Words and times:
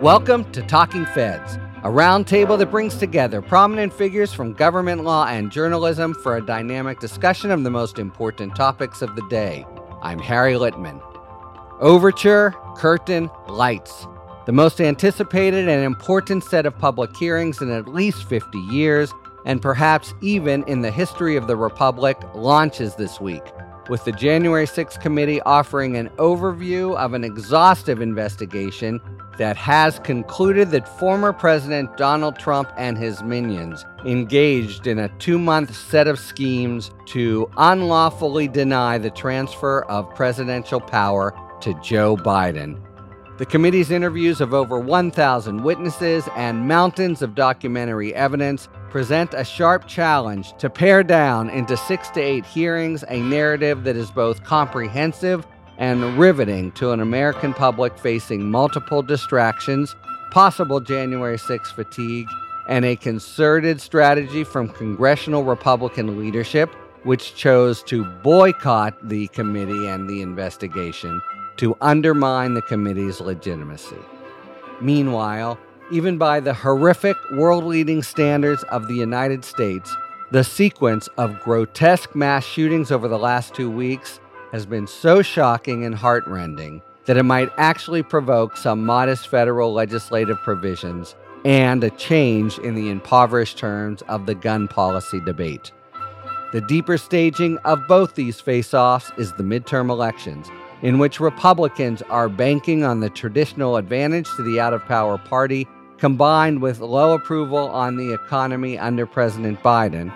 Welcome 0.00 0.50
to 0.52 0.62
Talking 0.62 1.04
Feds, 1.04 1.56
a 1.84 1.90
roundtable 1.90 2.56
that 2.56 2.70
brings 2.70 2.96
together 2.96 3.42
prominent 3.42 3.92
figures 3.92 4.32
from 4.32 4.54
government 4.54 5.04
law 5.04 5.26
and 5.26 5.52
journalism 5.52 6.14
for 6.14 6.38
a 6.38 6.46
dynamic 6.46 7.00
discussion 7.00 7.50
of 7.50 7.64
the 7.64 7.70
most 7.70 7.98
important 7.98 8.56
topics 8.56 9.02
of 9.02 9.14
the 9.14 9.20
day. 9.28 9.66
I'm 10.00 10.18
Harry 10.18 10.54
Litman. 10.54 11.02
Overture, 11.80 12.54
Curtain, 12.76 13.28
Lights. 13.46 14.06
The 14.46 14.52
most 14.52 14.80
anticipated 14.80 15.68
and 15.68 15.84
important 15.84 16.44
set 16.44 16.64
of 16.64 16.78
public 16.78 17.14
hearings 17.14 17.60
in 17.60 17.70
at 17.70 17.86
least 17.86 18.24
50 18.24 18.56
years, 18.56 19.12
and 19.44 19.60
perhaps 19.60 20.14
even 20.22 20.64
in 20.64 20.80
the 20.80 20.90
history 20.90 21.36
of 21.36 21.46
the 21.46 21.56
Republic, 21.56 22.16
launches 22.34 22.94
this 22.94 23.20
week 23.20 23.44
with 23.90 24.04
the 24.04 24.12
January 24.12 24.66
6th 24.66 25.00
committee 25.02 25.42
offering 25.42 25.96
an 25.96 26.08
overview 26.10 26.96
of 26.96 27.12
an 27.12 27.24
exhaustive 27.24 28.00
investigation 28.00 29.00
that 29.40 29.56
has 29.56 29.98
concluded 30.00 30.70
that 30.70 30.86
former 30.86 31.32
President 31.32 31.96
Donald 31.96 32.38
Trump 32.38 32.70
and 32.76 32.98
his 32.98 33.22
minions 33.22 33.86
engaged 34.04 34.86
in 34.86 34.98
a 34.98 35.08
two 35.18 35.38
month 35.38 35.74
set 35.74 36.06
of 36.06 36.18
schemes 36.18 36.90
to 37.06 37.50
unlawfully 37.56 38.48
deny 38.48 38.98
the 38.98 39.08
transfer 39.08 39.84
of 39.84 40.14
presidential 40.14 40.78
power 40.78 41.34
to 41.62 41.72
Joe 41.80 42.18
Biden. 42.18 42.78
The 43.38 43.46
committee's 43.46 43.90
interviews 43.90 44.42
of 44.42 44.52
over 44.52 44.78
1,000 44.78 45.64
witnesses 45.64 46.28
and 46.36 46.68
mountains 46.68 47.22
of 47.22 47.34
documentary 47.34 48.14
evidence 48.14 48.68
present 48.90 49.32
a 49.32 49.42
sharp 49.42 49.88
challenge 49.88 50.52
to 50.58 50.68
pare 50.68 51.02
down 51.02 51.48
into 51.48 51.78
six 51.78 52.10
to 52.10 52.20
eight 52.20 52.44
hearings 52.44 53.04
a 53.08 53.22
narrative 53.22 53.84
that 53.84 53.96
is 53.96 54.10
both 54.10 54.44
comprehensive 54.44 55.46
and 55.80 56.18
riveting 56.18 56.70
to 56.72 56.92
an 56.92 57.00
American 57.00 57.54
public 57.54 57.98
facing 57.98 58.50
multiple 58.50 59.02
distractions, 59.02 59.96
possible 60.30 60.78
January 60.78 61.38
6 61.38 61.72
fatigue, 61.72 62.28
and 62.68 62.84
a 62.84 62.94
concerted 62.94 63.80
strategy 63.80 64.44
from 64.44 64.68
congressional 64.68 65.42
Republican 65.42 66.20
leadership, 66.20 66.70
which 67.04 67.34
chose 67.34 67.82
to 67.82 68.04
boycott 68.22 68.94
the 69.08 69.26
committee 69.28 69.88
and 69.88 70.08
the 70.08 70.20
investigation 70.20 71.20
to 71.56 71.74
undermine 71.80 72.52
the 72.52 72.62
committee's 72.62 73.20
legitimacy. 73.20 73.96
Meanwhile, 74.82 75.58
even 75.90 76.18
by 76.18 76.40
the 76.40 76.54
horrific 76.54 77.16
world 77.32 77.64
leading 77.64 78.02
standards 78.02 78.62
of 78.64 78.86
the 78.86 78.94
United 78.94 79.46
States, 79.46 79.96
the 80.30 80.44
sequence 80.44 81.08
of 81.16 81.40
grotesque 81.40 82.14
mass 82.14 82.44
shootings 82.44 82.92
over 82.92 83.08
the 83.08 83.18
last 83.18 83.54
two 83.54 83.70
weeks 83.70 84.20
has 84.52 84.66
been 84.66 84.86
so 84.86 85.22
shocking 85.22 85.84
and 85.84 85.94
heartrending 85.94 86.82
that 87.06 87.16
it 87.16 87.22
might 87.22 87.50
actually 87.56 88.02
provoke 88.02 88.56
some 88.56 88.84
modest 88.84 89.28
federal 89.28 89.72
legislative 89.72 90.38
provisions 90.42 91.14
and 91.44 91.82
a 91.82 91.90
change 91.90 92.58
in 92.58 92.74
the 92.74 92.90
impoverished 92.90 93.56
terms 93.56 94.02
of 94.02 94.26
the 94.26 94.34
gun 94.34 94.68
policy 94.68 95.20
debate. 95.20 95.72
The 96.52 96.60
deeper 96.60 96.98
staging 96.98 97.58
of 97.58 97.86
both 97.86 98.14
these 98.14 98.40
face 98.40 98.74
offs 98.74 99.12
is 99.16 99.32
the 99.32 99.42
midterm 99.42 99.88
elections, 99.88 100.48
in 100.82 100.98
which 100.98 101.20
Republicans 101.20 102.02
are 102.02 102.28
banking 102.28 102.84
on 102.84 103.00
the 103.00 103.10
traditional 103.10 103.76
advantage 103.76 104.28
to 104.36 104.42
the 104.42 104.60
out 104.60 104.74
of 104.74 104.84
power 104.86 105.16
party 105.16 105.66
combined 105.98 106.62
with 106.62 106.80
low 106.80 107.12
approval 107.12 107.68
on 107.68 107.96
the 107.96 108.12
economy 108.12 108.78
under 108.78 109.06
President 109.06 109.62
Biden, 109.62 110.12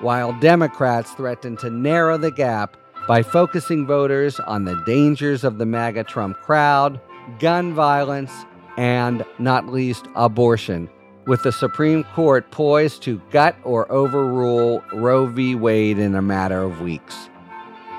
while 0.00 0.32
Democrats 0.40 1.12
threaten 1.12 1.56
to 1.56 1.70
narrow 1.70 2.18
the 2.18 2.30
gap 2.30 2.76
by 3.08 3.22
focusing 3.22 3.86
voters 3.86 4.38
on 4.40 4.66
the 4.66 4.74
dangers 4.84 5.42
of 5.42 5.56
the 5.56 5.64
MAGA 5.64 6.04
Trump 6.04 6.38
crowd, 6.42 7.00
gun 7.38 7.72
violence, 7.72 8.30
and, 8.76 9.24
not 9.38 9.66
least, 9.66 10.06
abortion, 10.14 10.90
with 11.26 11.42
the 11.42 11.50
Supreme 11.50 12.04
Court 12.04 12.50
poised 12.50 13.02
to 13.04 13.20
gut 13.30 13.56
or 13.64 13.90
overrule 13.90 14.84
Roe 14.92 15.24
v. 15.24 15.54
Wade 15.54 15.98
in 15.98 16.14
a 16.14 16.22
matter 16.22 16.62
of 16.62 16.82
weeks. 16.82 17.30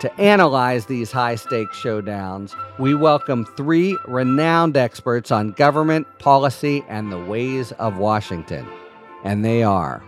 To 0.01 0.13
analyze 0.21 0.85
these 0.85 1.11
high 1.11 1.35
stakes 1.35 1.75
showdowns, 1.75 2.55
we 2.77 2.93
welcome 2.93 3.45
three 3.57 3.97
renowned 4.07 4.77
experts 4.77 5.31
on 5.31 5.51
government, 5.53 6.07
policy, 6.19 6.85
and 6.87 7.11
the 7.11 7.19
ways 7.19 7.71
of 7.73 7.97
Washington. 7.97 8.65
And 9.23 9.43
they 9.43 9.63
are 9.63 10.03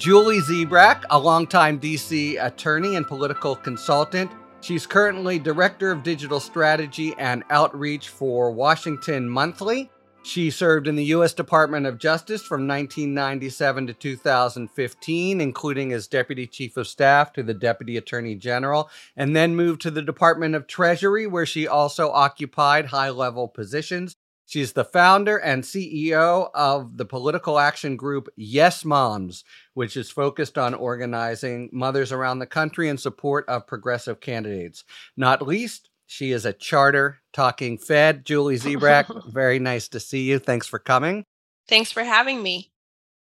Julie 0.00 0.40
Zebrak, 0.40 1.04
a 1.10 1.18
longtime 1.18 1.78
DC 1.78 2.42
attorney 2.42 2.96
and 2.96 3.06
political 3.06 3.54
consultant. 3.54 4.30
She's 4.62 4.86
currently 4.86 5.38
Director 5.38 5.92
of 5.92 6.02
Digital 6.02 6.40
Strategy 6.40 7.14
and 7.18 7.44
Outreach 7.50 8.08
for 8.08 8.50
Washington 8.50 9.28
Monthly. 9.28 9.90
She 10.22 10.50
served 10.50 10.88
in 10.88 10.96
the 10.96 11.04
U.S. 11.04 11.34
Department 11.34 11.84
of 11.84 11.98
Justice 11.98 12.40
from 12.40 12.66
1997 12.66 13.88
to 13.88 13.92
2015, 13.92 15.38
including 15.38 15.92
as 15.92 16.08
Deputy 16.08 16.46
Chief 16.46 16.78
of 16.78 16.88
Staff 16.88 17.34
to 17.34 17.42
the 17.42 17.52
Deputy 17.52 17.98
Attorney 17.98 18.36
General, 18.36 18.88
and 19.14 19.36
then 19.36 19.54
moved 19.54 19.82
to 19.82 19.90
the 19.90 20.00
Department 20.00 20.54
of 20.54 20.66
Treasury, 20.66 21.26
where 21.26 21.44
she 21.44 21.68
also 21.68 22.10
occupied 22.10 22.86
high 22.86 23.10
level 23.10 23.48
positions. 23.48 24.16
She's 24.50 24.72
the 24.72 24.84
founder 24.84 25.36
and 25.36 25.62
CEO 25.62 26.50
of 26.52 26.96
the 26.96 27.04
political 27.04 27.56
action 27.56 27.96
group 27.96 28.28
Yes 28.34 28.84
Moms, 28.84 29.44
which 29.74 29.96
is 29.96 30.10
focused 30.10 30.58
on 30.58 30.74
organizing 30.74 31.70
mothers 31.72 32.10
around 32.10 32.40
the 32.40 32.46
country 32.46 32.88
in 32.88 32.98
support 32.98 33.48
of 33.48 33.68
progressive 33.68 34.18
candidates. 34.18 34.82
Not 35.16 35.40
least, 35.40 35.88
she 36.06 36.32
is 36.32 36.44
a 36.46 36.52
charter 36.52 37.20
talking 37.32 37.78
Fed. 37.78 38.24
Julie 38.24 38.58
Zebrak, 38.58 39.06
very 39.32 39.60
nice 39.60 39.86
to 39.86 40.00
see 40.00 40.22
you. 40.22 40.40
Thanks 40.40 40.66
for 40.66 40.80
coming. 40.80 41.22
Thanks 41.68 41.92
for 41.92 42.02
having 42.02 42.42
me. 42.42 42.72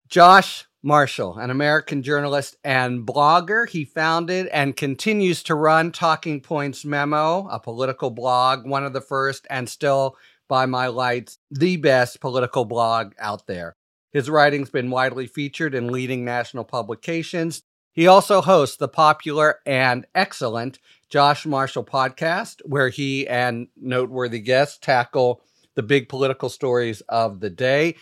Josh 0.09 0.65
Marshall, 0.85 1.37
an 1.37 1.49
American 1.49 2.03
journalist 2.03 2.57
and 2.65 3.07
blogger. 3.07 3.69
He 3.69 3.85
founded 3.85 4.47
and 4.47 4.75
continues 4.75 5.41
to 5.43 5.55
run 5.55 5.93
Talking 5.93 6.41
Points 6.41 6.83
Memo, 6.83 7.47
a 7.47 7.61
political 7.61 8.09
blog, 8.09 8.67
one 8.67 8.83
of 8.83 8.91
the 8.91 8.99
first 8.99 9.47
and 9.49 9.69
still, 9.69 10.17
by 10.47 10.65
my 10.65 10.87
lights, 10.87 11.37
the 11.51 11.77
best 11.77 12.19
political 12.19 12.65
blog 12.65 13.13
out 13.19 13.47
there. 13.47 13.75
His 14.11 14.29
writing's 14.29 14.69
been 14.69 14.91
widely 14.91 15.27
featured 15.27 15.73
in 15.73 15.91
leading 15.91 16.23
national 16.23 16.63
publications. 16.63 17.63
He 17.91 18.07
also 18.07 18.41
hosts 18.41 18.77
the 18.77 18.87
popular 18.87 19.59
and 19.65 20.05
excellent 20.13 20.79
Josh 21.09 21.45
Marshall 21.45 21.83
podcast, 21.83 22.61
where 22.65 22.89
he 22.89 23.27
and 23.27 23.67
noteworthy 23.75 24.39
guests 24.39 24.77
tackle 24.79 25.41
the 25.75 25.83
big 25.83 26.09
political 26.09 26.49
stories 26.49 27.01
of 27.09 27.39
the 27.39 27.49
day. 27.49 27.95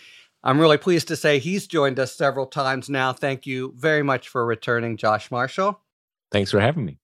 I'm 0.44 0.58
really 0.58 0.78
pleased 0.78 1.08
to 1.08 1.16
say 1.16 1.38
he's 1.38 1.66
joined 1.66 1.98
us 1.98 2.14
several 2.14 2.46
times 2.46 2.90
now. 2.90 3.12
Thank 3.12 3.46
you 3.46 3.74
very 3.76 4.02
much 4.02 4.28
for 4.28 4.44
returning, 4.44 4.96
Josh 4.96 5.30
Marshall. 5.30 5.80
Thanks 6.30 6.50
for 6.50 6.60
having 6.60 6.84
me. 6.84 6.98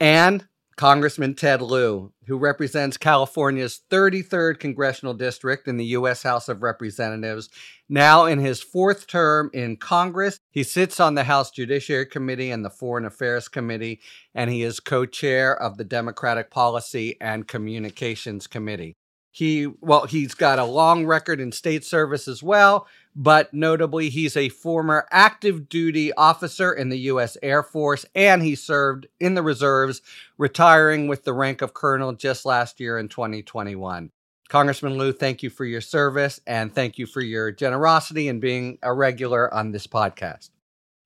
And 0.00 0.46
Congressman 0.76 1.34
Ted 1.34 1.60
Lieu, 1.62 2.12
who 2.26 2.36
represents 2.36 2.96
California's 2.96 3.80
33rd 3.90 4.58
congressional 4.58 5.14
district 5.14 5.68
in 5.68 5.76
the 5.76 5.84
U.S. 5.86 6.22
House 6.22 6.48
of 6.48 6.62
Representatives. 6.62 7.48
Now 7.88 8.24
in 8.24 8.38
his 8.38 8.62
fourth 8.62 9.06
term 9.06 9.50
in 9.52 9.76
Congress, 9.76 10.38
he 10.50 10.62
sits 10.62 10.98
on 10.98 11.14
the 11.14 11.24
House 11.24 11.50
Judiciary 11.50 12.06
Committee 12.06 12.50
and 12.50 12.64
the 12.64 12.70
Foreign 12.70 13.04
Affairs 13.04 13.48
Committee, 13.48 14.00
and 14.34 14.50
he 14.50 14.62
is 14.62 14.80
co 14.80 15.04
chair 15.06 15.54
of 15.54 15.76
the 15.76 15.84
Democratic 15.84 16.50
Policy 16.50 17.16
and 17.20 17.46
Communications 17.46 18.46
Committee. 18.46 18.96
He, 19.30 19.66
well, 19.80 20.06
he's 20.06 20.34
got 20.34 20.58
a 20.58 20.64
long 20.64 21.06
record 21.06 21.40
in 21.40 21.52
state 21.52 21.84
service 21.84 22.28
as 22.28 22.42
well, 22.42 22.86
but 23.14 23.52
notably, 23.52 24.08
he's 24.08 24.36
a 24.36 24.48
former 24.48 25.06
active 25.10 25.68
duty 25.68 26.12
officer 26.14 26.72
in 26.72 26.88
the 26.88 26.98
U.S. 27.00 27.36
Air 27.42 27.62
Force 27.62 28.06
and 28.14 28.42
he 28.42 28.54
served 28.54 29.06
in 29.20 29.34
the 29.34 29.42
reserves, 29.42 30.00
retiring 30.38 31.08
with 31.08 31.24
the 31.24 31.32
rank 31.32 31.60
of 31.62 31.74
colonel 31.74 32.12
just 32.12 32.46
last 32.46 32.80
year 32.80 32.98
in 32.98 33.08
2021. 33.08 34.10
Congressman 34.48 34.98
Lieu, 34.98 35.12
thank 35.12 35.42
you 35.42 35.50
for 35.50 35.64
your 35.64 35.80
service 35.80 36.40
and 36.46 36.74
thank 36.74 36.98
you 36.98 37.06
for 37.06 37.20
your 37.20 37.50
generosity 37.50 38.28
and 38.28 38.40
being 38.40 38.78
a 38.82 38.92
regular 38.92 39.52
on 39.52 39.72
this 39.72 39.86
podcast. 39.86 40.50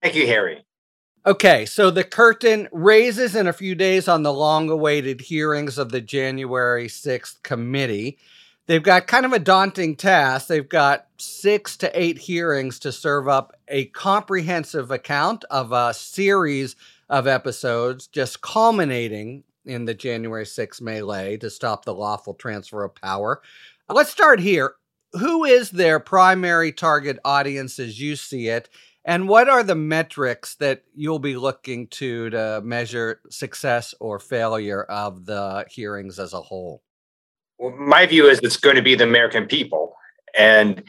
Thank 0.02 0.14
you, 0.14 0.26
Harry. 0.26 0.64
Okay, 1.26 1.66
so 1.66 1.90
the 1.90 2.04
curtain 2.04 2.68
raises 2.70 3.34
in 3.34 3.48
a 3.48 3.52
few 3.52 3.74
days 3.74 4.06
on 4.06 4.22
the 4.22 4.32
long 4.32 4.70
awaited 4.70 5.20
hearings 5.20 5.76
of 5.76 5.90
the 5.90 6.00
January 6.00 6.86
6th 6.86 7.42
committee. 7.42 8.18
They've 8.66 8.82
got 8.82 9.06
kind 9.06 9.24
of 9.24 9.32
a 9.32 9.38
daunting 9.38 9.94
task. 9.94 10.48
They've 10.48 10.68
got 10.68 11.06
six 11.18 11.76
to 11.78 12.00
eight 12.00 12.18
hearings 12.18 12.80
to 12.80 12.90
serve 12.90 13.28
up 13.28 13.54
a 13.68 13.86
comprehensive 13.86 14.90
account 14.90 15.44
of 15.50 15.70
a 15.70 15.94
series 15.94 16.74
of 17.08 17.28
episodes, 17.28 18.08
just 18.08 18.40
culminating 18.40 19.44
in 19.64 19.84
the 19.84 19.94
January 19.94 20.44
6th 20.44 20.80
melee 20.80 21.36
to 21.36 21.48
stop 21.48 21.84
the 21.84 21.94
lawful 21.94 22.34
transfer 22.34 22.82
of 22.82 22.94
power. 22.96 23.40
Let's 23.88 24.10
start 24.10 24.40
here. 24.40 24.74
Who 25.12 25.44
is 25.44 25.70
their 25.70 26.00
primary 26.00 26.72
target 26.72 27.18
audience 27.24 27.78
as 27.78 28.00
you 28.00 28.16
see 28.16 28.48
it? 28.48 28.68
And 29.04 29.28
what 29.28 29.48
are 29.48 29.62
the 29.62 29.76
metrics 29.76 30.56
that 30.56 30.82
you'll 30.92 31.20
be 31.20 31.36
looking 31.36 31.86
to 31.88 32.30
to 32.30 32.60
measure 32.64 33.20
success 33.30 33.94
or 34.00 34.18
failure 34.18 34.82
of 34.82 35.24
the 35.24 35.64
hearings 35.70 36.18
as 36.18 36.32
a 36.32 36.40
whole? 36.40 36.82
Well, 37.58 37.72
my 37.76 38.06
view 38.06 38.28
is 38.28 38.40
it's 38.40 38.56
going 38.56 38.76
to 38.76 38.82
be 38.82 38.94
the 38.94 39.04
American 39.04 39.46
people. 39.46 39.96
And 40.36 40.82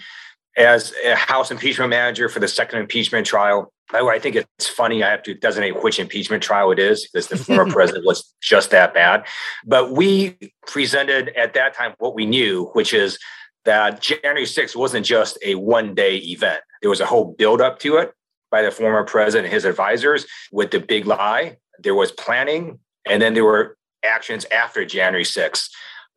as 0.58 0.94
a 1.06 1.16
House 1.16 1.52
impeachment 1.52 1.90
manager 1.90 2.30
for 2.30 2.40
the 2.40 2.48
second 2.48 2.80
impeachment 2.80 3.26
trial, 3.26 3.72
I 3.94 4.20
think 4.20 4.36
it's 4.36 4.68
funny. 4.68 5.04
I 5.04 5.10
have 5.10 5.24
to 5.24 5.34
designate 5.34 5.82
which 5.82 6.00
impeachment 6.00 6.44
trial 6.44 6.72
it 6.72 6.80
is 6.80 7.08
because 7.08 7.28
the 7.28 7.38
former 7.38 7.72
president 7.72 8.06
was 8.06 8.34
just 8.42 8.72
that 8.72 8.94
bad. 8.94 9.26
But 9.66 9.92
we 9.92 10.38
presented 10.66 11.30
at 11.30 11.54
that 11.54 11.74
time 11.74 11.94
what 12.00 12.16
we 12.16 12.26
knew, 12.26 12.66
which 12.74 12.94
is 12.94 13.18
that 13.66 14.02
January 14.02 14.46
6th 14.46 14.76
wasn't 14.76 15.06
just 15.06 15.38
a 15.44 15.56
one 15.56 15.94
day 15.94 16.18
event. 16.18 16.62
There 16.82 16.90
was 16.90 17.02
a 17.02 17.06
whole 17.06 17.36
buildup 17.38 17.80
to 17.80 17.98
it 17.98 18.14
by 18.52 18.62
the 18.62 18.72
former 18.72 19.04
president 19.04 19.46
and 19.46 19.54
his 19.54 19.66
advisors 19.66 20.26
with 20.52 20.72
the 20.72 20.80
big 20.80 21.06
lie. 21.06 21.58
There 21.80 21.96
was 21.96 22.12
planning, 22.12 22.80
and 23.06 23.22
then 23.22 23.34
there 23.34 23.46
were 23.46 23.78
actions 24.04 24.46
after 24.52 24.86
January 24.86 25.26
6th. 25.26 25.70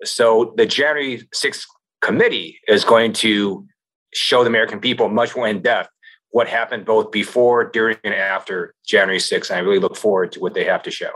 So 0.05 0.55
the 0.57 0.67
January 0.67 1.29
6th 1.35 1.67
committee 2.01 2.59
is 2.69 2.85
going 2.85 3.13
to 3.15 3.67
show 4.15 4.43
the 4.43 4.49
American 4.49 4.81
people 4.81 5.09
much 5.09 5.37
more 5.37 5.47
in 5.47 5.63
depth 5.63 5.91
what 6.31 6.49
happened 6.49 6.85
both 6.85 7.11
before, 7.11 7.65
during, 7.71 7.97
and 8.05 8.15
after 8.15 8.75
January 8.87 9.19
6th. 9.19 9.51
And 9.51 9.59
I 9.59 9.63
really 9.63 9.79
look 9.79 9.97
forward 9.97 10.33
to 10.33 10.41
what 10.41 10.55
they 10.55 10.65
have 10.65 10.83
to 10.85 10.91
show. 10.91 11.11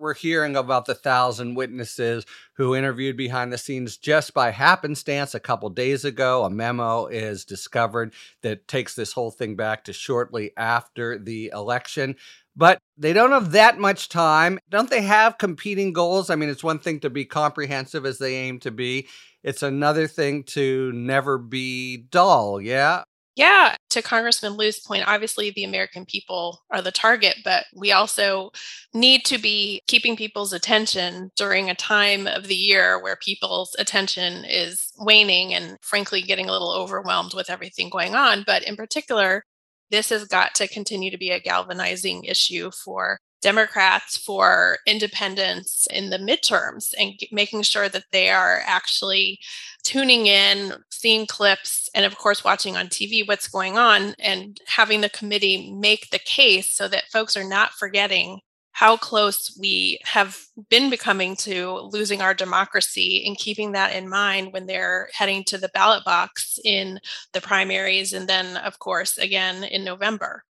We're 0.00 0.14
hearing 0.14 0.54
about 0.54 0.86
the 0.86 0.94
thousand 0.94 1.56
witnesses 1.56 2.24
who 2.54 2.76
interviewed 2.76 3.16
behind 3.16 3.52
the 3.52 3.58
scenes 3.58 3.96
just 3.96 4.32
by 4.32 4.52
happenstance 4.52 5.34
a 5.34 5.40
couple 5.40 5.68
days 5.70 6.04
ago. 6.04 6.44
A 6.44 6.50
memo 6.50 7.06
is 7.06 7.44
discovered 7.44 8.14
that 8.42 8.68
takes 8.68 8.94
this 8.94 9.12
whole 9.12 9.32
thing 9.32 9.56
back 9.56 9.82
to 9.84 9.92
shortly 9.92 10.52
after 10.56 11.18
the 11.18 11.50
election. 11.52 12.14
But 12.58 12.80
they 12.96 13.12
don't 13.12 13.30
have 13.30 13.52
that 13.52 13.78
much 13.78 14.08
time. 14.08 14.58
Don't 14.68 14.90
they 14.90 15.02
have 15.02 15.38
competing 15.38 15.92
goals? 15.92 16.28
I 16.28 16.34
mean, 16.34 16.48
it's 16.48 16.64
one 16.64 16.80
thing 16.80 16.98
to 17.00 17.08
be 17.08 17.24
comprehensive 17.24 18.04
as 18.04 18.18
they 18.18 18.34
aim 18.34 18.58
to 18.60 18.72
be, 18.72 19.06
it's 19.44 19.62
another 19.62 20.08
thing 20.08 20.42
to 20.44 20.90
never 20.92 21.38
be 21.38 21.98
dull. 21.98 22.60
Yeah. 22.60 23.04
Yeah, 23.36 23.76
to 23.90 24.02
Congressman 24.02 24.56
Lieu's 24.56 24.80
point, 24.80 25.06
obviously 25.06 25.52
the 25.52 25.62
American 25.62 26.04
people 26.04 26.58
are 26.72 26.82
the 26.82 26.90
target, 26.90 27.36
but 27.44 27.66
we 27.72 27.92
also 27.92 28.50
need 28.92 29.24
to 29.26 29.38
be 29.38 29.80
keeping 29.86 30.16
people's 30.16 30.52
attention 30.52 31.30
during 31.36 31.70
a 31.70 31.76
time 31.76 32.26
of 32.26 32.48
the 32.48 32.56
year 32.56 33.00
where 33.00 33.14
people's 33.14 33.76
attention 33.78 34.44
is 34.44 34.92
waning 34.98 35.54
and 35.54 35.76
frankly 35.82 36.20
getting 36.20 36.48
a 36.48 36.52
little 36.52 36.72
overwhelmed 36.72 37.32
with 37.32 37.48
everything 37.48 37.88
going 37.90 38.16
on. 38.16 38.42
But 38.44 38.64
in 38.64 38.74
particular, 38.74 39.44
this 39.90 40.10
has 40.10 40.24
got 40.24 40.54
to 40.56 40.68
continue 40.68 41.10
to 41.10 41.18
be 41.18 41.30
a 41.30 41.40
galvanizing 41.40 42.24
issue 42.24 42.70
for 42.70 43.18
Democrats 43.40 44.16
for 44.16 44.78
independence 44.86 45.86
in 45.90 46.10
the 46.10 46.18
midterms 46.18 46.92
and 46.98 47.14
making 47.30 47.62
sure 47.62 47.88
that 47.88 48.04
they 48.10 48.30
are 48.30 48.60
actually 48.64 49.38
tuning 49.84 50.26
in, 50.26 50.72
seeing 50.90 51.26
clips, 51.26 51.88
and 51.94 52.04
of 52.04 52.18
course, 52.18 52.42
watching 52.42 52.76
on 52.76 52.88
TV 52.88 53.26
what's 53.26 53.48
going 53.48 53.78
on 53.78 54.14
and 54.18 54.60
having 54.66 55.00
the 55.00 55.08
committee 55.10 55.72
make 55.72 56.10
the 56.10 56.18
case 56.18 56.72
so 56.72 56.88
that 56.88 57.08
folks 57.12 57.36
are 57.36 57.48
not 57.48 57.72
forgetting 57.72 58.40
how 58.78 58.96
close 58.96 59.58
we 59.58 59.98
have 60.04 60.38
been 60.70 60.88
becoming 60.88 61.34
to 61.34 61.80
losing 61.90 62.22
our 62.22 62.32
democracy 62.32 63.24
and 63.26 63.36
keeping 63.36 63.72
that 63.72 63.92
in 63.92 64.08
mind 64.08 64.52
when 64.52 64.66
they're 64.66 65.08
heading 65.12 65.42
to 65.42 65.58
the 65.58 65.68
ballot 65.70 66.04
box 66.04 66.60
in 66.64 67.00
the 67.32 67.40
primaries 67.40 68.12
and 68.12 68.28
then, 68.28 68.56
of 68.58 68.78
course, 68.78 69.18
again 69.18 69.64
in 69.64 69.82
November. 69.82 70.44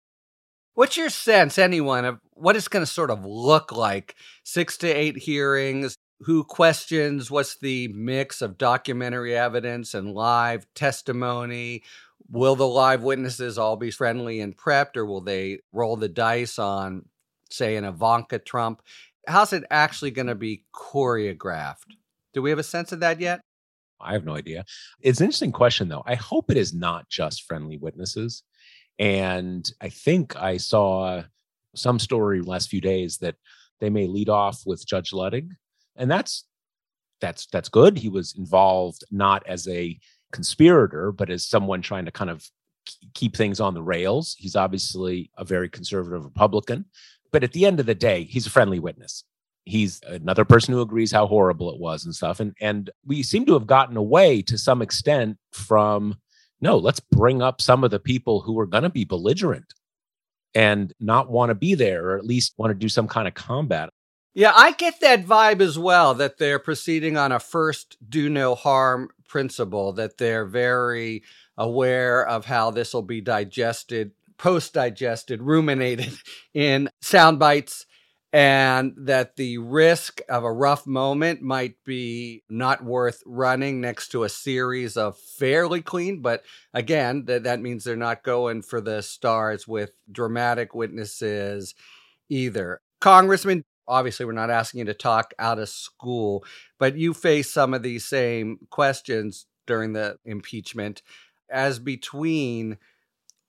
What's 0.75 0.99
your 0.99 1.09
sense, 1.09 1.57
anyone, 1.57 2.05
of 2.05 2.19
what 2.35 2.55
it's 2.55 2.69
going 2.69 2.85
to 2.85 2.93
sort 2.93 3.11
of 3.11 3.25
look 3.25 3.73
like? 3.73 4.15
Six 4.45 4.77
to 4.79 4.89
eight 4.89 5.17
hearings. 5.17 5.97
Who 6.25 6.45
questions? 6.45 7.31
What's 7.31 7.57
the 7.57 7.89
mix 7.89 8.43
of 8.43 8.59
documentary 8.59 9.35
evidence 9.35 9.95
and 9.95 10.13
live 10.13 10.67
testimony? 10.75 11.83
Will 12.31 12.57
the 12.57 12.69
live 12.69 13.03
witnesses 13.03 13.57
all 13.57 13.77
be 13.77 13.91
friendly 13.91 14.43
and 14.43 14.55
prepped, 14.55 14.99
or 14.99 15.07
will 15.07 15.23
they 15.23 15.61
roll 15.73 15.97
the 15.97 16.11
dice 16.11 16.59
on, 16.59 17.07
say, 17.51 17.77
an 17.77 17.85
Ivanka 17.85 18.39
Trump? 18.39 18.83
How's 19.27 19.53
it 19.53 19.65
actually 19.71 20.11
going 20.11 20.27
to 20.27 20.35
be 20.35 20.65
choreographed? 20.75 21.95
Do 22.33 22.43
we 22.43 22.51
have 22.51 22.59
a 22.59 22.65
sense 22.65 22.93
of 22.93 23.01
that 23.01 23.21
yet? 23.21 23.41
I 24.01 24.13
have 24.13 24.25
no 24.25 24.35
idea. 24.35 24.65
It's 25.01 25.21
an 25.21 25.25
interesting 25.25 25.53
question, 25.53 25.89
though. 25.89 26.05
I 26.07 26.15
hope 26.15 26.51
it 26.51 26.57
is 26.57 26.73
not 26.73 27.09
just 27.09 27.45
friendly 27.45 27.77
witnesses. 27.77 28.43
And 28.99 29.71
I 29.81 29.89
think 29.89 30.37
I 30.37 30.57
saw 30.57 31.23
some 31.75 31.99
story 31.99 32.41
last 32.41 32.69
few 32.69 32.81
days 32.81 33.19
that 33.19 33.37
they 33.81 33.91
may 33.91 34.07
lead 34.07 34.29
off 34.29 34.63
with 34.67 34.87
Judge 34.87 35.11
Luttig, 35.13 35.51
and 35.97 36.11
that's 36.11 36.45
that's 37.21 37.47
that's 37.47 37.69
good. 37.69 37.99
He 37.99 38.09
was 38.09 38.35
involved 38.37 39.05
not 39.11 39.47
as 39.47 39.69
a 39.69 39.99
conspirator, 40.33 41.13
but 41.13 41.31
as 41.31 41.47
someone 41.47 41.83
trying 41.83 42.05
to 42.05 42.11
kind 42.13 42.31
of 42.31 42.49
keep 43.15 43.37
things 43.37 43.61
on 43.61 43.75
the 43.75 43.83
rails. 43.83 44.35
He's 44.39 44.57
obviously 44.57 45.31
a 45.37 45.45
very 45.45 45.69
conservative 45.69 46.25
Republican, 46.25 46.87
but 47.31 47.45
at 47.45 47.53
the 47.53 47.67
end 47.67 47.81
of 47.81 47.87
the 47.87 47.95
day, 47.95 48.25
he's 48.25 48.47
a 48.47 48.51
friendly 48.51 48.79
witness. 48.79 49.25
He's 49.65 50.01
another 50.07 50.45
person 50.45 50.73
who 50.73 50.81
agrees 50.81 51.13
how 51.13 51.27
horrible 51.27 51.71
it 51.71 51.79
was 51.79 52.05
and 52.05 52.15
stuff. 52.15 52.41
And 52.41 52.55
and 52.61 52.91
we 53.05 53.23
seem 53.23 53.45
to 53.47 53.53
have 53.55 53.67
gotten 53.67 53.97
away 53.97 54.43
to 54.43 54.57
some 54.57 54.81
extent 54.81 55.37
from 55.53 56.17
no, 56.61 56.77
let's 56.77 57.01
bring 57.01 57.43
up 57.43 57.61
some 57.61 57.85
of 57.85 57.91
the 57.91 58.01
people 58.01 58.41
who 58.41 58.59
are 58.59 58.67
going 58.67 58.83
to 58.83 58.91
be 58.91 59.05
belligerent 59.05 59.75
and 60.55 60.93
not 60.99 61.31
want 61.31 61.51
to 61.51 61.55
be 61.55 61.75
there, 61.75 62.07
or 62.07 62.19
at 62.19 62.25
least 62.25 62.55
want 62.57 62.71
to 62.71 62.75
do 62.75 62.89
some 62.89 63.07
kind 63.07 63.29
of 63.29 63.35
combat. 63.35 63.91
Yeah, 64.35 64.53
I 64.55 64.73
get 64.73 65.01
that 65.01 65.25
vibe 65.25 65.61
as 65.61 65.79
well 65.79 66.15
that 66.15 66.39
they're 66.39 66.59
proceeding 66.59 67.17
on 67.17 67.33
a 67.33 67.41
first 67.41 67.97
do 68.09 68.29
no 68.29 68.55
harm 68.55 69.11
principle, 69.29 69.93
that 69.95 70.19
they're 70.19 70.47
very 70.47 71.23
aware 71.57 72.27
of 72.27 72.45
how 72.45 72.71
this 72.71 72.95
will 72.95 73.03
be 73.03 73.21
digested, 73.21 74.13
post 74.39 74.75
digested, 74.75 75.43
ruminated 75.43 76.13
in 76.55 76.89
sound 77.01 77.39
bites 77.39 77.87
and 78.33 78.93
that 78.99 79.37
the 79.37 79.57
risk 79.59 80.21
of 80.29 80.45
a 80.45 80.53
rough 80.53 80.87
moment 80.87 81.41
might 81.41 81.77
be 81.85 82.43
not 82.51 82.85
worth 82.85 83.23
running 83.25 83.81
next 83.81 84.09
to 84.09 84.25
a 84.25 84.29
series 84.29 84.97
of 84.99 85.19
fairly 85.19 85.81
clean 85.81 86.21
but 86.21 86.43
again 86.75 87.25
that, 87.25 87.45
that 87.45 87.61
means 87.61 87.85
they're 87.85 87.97
not 87.97 88.23
going 88.23 88.61
for 88.61 88.81
the 88.81 89.01
stars 89.03 89.67
with 89.67 89.93
dramatic 90.13 90.75
witnesses 90.75 91.75
either. 92.29 92.81
Congressman 93.01 93.65
obviously 93.87 94.27
we're 94.27 94.33
not 94.33 94.51
asking 94.51 94.81
you 94.81 94.85
to 94.85 94.95
talk 94.95 95.33
out 95.39 95.59
of 95.59 95.69
school 95.69 96.45
but 96.79 96.99
you 96.99 97.15
face 97.15 97.51
some 97.51 97.73
of 97.73 97.83
these 97.83 98.05
same 98.05 98.59
questions 98.69 99.47
during 99.67 99.95
the 99.95 100.19
impeachment. 100.27 101.01
As 101.51 101.79
between 101.79 102.77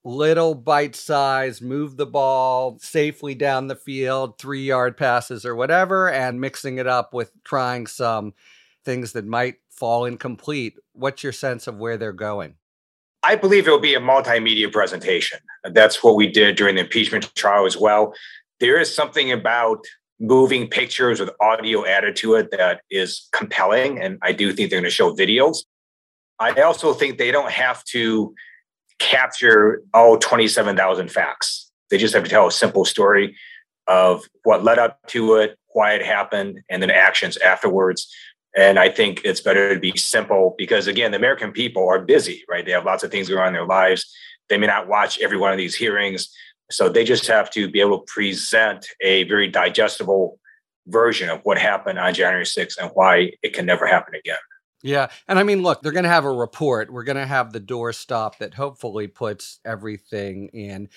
little 0.04 0.54
bite 0.54 0.96
size, 0.96 1.60
move 1.60 1.96
the 1.96 2.06
ball 2.06 2.78
safely 2.80 3.34
down 3.34 3.66
the 3.66 3.76
field, 3.76 4.38
three 4.38 4.64
yard 4.64 4.96
passes 4.96 5.44
or 5.44 5.54
whatever, 5.54 6.10
and 6.10 6.40
mixing 6.40 6.78
it 6.78 6.86
up 6.86 7.12
with 7.12 7.32
trying 7.44 7.86
some 7.86 8.32
things 8.84 9.12
that 9.12 9.26
might 9.26 9.56
fall 9.68 10.04
incomplete. 10.04 10.78
What's 10.92 11.22
your 11.22 11.32
sense 11.32 11.66
of 11.66 11.78
where 11.78 11.96
they're 11.96 12.12
going? 12.12 12.54
I 13.22 13.36
believe 13.36 13.68
it 13.68 13.70
will 13.70 13.78
be 13.78 13.94
a 13.94 14.00
multimedia 14.00 14.72
presentation. 14.72 15.40
That's 15.64 16.02
what 16.02 16.16
we 16.16 16.26
did 16.26 16.56
during 16.56 16.76
the 16.76 16.82
impeachment 16.82 17.34
trial 17.34 17.66
as 17.66 17.76
well. 17.76 18.14
There 18.60 18.78
is 18.78 18.94
something 18.94 19.30
about 19.30 19.84
moving 20.18 20.68
pictures 20.68 21.20
with 21.20 21.30
audio 21.40 21.84
added 21.84 22.16
to 22.16 22.34
it 22.34 22.50
that 22.50 22.82
is 22.90 23.28
compelling. 23.32 24.00
And 24.00 24.18
I 24.22 24.32
do 24.32 24.52
think 24.52 24.70
they're 24.70 24.80
going 24.80 24.84
to 24.84 24.94
show 24.94 25.14
videos. 25.14 25.58
I 26.38 26.52
also 26.62 26.94
think 26.94 27.18
they 27.18 27.30
don't 27.30 27.50
have 27.50 27.84
to 27.84 28.34
capture 29.00 29.82
all 29.92 30.16
27,000 30.16 31.10
facts. 31.10 31.70
They 31.90 31.98
just 31.98 32.14
have 32.14 32.22
to 32.22 32.30
tell 32.30 32.46
a 32.46 32.52
simple 32.52 32.84
story 32.84 33.36
of 33.88 34.22
what 34.44 34.62
led 34.62 34.78
up 34.78 35.00
to 35.08 35.34
it, 35.36 35.58
why 35.72 35.94
it 35.94 36.06
happened, 36.06 36.60
and 36.70 36.80
then 36.80 36.90
actions 36.90 37.36
afterwards. 37.38 38.08
And 38.56 38.78
I 38.78 38.88
think 38.88 39.22
it's 39.24 39.40
better 39.40 39.74
to 39.74 39.80
be 39.80 39.96
simple 39.96 40.54
because, 40.56 40.86
again, 40.86 41.10
the 41.10 41.16
American 41.16 41.50
people 41.50 41.88
are 41.88 42.00
busy, 42.00 42.44
right? 42.48 42.64
They 42.64 42.72
have 42.72 42.84
lots 42.84 43.02
of 43.02 43.10
things 43.10 43.28
going 43.28 43.40
on 43.40 43.48
in 43.48 43.54
their 43.54 43.66
lives. 43.66 44.12
They 44.48 44.58
may 44.58 44.66
not 44.66 44.88
watch 44.88 45.18
every 45.20 45.38
one 45.38 45.52
of 45.52 45.58
these 45.58 45.74
hearings. 45.74 46.28
So 46.70 46.88
they 46.88 47.04
just 47.04 47.26
have 47.26 47.50
to 47.50 47.68
be 47.68 47.80
able 47.80 48.00
to 48.00 48.12
present 48.12 48.86
a 49.00 49.24
very 49.24 49.48
digestible 49.48 50.38
version 50.86 51.28
of 51.28 51.40
what 51.42 51.58
happened 51.58 51.98
on 51.98 52.14
January 52.14 52.44
6th 52.44 52.76
and 52.78 52.90
why 52.94 53.32
it 53.42 53.52
can 53.52 53.66
never 53.66 53.86
happen 53.86 54.14
again. 54.14 54.36
Yeah. 54.82 55.08
And 55.28 55.38
I 55.38 55.42
mean, 55.42 55.62
look, 55.62 55.82
they're 55.82 55.92
going 55.92 56.04
to 56.04 56.08
have 56.10 56.24
a 56.24 56.32
report. 56.32 56.92
We're 56.92 57.04
going 57.04 57.16
to 57.16 57.26
have 57.26 57.52
the 57.52 57.60
doorstop 57.60 58.38
that 58.38 58.54
hopefully 58.54 59.08
puts 59.08 59.60
everything 59.64 60.48
in. 60.52 60.88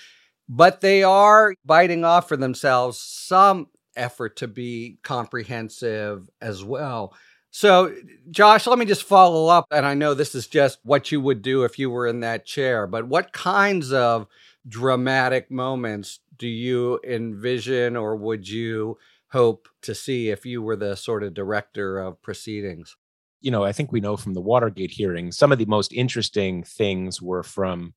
But 0.48 0.82
they 0.82 1.04
are 1.04 1.54
biting 1.66 2.06
off 2.06 2.28
for 2.28 2.38
themselves 2.38 3.00
some 3.00 3.68
effort 3.96 4.38
to 4.38 4.48
be 4.48 5.00
comprehensive 5.04 6.30
as 6.42 6.64
well. 6.64 7.14
So, 7.52 7.94
Josh, 8.32 8.66
let 8.66 8.80
me 8.80 8.86
just 8.86 9.04
follow 9.04 9.48
up. 9.48 9.68
And 9.72 9.86
I 9.86 9.94
know 9.94 10.14
this 10.14 10.34
is 10.34 10.48
just 10.48 10.80
what 10.84 11.12
you 11.12 11.22
would 11.22 11.42
do 11.42 11.64
if 11.64 11.78
you 11.78 11.90
were 11.90 12.08
in 12.08 12.22
that 12.22 12.46
chair, 12.46 12.88
but 12.88 13.08
what 13.08 13.32
kinds 13.32 13.94
of 13.94 14.28
dramatic 14.68 15.52
moments 15.52 16.20
do 16.38 16.48
you 16.48 17.00
envision 17.06 17.96
or 17.96 18.16
would 18.16 18.48
you 18.48 18.98
hope 19.32 19.68
to 19.82 19.94
see 19.94 20.30
if 20.30 20.46
you 20.46 20.62
were 20.62 20.76
the 20.76 20.96
sort 20.96 21.24
of 21.24 21.34
director 21.34 22.00
of 22.00 22.22
proceedings? 22.22 22.96
You 23.44 23.52
know, 23.52 23.64
I 23.64 23.74
think 23.74 23.92
we 23.92 24.00
know 24.00 24.16
from 24.16 24.34
the 24.34 24.42
Watergate 24.42 24.90
hearing, 24.90 25.32
some 25.32 25.52
of 25.52 25.60
the 25.60 25.66
most 25.66 25.92
interesting 25.92 26.64
things 26.64 27.22
were 27.22 27.44
from 27.44 27.94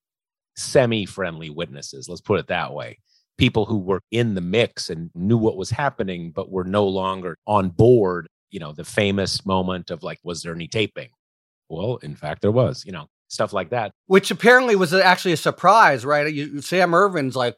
semi 0.56 1.06
friendly 1.06 1.50
witnesses. 1.50 2.08
Let's 2.08 2.20
put 2.20 2.40
it 2.40 2.48
that 2.48 2.74
way. 2.74 2.98
People 3.38 3.64
who 3.64 3.78
were 3.78 4.00
in 4.10 4.34
the 4.34 4.40
mix 4.40 4.90
and 4.90 5.10
knew 5.14 5.36
what 5.36 5.56
was 5.56 5.70
happening, 5.70 6.32
but 6.32 6.50
were 6.50 6.64
no 6.64 6.86
longer 6.86 7.36
on 7.46 7.68
board. 7.68 8.26
You 8.50 8.58
know, 8.58 8.72
the 8.72 8.84
famous 8.84 9.46
moment 9.46 9.90
of 9.90 10.02
like, 10.02 10.18
was 10.24 10.42
there 10.42 10.54
any 10.54 10.66
taping? 10.66 11.10
Well, 11.68 11.98
in 11.98 12.16
fact, 12.16 12.42
there 12.42 12.50
was, 12.50 12.84
you 12.84 12.92
know, 12.92 13.06
stuff 13.28 13.52
like 13.52 13.70
that. 13.70 13.92
Which 14.06 14.32
apparently 14.32 14.74
was 14.74 14.92
actually 14.92 15.32
a 15.32 15.36
surprise, 15.36 16.04
right? 16.04 16.32
You, 16.32 16.60
Sam 16.60 16.92
Ervin's 16.92 17.36
like, 17.36 17.56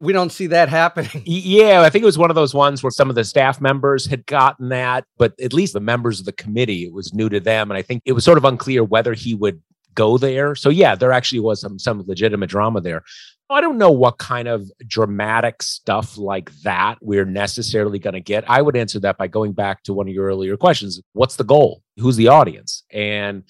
we 0.00 0.12
don't 0.12 0.32
see 0.32 0.48
that 0.48 0.68
happening. 0.68 1.22
Yeah, 1.24 1.82
I 1.82 1.90
think 1.90 2.02
it 2.02 2.06
was 2.06 2.18
one 2.18 2.30
of 2.30 2.36
those 2.36 2.54
ones 2.54 2.82
where 2.82 2.90
some 2.90 3.08
of 3.08 3.16
the 3.16 3.24
staff 3.24 3.60
members 3.60 4.06
had 4.06 4.26
gotten 4.26 4.68
that, 4.68 5.04
but 5.16 5.32
at 5.40 5.52
least 5.52 5.72
the 5.72 5.80
members 5.80 6.20
of 6.20 6.26
the 6.26 6.32
committee, 6.32 6.84
it 6.84 6.92
was 6.92 7.14
new 7.14 7.28
to 7.28 7.40
them. 7.40 7.70
And 7.70 7.78
I 7.78 7.82
think 7.82 8.02
it 8.04 8.12
was 8.12 8.24
sort 8.24 8.38
of 8.38 8.44
unclear 8.44 8.84
whether 8.84 9.14
he 9.14 9.34
would 9.34 9.60
go 9.94 10.18
there. 10.18 10.54
So 10.54 10.68
yeah, 10.68 10.94
there 10.94 11.12
actually 11.12 11.40
was 11.40 11.60
some 11.60 11.78
some 11.78 12.04
legitimate 12.06 12.50
drama 12.50 12.80
there. 12.80 13.02
I 13.48 13.60
don't 13.60 13.78
know 13.78 13.92
what 13.92 14.18
kind 14.18 14.48
of 14.48 14.70
dramatic 14.86 15.62
stuff 15.62 16.18
like 16.18 16.50
that 16.62 16.98
we're 17.00 17.24
necessarily 17.24 17.98
going 17.98 18.14
to 18.14 18.20
get. 18.20 18.48
I 18.50 18.60
would 18.60 18.76
answer 18.76 18.98
that 19.00 19.18
by 19.18 19.28
going 19.28 19.52
back 19.52 19.84
to 19.84 19.94
one 19.94 20.08
of 20.08 20.14
your 20.14 20.26
earlier 20.26 20.56
questions. 20.56 21.00
What's 21.12 21.36
the 21.36 21.44
goal? 21.44 21.82
Who's 21.96 22.16
the 22.16 22.28
audience? 22.28 22.82
And 22.92 23.44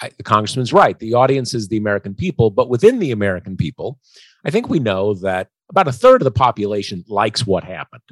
I, 0.00 0.10
the 0.16 0.22
congressman's 0.22 0.72
right. 0.72 0.98
The 0.98 1.14
audience 1.14 1.52
is 1.52 1.68
the 1.68 1.76
American 1.76 2.14
people, 2.14 2.50
but 2.50 2.68
within 2.68 3.00
the 3.00 3.10
American 3.10 3.56
people, 3.56 3.98
I 4.44 4.50
think 4.50 4.68
we 4.68 4.78
know 4.78 5.14
that 5.14 5.48
about 5.70 5.88
a 5.88 5.92
third 5.92 6.20
of 6.20 6.24
the 6.24 6.30
population 6.30 7.04
likes 7.08 7.46
what 7.46 7.64
happened. 7.64 8.02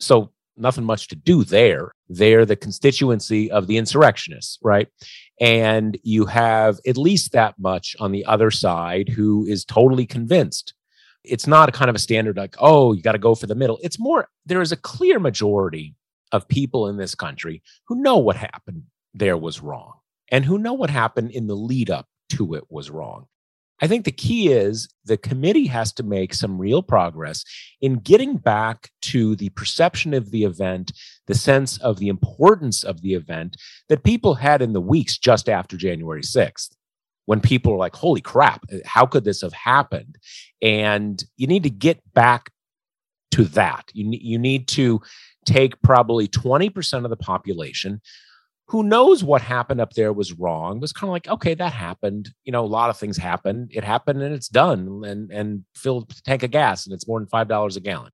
So 0.00 0.32
nothing 0.56 0.84
much 0.84 1.08
to 1.08 1.16
do 1.16 1.44
there. 1.44 1.92
They're 2.08 2.44
the 2.44 2.56
constituency 2.56 3.50
of 3.50 3.66
the 3.66 3.76
insurrectionists, 3.76 4.58
right? 4.62 4.88
And 5.40 5.98
you 6.02 6.26
have 6.26 6.80
at 6.86 6.96
least 6.96 7.32
that 7.32 7.54
much 7.58 7.96
on 8.00 8.12
the 8.12 8.24
other 8.24 8.50
side 8.50 9.08
who 9.08 9.46
is 9.46 9.64
totally 9.64 10.06
convinced. 10.06 10.74
It's 11.24 11.46
not 11.46 11.68
a 11.68 11.72
kind 11.72 11.88
of 11.88 11.94
a 11.94 12.00
standard 12.00 12.36
like, 12.36 12.56
oh, 12.58 12.92
you 12.92 13.02
got 13.02 13.12
to 13.12 13.18
go 13.18 13.34
for 13.34 13.46
the 13.46 13.54
middle. 13.54 13.78
It's 13.82 13.98
more, 13.98 14.28
there 14.44 14.60
is 14.60 14.72
a 14.72 14.76
clear 14.76 15.20
majority 15.20 15.94
of 16.32 16.48
people 16.48 16.88
in 16.88 16.96
this 16.96 17.14
country 17.14 17.62
who 17.86 18.02
know 18.02 18.18
what 18.18 18.36
happened 18.36 18.84
there 19.14 19.36
was 19.36 19.60
wrong 19.60 19.92
and 20.30 20.44
who 20.44 20.58
know 20.58 20.72
what 20.72 20.90
happened 20.90 21.30
in 21.30 21.46
the 21.46 21.54
lead 21.54 21.90
up 21.90 22.06
to 22.30 22.54
it 22.54 22.64
was 22.70 22.90
wrong. 22.90 23.26
I 23.82 23.88
think 23.88 24.04
the 24.04 24.12
key 24.12 24.48
is 24.48 24.88
the 25.04 25.16
committee 25.16 25.66
has 25.66 25.92
to 25.94 26.04
make 26.04 26.34
some 26.34 26.56
real 26.56 26.82
progress 26.82 27.44
in 27.80 27.94
getting 27.98 28.36
back 28.36 28.90
to 29.02 29.34
the 29.34 29.48
perception 29.50 30.14
of 30.14 30.30
the 30.30 30.44
event, 30.44 30.92
the 31.26 31.34
sense 31.34 31.78
of 31.78 31.98
the 31.98 32.06
importance 32.06 32.84
of 32.84 33.02
the 33.02 33.14
event 33.14 33.56
that 33.88 34.04
people 34.04 34.34
had 34.34 34.62
in 34.62 34.72
the 34.72 34.80
weeks 34.80 35.18
just 35.18 35.48
after 35.48 35.76
January 35.76 36.22
6th. 36.22 36.70
When 37.26 37.40
people 37.40 37.72
were 37.72 37.78
like, 37.78 37.96
holy 37.96 38.20
crap, 38.20 38.64
how 38.84 39.04
could 39.04 39.24
this 39.24 39.42
have 39.42 39.52
happened? 39.52 40.16
And 40.60 41.22
you 41.36 41.48
need 41.48 41.64
to 41.64 41.70
get 41.70 42.00
back 42.14 42.50
to 43.32 43.44
that. 43.46 43.90
You, 43.92 44.08
you 44.12 44.38
need 44.38 44.68
to 44.68 45.00
take 45.44 45.80
probably 45.82 46.28
20% 46.28 47.04
of 47.04 47.10
the 47.10 47.16
population 47.16 48.00
who 48.72 48.82
knows 48.82 49.22
what 49.22 49.42
happened 49.42 49.82
up 49.82 49.92
there 49.92 50.14
was 50.14 50.32
wrong 50.32 50.80
was 50.80 50.94
kind 50.94 51.10
of 51.10 51.12
like 51.12 51.28
okay 51.28 51.52
that 51.52 51.74
happened. 51.74 52.30
You 52.44 52.52
know 52.52 52.64
a 52.64 52.66
lot 52.66 52.88
of 52.88 52.96
things 52.96 53.18
happen. 53.18 53.68
It 53.70 53.84
happened 53.84 54.22
and 54.22 54.34
it's 54.34 54.48
done 54.48 55.02
and 55.04 55.30
and 55.30 55.64
fill 55.76 56.08
tank 56.24 56.42
of 56.42 56.52
gas 56.52 56.86
and 56.86 56.94
it's 56.94 57.06
more 57.06 57.20
than 57.20 57.28
five 57.28 57.48
dollars 57.48 57.76
a 57.76 57.80
gallon. 57.80 58.12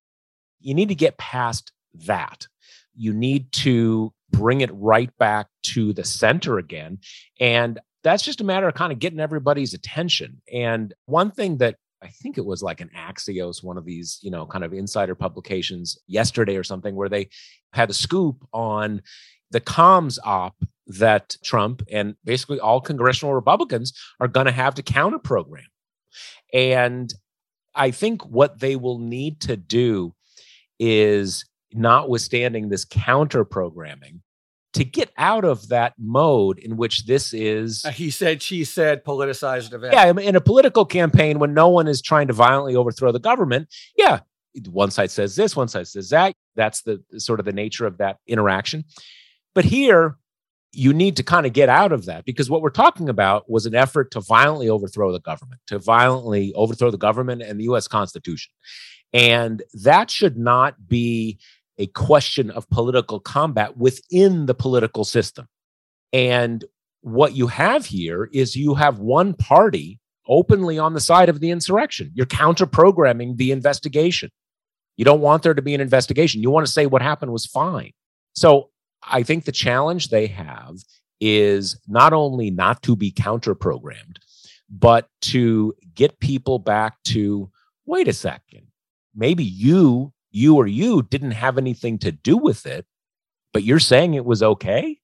You 0.58 0.74
need 0.74 0.88
to 0.88 0.96
get 0.96 1.16
past 1.16 1.70
that. 2.06 2.48
You 2.96 3.14
need 3.14 3.52
to 3.52 4.12
bring 4.32 4.60
it 4.60 4.70
right 4.72 5.16
back 5.16 5.46
to 5.74 5.92
the 5.92 6.04
center 6.04 6.58
again 6.58 6.98
and 7.38 7.78
that's 8.02 8.24
just 8.24 8.40
a 8.40 8.44
matter 8.44 8.66
of 8.66 8.74
kind 8.74 8.92
of 8.92 8.98
getting 8.98 9.20
everybody's 9.20 9.74
attention. 9.74 10.42
And 10.52 10.92
one 11.06 11.30
thing 11.30 11.58
that 11.58 11.76
I 12.02 12.08
think 12.08 12.38
it 12.38 12.44
was 12.44 12.62
like 12.62 12.80
an 12.80 12.90
Axios, 12.96 13.62
one 13.62 13.76
of 13.76 13.84
these, 13.84 14.18
you 14.22 14.30
know, 14.30 14.46
kind 14.46 14.64
of 14.64 14.72
insider 14.72 15.14
publications 15.14 15.98
yesterday 16.06 16.56
or 16.56 16.64
something, 16.64 16.94
where 16.94 17.08
they 17.08 17.28
had 17.72 17.90
a 17.90 17.94
scoop 17.94 18.46
on, 18.52 19.02
the 19.50 19.60
comms 19.60 20.18
op 20.24 20.56
that 20.86 21.36
Trump 21.44 21.82
and 21.90 22.16
basically 22.24 22.58
all 22.60 22.80
congressional 22.80 23.34
Republicans 23.34 23.92
are 24.20 24.28
going 24.28 24.46
to 24.46 24.52
have 24.52 24.74
to 24.74 24.82
counter 24.82 25.18
program. 25.18 25.66
And 26.52 27.12
I 27.74 27.90
think 27.90 28.24
what 28.26 28.60
they 28.60 28.76
will 28.76 28.98
need 28.98 29.40
to 29.42 29.56
do 29.56 30.14
is, 30.78 31.44
notwithstanding 31.72 32.68
this 32.68 32.84
counter 32.84 33.44
programming, 33.44 34.22
to 34.74 34.84
get 34.84 35.10
out 35.16 35.44
of 35.44 35.68
that 35.68 35.94
mode 35.98 36.58
in 36.58 36.76
which 36.76 37.06
this 37.06 37.32
is 37.32 37.84
uh, 37.84 37.90
he 37.90 38.10
said 38.10 38.42
she 38.42 38.64
said 38.64 39.02
politicized 39.04 39.72
event 39.72 39.94
yeah 39.94 40.10
in 40.10 40.36
a 40.36 40.40
political 40.40 40.84
campaign 40.84 41.38
when 41.38 41.54
no 41.54 41.68
one 41.68 41.88
is 41.88 42.02
trying 42.02 42.26
to 42.26 42.34
violently 42.34 42.76
overthrow 42.76 43.10
the 43.10 43.18
government 43.18 43.66
yeah 43.96 44.20
one 44.70 44.90
side 44.90 45.10
says 45.10 45.36
this 45.36 45.56
one 45.56 45.68
side 45.68 45.88
says 45.88 46.10
that 46.10 46.34
that's 46.54 46.82
the 46.82 47.02
sort 47.16 47.40
of 47.40 47.46
the 47.46 47.52
nature 47.52 47.86
of 47.86 47.98
that 47.98 48.18
interaction 48.26 48.84
but 49.54 49.64
here, 49.64 50.16
you 50.72 50.92
need 50.92 51.16
to 51.16 51.22
kind 51.22 51.46
of 51.46 51.52
get 51.52 51.68
out 51.68 51.92
of 51.92 52.04
that 52.04 52.24
because 52.24 52.50
what 52.50 52.60
we're 52.60 52.70
talking 52.70 53.08
about 53.08 53.50
was 53.50 53.66
an 53.66 53.74
effort 53.74 54.10
to 54.10 54.20
violently 54.20 54.68
overthrow 54.68 55.12
the 55.12 55.20
government, 55.20 55.60
to 55.66 55.78
violently 55.78 56.52
overthrow 56.54 56.90
the 56.90 56.98
government 56.98 57.42
and 57.42 57.58
the 57.58 57.64
US 57.64 57.88
Constitution. 57.88 58.52
And 59.12 59.62
that 59.82 60.10
should 60.10 60.36
not 60.36 60.86
be 60.86 61.38
a 61.78 61.86
question 61.86 62.50
of 62.50 62.68
political 62.70 63.20
combat 63.20 63.76
within 63.76 64.46
the 64.46 64.54
political 64.54 65.04
system. 65.04 65.48
And 66.12 66.64
what 67.00 67.34
you 67.34 67.46
have 67.46 67.86
here 67.86 68.28
is 68.32 68.56
you 68.56 68.74
have 68.74 68.98
one 68.98 69.34
party 69.34 70.00
openly 70.26 70.78
on 70.78 70.92
the 70.92 71.00
side 71.00 71.28
of 71.28 71.40
the 71.40 71.50
insurrection. 71.50 72.10
You're 72.14 72.26
counter 72.26 72.66
programming 72.66 73.36
the 73.36 73.52
investigation. 73.52 74.30
You 74.96 75.04
don't 75.04 75.20
want 75.20 75.42
there 75.42 75.54
to 75.54 75.62
be 75.62 75.74
an 75.74 75.80
investigation. 75.80 76.42
You 76.42 76.50
want 76.50 76.66
to 76.66 76.72
say 76.72 76.86
what 76.86 77.00
happened 77.00 77.32
was 77.32 77.46
fine. 77.46 77.92
So 78.34 78.70
I 79.02 79.22
think 79.22 79.44
the 79.44 79.52
challenge 79.52 80.08
they 80.08 80.26
have 80.28 80.76
is 81.20 81.80
not 81.88 82.12
only 82.12 82.50
not 82.50 82.82
to 82.82 82.96
be 82.96 83.10
counter 83.10 83.54
programmed, 83.54 84.18
but 84.70 85.08
to 85.20 85.74
get 85.94 86.20
people 86.20 86.58
back 86.58 87.02
to 87.04 87.50
wait 87.86 88.08
a 88.08 88.12
second, 88.12 88.66
maybe 89.14 89.44
you, 89.44 90.12
you 90.30 90.56
or 90.56 90.66
you 90.66 91.02
didn't 91.02 91.32
have 91.32 91.58
anything 91.58 91.98
to 91.98 92.12
do 92.12 92.36
with 92.36 92.66
it, 92.66 92.86
but 93.52 93.64
you're 93.64 93.78
saying 93.78 94.14
it 94.14 94.24
was 94.24 94.42
okay? 94.42 94.98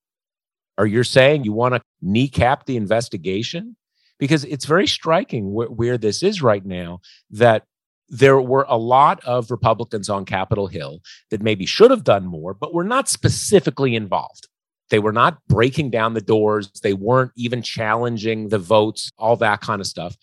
Or 0.77 0.87
you're 0.87 1.05
saying 1.05 1.45
you 1.45 1.53
want 1.53 1.75
to 1.75 1.83
kneecap 2.03 2.67
the 2.67 2.77
investigation? 2.77 3.77
Because 4.19 4.45
it's 4.45 4.67
very 4.67 4.87
striking 4.87 5.53
where, 5.53 5.69
where 5.69 5.99
this 5.99 6.23
is 6.23 6.43
right 6.43 6.65
now 6.65 7.01
that 7.31 7.65
there 8.09 8.41
were 8.41 8.67
a 8.69 8.77
lot 8.77 9.25
of 9.25 9.51
Republicans 9.51 10.09
on 10.09 10.25
Capitol 10.25 10.67
Hill 10.67 11.01
that 11.31 11.43
maybe 11.43 11.67
should 11.67 11.91
have 11.91 12.05
done 12.05 12.27
more, 12.27 12.55
but 12.55 12.75
were 12.75 12.85
not 12.85 13.09
specifically 13.09 13.95
involved. 13.95 14.49
They 14.91 14.99
were 14.99 15.13
not 15.13 15.39
breaking 15.49 15.91
down 15.91 16.15
the 16.15 16.21
doors. 16.21 16.71
They 16.83 16.93
weren't 16.93 17.33
even 17.37 17.63
challenging 17.63 18.49
the 18.49 18.59
votes, 18.59 19.11
all 19.19 19.37
that 19.37 19.61
kind 19.61 19.81
of 19.81 19.87
stuff. 19.87 20.17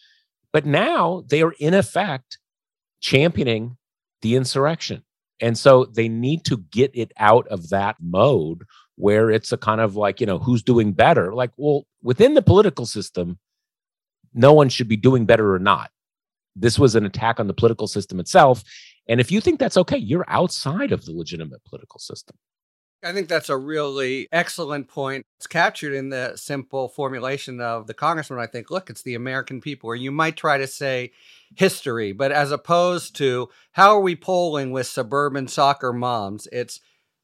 But 0.54 0.66
now 0.66 1.24
they 1.28 1.42
are, 1.42 1.54
in 1.60 1.74
effect, 1.74 2.38
championing 3.00 3.78
the 4.22 4.36
insurrection. 4.36 5.04
And 5.40 5.58
so 5.58 5.86
they 5.86 6.08
need 6.08 6.46
to 6.46 6.58
get 6.58 6.92
it 6.94 7.12
out 7.18 7.48
of 7.48 7.70
that 7.70 7.96
mode 8.00 8.64
where 8.96 9.32
it's 9.32 9.52
a 9.52 9.58
kind 9.58 9.82
of 9.82 9.96
like, 9.96 10.20
you 10.20 10.28
know, 10.28 10.38
who's 10.38 10.62
doing 10.62 10.94
better? 10.94 11.34
Like, 11.34 11.52
well, 11.58 11.88
within 12.04 12.36
the 12.36 12.44
political 12.44 12.86
system, 12.86 13.40
no 14.34 14.54
one 14.54 14.70
should 14.70 14.88
be 14.88 14.98
doing 14.98 15.26
better 15.26 15.56
or 15.56 15.60
not 15.60 15.90
this 16.56 16.78
was 16.78 16.96
an 16.96 17.06
attack 17.06 17.40
on 17.40 17.48
the 17.48 17.54
political 17.54 17.88
system 17.88 18.20
itself. 18.20 18.64
And 19.08 19.20
if 19.20 19.32
you 19.32 19.42
think 19.42 19.60
that's 19.60 19.78
okay, 19.78 19.98
you're 19.98 20.26
outside 20.28 20.92
of 20.92 21.06
the 21.06 21.12
legitimate 21.12 21.64
political 21.66 22.00
system. 22.00 22.38
I 23.04 23.14
think 23.14 23.28
that's 23.28 23.50
a 23.50 23.58
really 23.58 24.28
excellent 24.32 24.88
point. 24.88 25.26
It's 25.40 25.48
captured 25.48 25.94
in 25.94 26.10
the 26.10 26.34
simple 26.36 26.88
formulation 26.88 27.60
of 27.60 27.88
the 27.88 27.96
congressman. 27.96 28.40
I 28.40 28.46
think, 28.46 28.70
look, 28.70 28.92
it's 28.92 29.02
the 29.02 29.16
American 29.16 29.60
people, 29.60 29.90
or 29.90 29.96
you 29.96 30.12
might 30.12 30.38
try 30.38 30.60
to 30.60 30.68
say 30.68 31.12
history, 31.56 32.12
but 32.12 32.32
as 32.32 32.52
opposed 32.52 33.16
to 33.16 33.50
how 33.72 33.96
are 33.96 34.02
we 34.02 34.16
polling 34.16 34.72
with 34.72 34.86
suburban 34.86 35.48
soccer 35.48 35.92
moms, 35.92 36.48
it's 36.52 36.80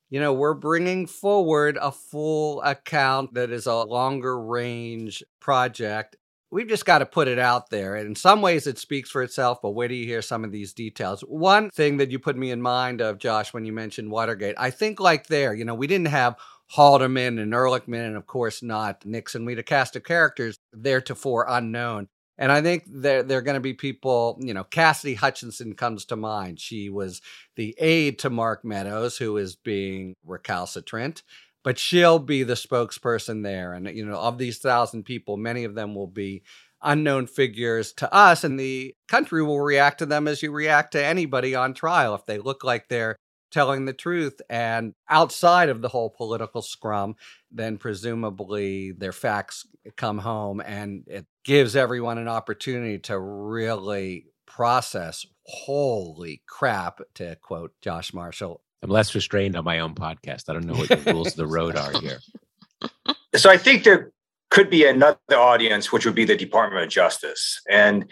you 0.10 0.22
know, 0.22 0.34
we're 0.34 0.54
bringing 0.54 1.06
forward 1.06 1.78
a 1.82 1.92
full 1.92 2.62
account 2.62 3.34
that 3.34 3.52
is 3.52 3.66
a 3.66 3.76
longer 3.76 4.40
range 4.40 5.22
project 5.42 6.16
we've 6.52 6.68
just 6.68 6.86
got 6.86 7.00
to 7.00 7.06
put 7.06 7.28
it 7.28 7.40
out 7.40 7.70
there. 7.70 7.96
And 7.96 8.08
in 8.08 8.16
some 8.16 8.42
ways, 8.42 8.68
it 8.68 8.78
speaks 8.78 9.10
for 9.10 9.24
itself, 9.24 9.60
but 9.62 9.72
where 9.72 9.88
do 9.88 9.96
you 9.96 10.06
hear 10.06 10.22
some 10.22 10.44
of 10.44 10.52
these 10.52 10.74
details? 10.74 11.22
One 11.22 11.70
thing 11.70 11.98
that 11.98 12.12
you 12.12 12.20
put 12.20 12.38
me 12.38 12.52
in 12.52 12.62
mind 12.62 13.02
of, 13.02 13.20
Josh, 13.20 13.54
when 13.54 13.66
you 13.66 13.74
mentioned 13.74 14.12
Watergate, 14.12 14.56
I 14.58 14.70
think 14.70 15.00
like 15.00 15.28
there, 15.28 15.54
you 15.54 15.66
know, 15.66 15.76
we 15.76 15.88
didn't 15.88 16.08
have 16.08 16.38
Haldeman 16.76 17.40
and 17.40 17.54
Ehrlichman, 17.54 18.08
and 18.08 18.18
of 18.18 18.28
course 18.28 18.62
not 18.62 19.06
Nixon. 19.06 19.46
We 19.46 19.54
had 19.54 19.60
a 19.60 19.64
cast 19.64 19.96
of 19.96 20.04
characters 20.04 20.60
theretofore 20.76 21.46
unknown. 21.48 22.08
And 22.40 22.52
I 22.52 22.62
think 22.62 22.84
there, 22.88 23.24
there 23.24 23.40
are 23.40 23.44
going 23.44 23.56
to 23.56 23.62
be 23.62 23.74
people, 23.74 24.38
you 24.40 24.54
know, 24.54 24.64
Cassidy 24.64 25.16
Hutchinson 25.16 25.74
comes 25.74 26.06
to 26.06 26.16
mind. 26.16 26.60
She 26.60 26.88
was 26.88 27.20
the 27.56 27.76
aide 27.80 28.20
to 28.20 28.30
Mark 28.30 28.64
Meadows, 28.64 29.18
who 29.18 29.38
is 29.38 29.56
being 29.56 30.16
recalcitrant 30.24 31.24
but 31.68 31.78
she'll 31.78 32.18
be 32.18 32.44
the 32.44 32.54
spokesperson 32.54 33.44
there. 33.44 33.74
And, 33.74 33.90
you 33.90 34.06
know, 34.06 34.16
of 34.16 34.38
these 34.38 34.58
thousand 34.58 35.04
people, 35.04 35.36
many 35.36 35.66
of 35.66 35.76
them 35.76 35.96
will 35.96 36.08
be 36.08 36.44
unknown 36.82 37.28
figures 37.28 37.92
to 37.96 38.14
us, 38.14 38.46
and 38.46 38.58
the 38.58 38.96
country 39.10 39.44
will 39.44 39.60
react 39.60 40.00
to 40.00 40.06
them 40.06 40.30
as 40.30 40.42
you 40.42 40.50
react 40.54 40.94
to 40.94 41.06
anybody 41.06 41.56
on 41.56 41.74
trial. 41.74 42.16
If 42.16 42.26
they 42.26 42.38
look 42.38 42.64
like 42.64 42.88
they're 42.88 43.18
telling 43.52 43.84
the 43.84 43.92
truth 43.92 44.40
and 44.50 44.94
outside 45.10 45.68
of 45.68 45.82
the 45.82 45.90
whole 45.90 46.10
political 46.10 46.62
scrum, 46.62 47.16
then 47.52 47.78
presumably 47.78 48.94
their 48.94 49.12
facts 49.12 49.68
come 49.98 50.20
home 50.20 50.62
and 50.62 51.04
it 51.06 51.26
gives 51.44 51.76
everyone 51.76 52.18
an 52.18 52.30
opportunity 52.30 52.98
to 53.00 53.20
really 53.20 54.28
process 54.46 55.26
holy 55.44 56.44
crap, 56.48 57.02
to 57.16 57.36
quote 57.42 57.74
Josh 57.82 58.14
Marshall. 58.14 58.62
I'm 58.84 58.90
less 58.90 59.16
restrained 59.16 59.56
on 59.56 59.64
my 59.64 59.80
own 59.80 59.96
podcast. 59.96 60.50
I 60.50 60.54
don't 60.54 60.66
know 60.66 60.76
what 60.76 60.90
the 60.90 61.12
rules 61.12 61.28
of 61.28 61.36
the 61.36 61.48
road 61.48 61.76
are 61.76 61.92
here. 62.02 62.20
So 63.36 63.50
I 63.50 63.58
think 63.58 63.84
there 63.84 64.12
could 64.50 64.70
be 64.70 64.86
another 64.86 65.18
audience, 65.32 65.92
which 65.92 66.06
would 66.06 66.16
be 66.16 66.26
the 66.26 66.38
Department 66.38 66.84
of 66.84 66.90
Justice. 66.90 67.60
And 67.70 68.06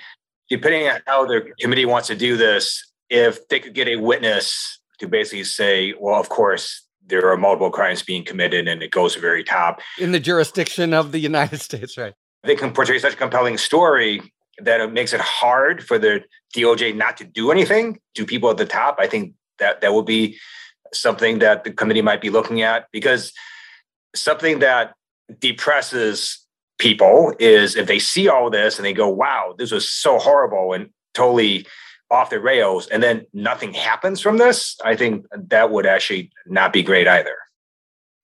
depending 0.49 0.87
on 0.87 1.01
how 1.05 1.25
the 1.25 1.51
committee 1.59 1.85
wants 1.85 2.07
to 2.07 2.15
do 2.15 2.35
this, 2.35 2.91
if 3.09 3.47
they 3.47 3.59
could 3.59 3.73
get 3.73 3.87
a 3.87 3.95
witness 3.97 4.79
to 4.99 5.07
basically 5.07 5.43
say, 5.43 5.93
well, 5.99 6.19
of 6.19 6.29
course, 6.29 6.85
there 7.07 7.29
are 7.29 7.37
multiple 7.37 7.69
crimes 7.69 8.01
being 8.01 8.25
committed 8.25 8.67
and 8.67 8.81
it 8.81 8.91
goes 8.91 9.13
to 9.13 9.19
the 9.19 9.21
very 9.21 9.43
top. 9.43 9.79
In 9.99 10.11
the 10.11 10.19
jurisdiction 10.19 10.93
of 10.93 11.11
the 11.11 11.19
United 11.19 11.61
States, 11.61 11.97
right? 11.97 12.13
They 12.43 12.55
can 12.55 12.73
portray 12.73 12.99
such 12.99 13.13
a 13.13 13.17
compelling 13.17 13.57
story 13.57 14.21
that 14.59 14.79
it 14.79 14.91
makes 14.91 15.13
it 15.13 15.21
hard 15.21 15.85
for 15.85 15.99
the 15.99 16.23
DOJ 16.55 16.95
not 16.95 17.17
to 17.17 17.23
do 17.23 17.51
anything 17.51 17.99
to 18.15 18.25
people 18.25 18.49
at 18.49 18.57
the 18.57 18.65
top. 18.65 18.97
I 18.99 19.07
think 19.07 19.33
that 19.59 19.81
that 19.81 19.93
would 19.93 20.05
be 20.05 20.37
something 20.93 21.39
that 21.39 21.63
the 21.63 21.71
committee 21.71 22.01
might 22.01 22.21
be 22.21 22.29
looking 22.29 22.61
at 22.61 22.87
because 22.91 23.33
something 24.15 24.59
that 24.59 24.93
depresses 25.39 26.45
people 26.77 27.33
is 27.39 27.75
if 27.75 27.87
they 27.87 27.99
see 27.99 28.27
all 28.27 28.49
this 28.49 28.77
and 28.77 28.85
they 28.85 28.93
go, 28.93 29.09
wow, 29.09 29.55
this 29.57 29.71
was 29.71 29.89
so 29.89 30.19
horrible 30.19 30.73
and 30.73 30.89
totally 31.13 31.65
off 32.11 32.29
the 32.29 32.39
rails, 32.39 32.87
and 32.87 33.01
then 33.01 33.25
nothing 33.33 33.73
happens 33.73 34.21
from 34.21 34.37
this, 34.37 34.77
I 34.83 34.95
think 34.95 35.25
that 35.33 35.71
would 35.71 35.85
actually 35.85 36.31
not 36.45 36.71
be 36.71 36.83
great 36.83 37.07
either. 37.07 37.35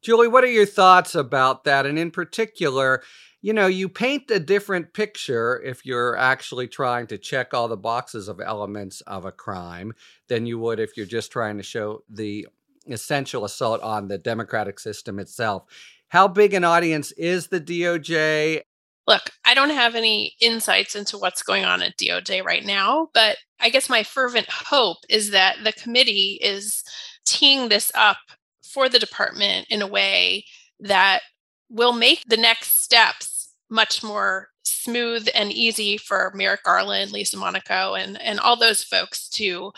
Julie, 0.03 0.27
what 0.27 0.43
are 0.43 0.51
your 0.51 0.65
thoughts 0.65 1.15
about 1.15 1.63
that? 1.63 1.85
And 1.85 1.97
in 1.97 2.11
particular, 2.11 3.03
you 3.41 3.53
know, 3.53 3.65
you 3.65 3.89
paint 3.89 4.29
a 4.29 4.39
different 4.39 4.93
picture 4.93 5.59
if 5.63 5.85
you're 5.85 6.15
actually 6.15 6.67
trying 6.67 7.07
to 7.07 7.17
check 7.17 7.53
all 7.53 7.67
the 7.67 7.77
boxes 7.77 8.27
of 8.27 8.39
elements 8.39 9.01
of 9.01 9.25
a 9.25 9.31
crime 9.31 9.93
than 10.27 10.45
you 10.45 10.59
would 10.59 10.79
if 10.79 10.95
you're 10.95 11.07
just 11.07 11.31
trying 11.31 11.57
to 11.57 11.63
show 11.63 12.03
the 12.07 12.47
essential 12.87 13.43
assault 13.43 13.81
on 13.81 14.07
the 14.07 14.17
democratic 14.17 14.79
system 14.79 15.19
itself. 15.19 15.63
How 16.09 16.27
big 16.27 16.53
an 16.53 16.63
audience 16.63 17.11
is 17.13 17.47
the 17.47 17.61
DOJ? 17.61 18.61
Look, 19.07 19.31
I 19.43 19.55
don't 19.55 19.71
have 19.71 19.95
any 19.95 20.35
insights 20.39 20.95
into 20.95 21.17
what's 21.17 21.41
going 21.41 21.65
on 21.65 21.81
at 21.81 21.97
DOJ 21.97 22.43
right 22.43 22.63
now, 22.63 23.09
but 23.13 23.37
I 23.59 23.69
guess 23.69 23.89
my 23.89 24.03
fervent 24.03 24.49
hope 24.49 24.97
is 25.09 25.31
that 25.31 25.57
the 25.63 25.73
committee 25.73 26.37
is 26.41 26.83
teeing 27.25 27.69
this 27.69 27.91
up 27.95 28.17
for 28.61 28.87
the 28.87 28.99
department 28.99 29.67
in 29.69 29.81
a 29.81 29.87
way 29.87 30.45
that 30.79 31.21
will 31.69 31.93
make 31.93 32.23
the 32.27 32.37
next 32.37 32.83
steps 32.83 33.30
much 33.71 34.03
more 34.03 34.49
smooth 34.63 35.27
and 35.33 35.51
easy 35.51 35.97
for 35.97 36.31
Merrick 36.35 36.63
Garland, 36.63 37.11
Lisa 37.11 37.37
Monaco, 37.37 37.95
and, 37.95 38.21
and 38.21 38.39
all 38.39 38.57
those 38.57 38.83
folks 38.83 39.29
to 39.29 39.71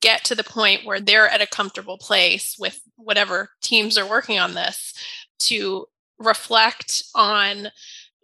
get 0.00 0.22
to 0.24 0.34
the 0.34 0.44
point 0.44 0.84
where 0.84 1.00
they're 1.00 1.28
at 1.28 1.40
a 1.40 1.46
comfortable 1.46 1.98
place 1.98 2.56
with 2.58 2.80
whatever 2.96 3.50
teams 3.62 3.98
are 3.98 4.08
working 4.08 4.38
on 4.38 4.54
this 4.54 4.94
to 5.40 5.86
reflect 6.18 7.04
on 7.14 7.68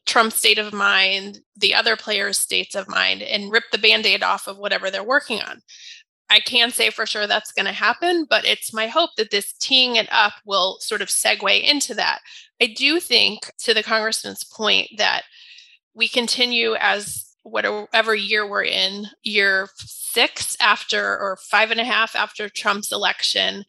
Trump's 0.06 0.36
state 0.36 0.58
of 0.58 0.72
mind, 0.72 1.40
the 1.56 1.74
other 1.74 1.96
players' 1.96 2.38
states 2.38 2.74
of 2.74 2.88
mind, 2.88 3.22
and 3.22 3.50
rip 3.50 3.64
the 3.72 3.78
band 3.78 4.04
aid 4.04 4.22
off 4.22 4.46
of 4.46 4.58
whatever 4.58 4.90
they're 4.90 5.02
working 5.02 5.40
on. 5.40 5.62
I 6.30 6.40
can't 6.40 6.72
say 6.72 6.90
for 6.90 7.06
sure 7.06 7.26
that's 7.26 7.52
going 7.52 7.66
to 7.66 7.72
happen, 7.72 8.26
but 8.28 8.44
it's 8.44 8.72
my 8.72 8.86
hope 8.86 9.10
that 9.16 9.30
this 9.30 9.52
teeing 9.60 9.96
it 9.96 10.08
up 10.10 10.32
will 10.44 10.78
sort 10.80 11.02
of 11.02 11.08
segue 11.08 11.62
into 11.62 11.94
that. 11.94 12.20
I 12.60 12.66
do 12.66 13.00
think, 13.00 13.50
to 13.58 13.74
the 13.74 13.82
congressman's 13.82 14.44
point, 14.44 14.88
that 14.96 15.22
we 15.94 16.08
continue 16.08 16.74
as 16.76 17.26
whatever 17.42 18.14
year 18.14 18.48
we're 18.48 18.64
in, 18.64 19.06
year 19.22 19.68
six 19.76 20.56
after 20.60 21.18
or 21.18 21.36
five 21.42 21.70
and 21.70 21.80
a 21.80 21.84
half 21.84 22.16
after 22.16 22.48
Trump's 22.48 22.90
election, 22.90 23.64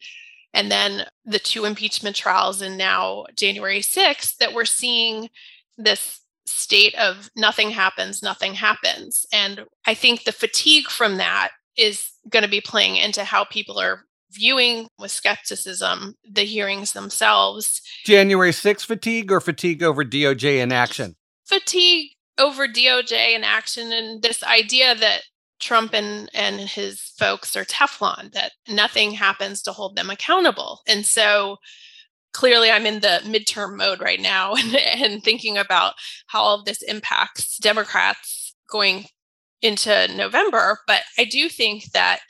and 0.54 0.70
then 0.70 1.04
the 1.26 1.38
two 1.38 1.66
impeachment 1.66 2.16
trials, 2.16 2.62
and 2.62 2.78
now 2.78 3.26
January 3.36 3.80
6th, 3.80 4.36
that 4.38 4.54
we're 4.54 4.64
seeing 4.64 5.28
this 5.76 6.20
state 6.46 6.94
of 6.94 7.28
nothing 7.36 7.70
happens, 7.70 8.22
nothing 8.22 8.54
happens. 8.54 9.26
And 9.32 9.66
I 9.86 9.92
think 9.92 10.24
the 10.24 10.32
fatigue 10.32 10.86
from 10.86 11.18
that 11.18 11.50
is 11.76 12.10
going 12.28 12.42
to 12.42 12.48
be 12.48 12.60
playing 12.60 12.96
into 12.96 13.24
how 13.24 13.44
people 13.44 13.78
are 13.78 14.04
viewing 14.32 14.88
with 14.98 15.10
skepticism 15.10 16.14
the 16.28 16.42
hearings 16.42 16.92
themselves. 16.92 17.80
January 18.04 18.52
6 18.52 18.84
fatigue 18.84 19.30
or 19.32 19.40
fatigue 19.40 19.82
over 19.82 20.04
DOJ 20.04 20.60
inaction? 20.60 21.16
Fatigue 21.44 22.10
over 22.38 22.66
DOJ 22.66 23.34
inaction 23.34 23.92
and 23.92 24.22
this 24.22 24.42
idea 24.42 24.94
that 24.94 25.22
Trump 25.58 25.94
and, 25.94 26.28
and 26.34 26.60
his 26.60 27.00
folks 27.18 27.56
are 27.56 27.64
Teflon, 27.64 28.32
that 28.32 28.52
nothing 28.68 29.12
happens 29.12 29.62
to 29.62 29.72
hold 29.72 29.96
them 29.96 30.10
accountable. 30.10 30.80
And 30.86 31.06
so 31.06 31.56
clearly 32.32 32.70
I'm 32.70 32.84
in 32.84 33.00
the 33.00 33.20
midterm 33.24 33.76
mode 33.76 34.00
right 34.00 34.20
now 34.20 34.54
and, 34.56 34.76
and 34.76 35.22
thinking 35.22 35.56
about 35.56 35.94
how 36.26 36.42
all 36.42 36.58
of 36.58 36.66
this 36.66 36.82
impacts 36.82 37.56
Democrats 37.58 38.54
going 38.70 39.06
into 39.62 40.08
November. 40.14 40.78
But 40.86 41.02
I 41.18 41.24
do 41.24 41.48
think 41.48 41.92
that 41.92 42.20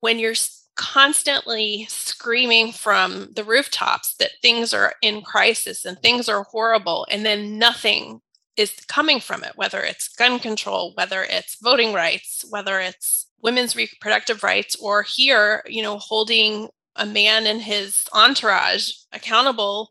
when 0.00 0.18
you're 0.18 0.34
constantly 0.76 1.86
screaming 1.88 2.72
from 2.72 3.28
the 3.34 3.44
rooftops 3.44 4.14
that 4.16 4.32
things 4.42 4.74
are 4.74 4.94
in 5.02 5.22
crisis 5.22 5.84
and 5.84 5.98
things 5.98 6.28
are 6.28 6.44
horrible, 6.44 7.06
and 7.10 7.24
then 7.24 7.58
nothing 7.58 8.20
is 8.56 8.72
coming 8.86 9.20
from 9.20 9.42
it, 9.42 9.52
whether 9.56 9.80
it's 9.80 10.08
gun 10.08 10.38
control, 10.38 10.92
whether 10.94 11.24
it's 11.24 11.56
voting 11.62 11.92
rights, 11.92 12.44
whether 12.50 12.80
it's 12.80 13.26
women's 13.42 13.76
reproductive 13.76 14.42
rights, 14.42 14.76
or 14.76 15.02
here, 15.02 15.62
you 15.66 15.82
know, 15.82 15.98
holding 15.98 16.68
a 16.96 17.06
man 17.06 17.46
and 17.46 17.60
his 17.60 18.04
entourage 18.12 18.90
accountable 19.12 19.90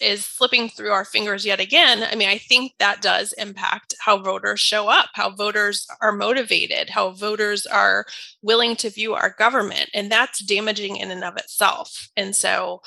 is 0.00 0.24
slipping 0.24 0.68
through 0.68 0.90
our 0.90 1.04
fingers 1.04 1.44
yet 1.44 1.60
again, 1.60 2.02
I 2.02 2.14
mean, 2.14 2.28
I 2.28 2.38
think 2.38 2.72
that 2.78 3.02
does 3.02 3.32
impact 3.34 3.94
how 4.00 4.18
voters 4.18 4.60
show 4.60 4.88
up, 4.88 5.10
how 5.14 5.30
voters 5.30 5.86
are 6.00 6.12
motivated, 6.12 6.90
how 6.90 7.10
voters 7.10 7.66
are 7.66 8.06
willing 8.42 8.76
to 8.76 8.90
view 8.90 9.14
our 9.14 9.30
government. 9.30 9.90
And 9.94 10.10
that's 10.10 10.44
damaging 10.44 10.96
in 10.96 11.10
and 11.10 11.24
of 11.24 11.36
itself. 11.36 12.08
And 12.16 12.34
so 12.34 12.82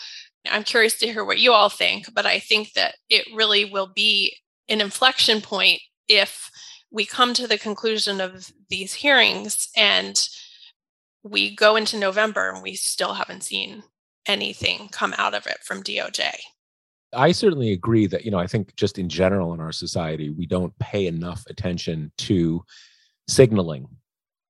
I'm 0.50 0.64
curious 0.64 0.98
to 1.00 1.08
hear 1.08 1.24
what 1.24 1.40
you 1.40 1.54
all 1.54 1.70
think, 1.70 2.14
but 2.14 2.26
I 2.26 2.40
think 2.40 2.74
that 2.74 2.96
it 3.10 3.26
really 3.34 3.66
will 3.66 3.88
be 3.88 4.38
an 4.68 4.82
inflection 4.82 5.42
point 5.42 5.82
if 6.08 6.50
we 6.92 7.06
come 7.06 7.34
to 7.34 7.48
the 7.48 7.58
conclusion 7.58 8.22
of 8.22 8.52
these 8.70 8.94
hearings 8.94 9.70
and 9.76 10.28
we 11.24 11.56
go 11.56 11.76
into 11.76 11.98
November 11.98 12.50
and 12.50 12.62
we 12.62 12.76
still 12.76 13.14
haven't 13.14 13.44
seen 13.44 13.84
anything 14.26 14.90
come 14.90 15.14
out 15.18 15.34
of 15.34 15.48
it 15.48 15.60
from 15.64 15.84
DOJ. 15.84 16.36
I 17.16 17.32
certainly 17.32 17.72
agree 17.72 18.08
that, 18.08 18.26
you 18.26 18.32
know, 18.32 18.40
I 18.40 18.48
think 18.48 18.76
just 18.76 18.98
in 18.98 19.10
general 19.10 19.54
in 19.54 19.60
our 19.60 19.72
society, 19.72 20.30
we 20.30 20.46
don't 20.46 20.78
pay 20.80 21.08
enough 21.08 21.44
attention 21.50 22.12
to 22.20 22.64
signaling, 23.28 23.88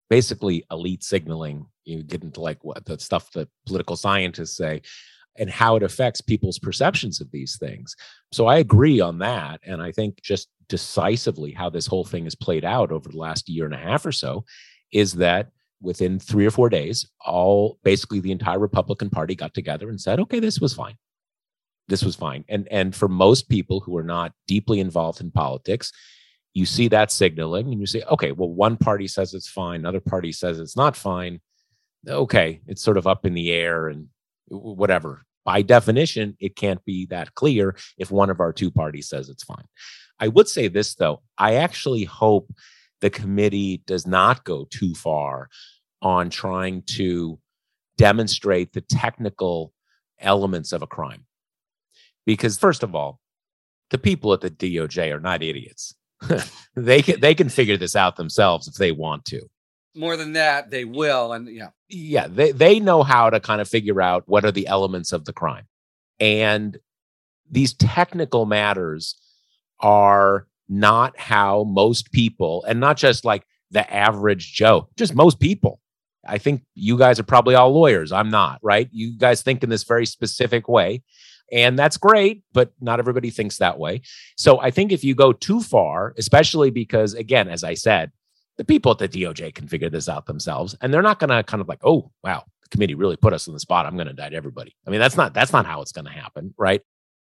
basically 0.10 0.66
elite 0.72 1.04
signaling. 1.04 1.66
You 1.86 2.04
get 2.04 2.24
into 2.24 2.42
like 2.42 2.64
what 2.64 2.86
the 2.86 3.00
stuff 3.00 3.32
that 3.32 3.50
political 3.66 3.96
scientists 3.96 4.56
say 4.56 4.82
and 5.38 5.50
how 5.50 5.76
it 5.76 5.84
affects 5.84 6.22
people's 6.22 6.60
perceptions 6.60 7.20
of 7.20 7.32
these 7.32 7.58
things. 7.58 7.96
So 8.32 8.46
I 8.46 8.58
agree 8.58 9.00
on 9.00 9.20
that. 9.20 9.60
And 9.66 9.82
I 9.82 9.92
think 9.92 10.22
just 10.22 10.50
decisively 10.70 11.52
how 11.52 11.70
this 11.70 11.88
whole 11.88 12.06
thing 12.06 12.26
has 12.26 12.36
played 12.36 12.64
out 12.64 12.92
over 12.92 13.10
the 13.10 13.18
last 13.18 13.50
year 13.50 13.66
and 13.66 13.74
a 13.74 13.78
half 13.78 14.06
or 14.06 14.12
so 14.12 14.46
is 14.92 15.14
that 15.14 15.50
within 15.82 16.20
three 16.20 16.46
or 16.46 16.52
four 16.52 16.70
days, 16.70 17.06
all 17.26 17.80
basically 17.84 18.20
the 18.20 18.32
entire 18.32 18.60
Republican 18.60 19.10
Party 19.10 19.36
got 19.36 19.54
together 19.54 19.90
and 19.90 20.00
said, 20.00 20.20
okay, 20.20 20.40
this 20.40 20.60
was 20.60 20.74
fine. 20.74 20.96
This 21.88 22.04
was 22.04 22.16
fine. 22.16 22.46
And 22.48 22.68
and 22.70 22.96
for 22.96 23.08
most 23.08 23.50
people 23.50 23.80
who 23.82 23.98
are 23.98 24.04
not 24.04 24.34
deeply 24.48 24.80
involved 24.80 25.22
in 25.22 25.32
politics, 25.32 25.92
you 26.54 26.66
see 26.66 26.88
that 26.90 27.12
signaling 27.12 27.72
and 27.72 27.80
you 27.80 27.86
say, 27.86 28.04
okay, 28.04 28.32
well, 28.32 28.50
one 28.50 28.78
party 28.78 29.08
says 29.08 29.34
it's 29.34 29.50
fine, 29.50 29.80
another 29.82 30.00
party 30.00 30.32
says 30.32 30.60
it's 30.60 30.78
not 30.78 30.96
fine. 30.96 31.42
Okay, 32.08 32.62
it's 32.68 32.82
sort 32.82 32.98
of 32.98 33.08
up 33.08 33.26
in 33.26 33.34
the 33.34 33.52
air 33.52 33.88
and 33.88 34.08
whatever. 34.48 35.26
By 35.46 35.62
definition, 35.62 36.38
it 36.40 36.56
can't 36.56 36.84
be 36.86 37.06
that 37.08 37.36
clear 37.36 37.76
if 37.98 38.12
one 38.12 38.30
of 38.30 38.40
our 38.40 38.54
two 38.54 38.72
parties 38.72 39.10
says 39.10 39.30
it's 39.30 39.44
fine. 39.44 39.66
I 40.20 40.30
would 40.30 40.48
say 40.48 40.68
this, 40.68 40.96
though. 40.96 41.22
I 41.38 41.56
actually 41.56 42.06
hope 42.06 42.54
the 43.02 43.10
committee 43.10 43.84
does 43.86 44.08
not 44.08 44.46
go 44.46 44.66
too 44.70 44.94
far 44.94 45.50
on 46.02 46.30
trying 46.30 46.84
to 46.84 47.40
demonstrate 47.98 48.74
the 48.74 48.82
technical 48.82 49.74
elements 50.20 50.72
of 50.72 50.82
a 50.82 50.88
crime. 50.88 51.26
Because, 52.26 52.58
first 52.58 52.84
of 52.84 52.96
all, 52.96 53.20
the 53.90 53.98
people 53.98 54.34
at 54.34 54.42
the 54.42 54.50
DOJ 54.50 55.14
are 55.14 55.20
not 55.20 55.44
idiots. 55.44 55.96
they 56.76 57.02
can 57.02 57.20
they 57.20 57.36
can 57.36 57.50
figure 57.50 57.78
this 57.78 57.96
out 57.96 58.16
themselves 58.16 58.68
if 58.68 58.76
they 58.76 58.92
want 58.92 59.26
to. 59.26 59.42
More 59.96 60.18
than 60.18 60.34
that, 60.34 60.72
they 60.72 60.86
will, 60.86 61.34
and 61.34 61.48
yeah, 61.48 61.70
yeah, 61.90 62.28
they 62.28 62.52
they 62.52 62.80
know 62.80 63.04
how 63.04 63.30
to 63.30 63.40
kind 63.40 63.62
of 63.62 63.68
figure 63.68 64.02
out 64.02 64.24
what 64.26 64.46
are 64.46 64.52
the 64.52 64.68
elements 64.68 65.12
of 65.12 65.26
the 65.26 65.34
crime, 65.34 65.68
and 66.20 66.78
these 67.50 67.74
technical 67.74 68.46
matters 68.46 69.16
are 69.80 70.48
not 70.70 71.20
how 71.20 71.64
most 71.66 72.12
people, 72.12 72.64
and 72.68 72.80
not 72.80 72.98
just 72.98 73.26
like 73.26 73.46
the 73.70 73.94
average 73.94 74.54
Joe, 74.54 74.90
just 74.96 75.14
most 75.14 75.40
people. 75.40 75.80
I 76.26 76.38
think 76.38 76.64
you 76.74 76.98
guys 76.98 77.20
are 77.20 77.24
probably 77.24 77.54
all 77.54 77.74
lawyers. 77.74 78.12
I'm 78.12 78.30
not, 78.30 78.60
right? 78.64 78.88
You 78.92 79.18
guys 79.18 79.42
think 79.42 79.62
in 79.62 79.70
this 79.70 79.84
very 79.84 80.06
specific 80.06 80.70
way. 80.70 81.04
And 81.52 81.78
that's 81.78 81.98
great, 81.98 82.44
but 82.54 82.72
not 82.82 83.00
everybody 83.00 83.30
thinks 83.30 83.58
that 83.58 83.78
way. 83.78 84.02
So 84.38 84.60
I 84.60 84.72
think 84.72 84.92
if 84.92 85.04
you 85.04 85.14
go 85.14 85.34
too 85.34 85.62
far, 85.62 86.14
especially 86.18 86.72
because, 86.72 87.14
again, 87.14 87.48
as 87.48 87.64
I 87.64 87.74
said, 87.76 88.12
the 88.58 88.64
people 88.64 88.92
at 88.92 88.98
the 88.98 89.08
DOJ 89.08 89.54
can 89.54 89.68
figure 89.68 89.90
this 89.90 90.10
out 90.10 90.26
themselves, 90.26 90.76
and 90.82 90.94
they're 90.94 91.02
not 91.02 91.20
going 91.20 91.30
to 91.30 91.44
kind 91.44 91.62
of 91.62 91.68
like, 91.68 91.84
oh, 91.84 92.12
wow, 92.24 92.44
the 92.62 92.70
committee 92.70 92.96
really 92.96 93.18
put 93.18 93.34
us 93.34 93.48
in 93.48 93.54
the 93.54 93.60
spot. 93.60 93.86
I'm 93.86 93.96
going 93.96 94.06
to 94.06 94.12
indict 94.12 94.34
everybody. 94.34 94.76
I 94.88 94.90
mean, 94.90 95.00
that's 95.00 95.18
not 95.18 95.34
that's 95.34 95.54
not 95.54 95.66
how 95.66 95.82
it's 95.82 95.92
going 95.92 96.06
to 96.06 96.12
happen, 96.12 96.54
right? 96.58 96.82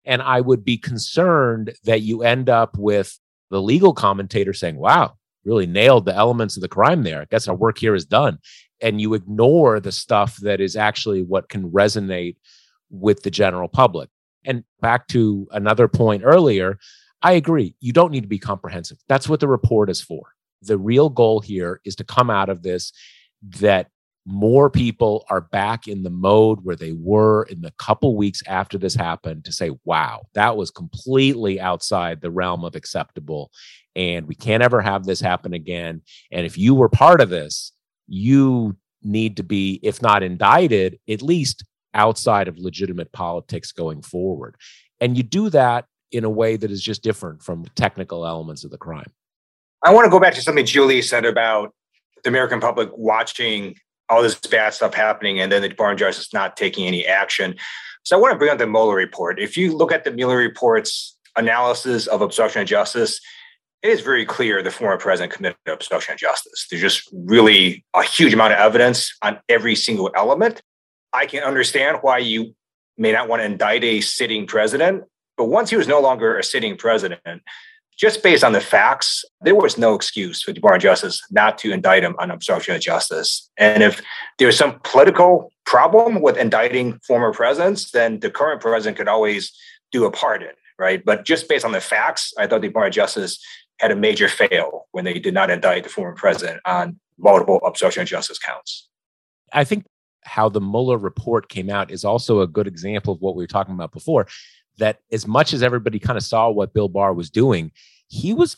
And 0.04 0.20
I 0.20 0.40
would 0.40 0.64
be 0.64 0.76
concerned 0.76 1.74
that 1.84 2.02
you 2.02 2.22
end 2.22 2.50
up 2.50 2.76
with 2.76 3.18
the 3.50 3.60
legal 3.60 3.94
commentator 3.94 4.52
saying, 4.52 4.76
wow, 4.76 5.14
really 5.44 5.66
nailed 5.66 6.04
the 6.04 6.14
elements 6.14 6.56
of 6.56 6.62
the 6.62 6.68
crime 6.68 7.02
there. 7.02 7.22
I 7.22 7.26
guess 7.30 7.48
our 7.48 7.54
work 7.54 7.78
here 7.78 7.94
is 7.94 8.04
done. 8.04 8.38
And 8.80 9.00
you 9.00 9.14
ignore 9.14 9.80
the 9.80 9.92
stuff 9.92 10.36
that 10.38 10.60
is 10.60 10.76
actually 10.76 11.22
what 11.22 11.48
can 11.48 11.70
resonate 11.70 12.36
with 12.94 13.22
the 13.22 13.30
general 13.30 13.68
public. 13.68 14.08
And 14.44 14.64
back 14.80 15.08
to 15.08 15.48
another 15.52 15.88
point 15.88 16.22
earlier, 16.24 16.78
I 17.22 17.32
agree. 17.32 17.74
You 17.80 17.92
don't 17.92 18.12
need 18.12 18.22
to 18.22 18.28
be 18.28 18.38
comprehensive. 18.38 18.98
That's 19.08 19.28
what 19.28 19.40
the 19.40 19.48
report 19.48 19.88
is 19.90 20.00
for. 20.00 20.22
The 20.62 20.78
real 20.78 21.08
goal 21.08 21.40
here 21.40 21.80
is 21.84 21.96
to 21.96 22.04
come 22.04 22.30
out 22.30 22.48
of 22.48 22.62
this 22.62 22.92
that 23.60 23.88
more 24.26 24.70
people 24.70 25.24
are 25.28 25.42
back 25.42 25.86
in 25.86 26.02
the 26.02 26.10
mode 26.10 26.60
where 26.62 26.76
they 26.76 26.92
were 26.92 27.44
in 27.44 27.60
the 27.60 27.72
couple 27.72 28.16
weeks 28.16 28.42
after 28.46 28.78
this 28.78 28.94
happened 28.94 29.44
to 29.44 29.52
say, 29.52 29.70
wow, 29.84 30.22
that 30.34 30.56
was 30.56 30.70
completely 30.70 31.60
outside 31.60 32.20
the 32.20 32.30
realm 32.30 32.64
of 32.64 32.74
acceptable. 32.74 33.50
And 33.94 34.26
we 34.26 34.34
can't 34.34 34.62
ever 34.62 34.80
have 34.80 35.04
this 35.04 35.20
happen 35.20 35.52
again. 35.52 36.00
And 36.32 36.46
if 36.46 36.56
you 36.56 36.74
were 36.74 36.88
part 36.88 37.20
of 37.20 37.28
this, 37.28 37.72
you 38.06 38.76
need 39.02 39.36
to 39.36 39.42
be, 39.42 39.78
if 39.82 40.00
not 40.00 40.22
indicted, 40.22 40.98
at 41.08 41.20
least 41.20 41.64
outside 41.94 42.48
of 42.48 42.58
legitimate 42.58 43.12
politics 43.12 43.72
going 43.72 44.02
forward. 44.02 44.56
And 45.00 45.16
you 45.16 45.22
do 45.22 45.50
that 45.50 45.86
in 46.12 46.24
a 46.24 46.30
way 46.30 46.56
that 46.56 46.70
is 46.70 46.82
just 46.82 47.02
different 47.02 47.42
from 47.42 47.64
technical 47.74 48.26
elements 48.26 48.64
of 48.64 48.70
the 48.70 48.78
crime. 48.78 49.10
I 49.82 49.92
want 49.92 50.06
to 50.06 50.10
go 50.10 50.20
back 50.20 50.34
to 50.34 50.42
something 50.42 50.64
Julie 50.64 51.02
said 51.02 51.24
about 51.24 51.74
the 52.22 52.30
American 52.30 52.60
public 52.60 52.90
watching 52.92 53.76
all 54.08 54.22
this 54.22 54.34
bad 54.34 54.74
stuff 54.74 54.94
happening 54.94 55.40
and 55.40 55.50
then 55.50 55.62
the 55.62 55.68
Department 55.68 56.00
of 56.00 56.06
Justice 56.06 56.32
not 56.32 56.56
taking 56.56 56.86
any 56.86 57.06
action. 57.06 57.56
So 58.02 58.16
I 58.16 58.20
want 58.20 58.32
to 58.32 58.38
bring 58.38 58.50
up 58.50 58.58
the 58.58 58.66
Mueller 58.66 58.94
report. 58.94 59.40
If 59.40 59.56
you 59.56 59.76
look 59.76 59.92
at 59.92 60.04
the 60.04 60.10
Mueller 60.10 60.36
report's 60.36 61.16
analysis 61.36 62.06
of 62.06 62.20
obstruction 62.20 62.62
of 62.62 62.68
justice, 62.68 63.20
it 63.82 63.90
is 63.90 64.00
very 64.00 64.24
clear 64.24 64.62
the 64.62 64.70
former 64.70 64.96
president 64.96 65.32
committed 65.32 65.56
obstruction 65.66 66.14
of 66.14 66.18
justice. 66.18 66.66
There's 66.70 66.82
just 66.82 67.08
really 67.12 67.84
a 67.94 68.02
huge 68.02 68.32
amount 68.32 68.54
of 68.54 68.58
evidence 68.58 69.14
on 69.22 69.38
every 69.48 69.74
single 69.74 70.10
element. 70.14 70.62
I 71.14 71.26
can 71.26 71.44
understand 71.44 71.98
why 72.02 72.18
you 72.18 72.54
may 72.98 73.12
not 73.12 73.28
want 73.28 73.40
to 73.40 73.46
indict 73.46 73.84
a 73.84 74.00
sitting 74.00 74.46
president, 74.46 75.04
but 75.36 75.46
once 75.46 75.70
he 75.70 75.76
was 75.76 75.88
no 75.88 76.00
longer 76.00 76.36
a 76.36 76.44
sitting 76.44 76.76
president, 76.76 77.42
just 77.96 78.22
based 78.24 78.42
on 78.42 78.52
the 78.52 78.60
facts, 78.60 79.24
there 79.40 79.54
was 79.54 79.78
no 79.78 79.94
excuse 79.94 80.42
for 80.42 80.50
the 80.50 80.54
Department 80.54 80.82
of 80.82 80.90
Justice 80.90 81.22
not 81.30 81.56
to 81.58 81.72
indict 81.72 82.02
him 82.02 82.16
on 82.18 82.32
obstruction 82.32 82.74
of 82.74 82.80
justice. 82.80 83.48
And 83.56 83.84
if 83.84 84.02
there's 84.38 84.58
some 84.58 84.80
political 84.82 85.52
problem 85.64 86.20
with 86.20 86.36
indicting 86.36 86.98
former 87.06 87.32
presidents, 87.32 87.92
then 87.92 88.18
the 88.18 88.30
current 88.30 88.60
president 88.60 88.96
could 88.96 89.06
always 89.06 89.52
do 89.92 90.04
a 90.04 90.10
pardon, 90.10 90.54
right? 90.76 91.04
But 91.04 91.24
just 91.24 91.48
based 91.48 91.64
on 91.64 91.70
the 91.70 91.80
facts, 91.80 92.32
I 92.36 92.48
thought 92.48 92.62
the 92.62 92.68
Department 92.68 92.92
of 92.92 92.96
Justice 92.96 93.38
had 93.78 93.92
a 93.92 93.96
major 93.96 94.28
fail 94.28 94.86
when 94.90 95.04
they 95.04 95.20
did 95.20 95.34
not 95.34 95.50
indict 95.50 95.84
the 95.84 95.88
former 95.88 96.14
president 96.16 96.60
on 96.64 96.98
multiple 97.16 97.60
obstruction 97.64 98.02
of 98.02 98.08
justice 98.08 98.38
counts. 98.38 98.88
I 99.52 99.62
think 99.62 99.84
how 100.24 100.48
the 100.48 100.60
Mueller 100.60 100.98
report 100.98 101.48
came 101.48 101.70
out 101.70 101.90
is 101.90 102.04
also 102.04 102.40
a 102.40 102.46
good 102.46 102.66
example 102.66 103.12
of 103.12 103.20
what 103.20 103.36
we 103.36 103.42
were 103.42 103.48
talking 103.48 103.74
about 103.74 103.92
before 103.92 104.26
that 104.78 104.98
as 105.12 105.26
much 105.26 105.52
as 105.52 105.62
everybody 105.62 105.98
kind 105.98 106.16
of 106.16 106.24
saw 106.24 106.50
what 106.50 106.74
Bill 106.74 106.88
Barr 106.88 107.12
was 107.12 107.30
doing, 107.30 107.70
he 108.08 108.34
was 108.34 108.56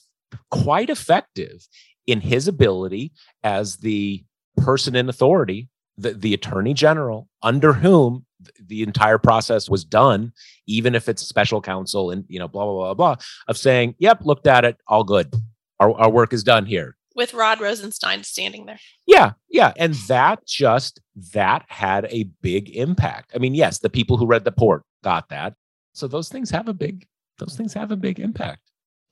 quite 0.50 0.90
effective 0.90 1.66
in 2.06 2.20
his 2.20 2.48
ability 2.48 3.12
as 3.42 3.76
the 3.78 4.24
person 4.56 4.96
in 4.96 5.08
authority, 5.08 5.68
the, 5.98 6.12
the 6.12 6.34
attorney 6.34 6.74
general, 6.74 7.28
under 7.42 7.72
whom 7.72 8.24
the 8.64 8.82
entire 8.82 9.18
process 9.18 9.68
was 9.68 9.84
done, 9.84 10.32
even 10.66 10.94
if 10.94 11.08
it's 11.08 11.22
special 11.22 11.60
counsel 11.60 12.10
and, 12.10 12.24
you 12.28 12.38
know, 12.38 12.48
blah, 12.48 12.64
blah, 12.64 12.74
blah, 12.74 12.94
blah, 12.94 13.16
of 13.48 13.56
saying, 13.56 13.94
yep, 13.98 14.20
looked 14.22 14.46
at 14.46 14.64
it, 14.64 14.76
all 14.86 15.04
good. 15.04 15.34
Our, 15.80 15.92
our 15.98 16.10
work 16.10 16.32
is 16.32 16.44
done 16.44 16.66
here. 16.66 16.96
With 17.16 17.34
Rod 17.34 17.60
Rosenstein 17.60 18.22
standing 18.22 18.66
there. 18.66 18.78
Yeah, 19.06 19.32
yeah. 19.48 19.72
And 19.76 19.94
that 20.06 20.46
just, 20.46 21.00
that 21.32 21.64
had 21.68 22.06
a 22.10 22.24
big 22.42 22.68
impact. 22.76 23.32
I 23.34 23.38
mean, 23.38 23.54
yes, 23.54 23.78
the 23.78 23.90
people 23.90 24.18
who 24.18 24.26
read 24.26 24.44
the 24.44 24.50
report 24.50 24.82
got 25.02 25.30
that. 25.30 25.54
So 25.94 26.06
those 26.06 26.28
things 26.28 26.50
have 26.50 26.68
a 26.68 26.74
big 26.74 27.06
those 27.38 27.56
things 27.56 27.74
have 27.74 27.90
a 27.90 27.96
big 27.96 28.18
impact. 28.18 28.60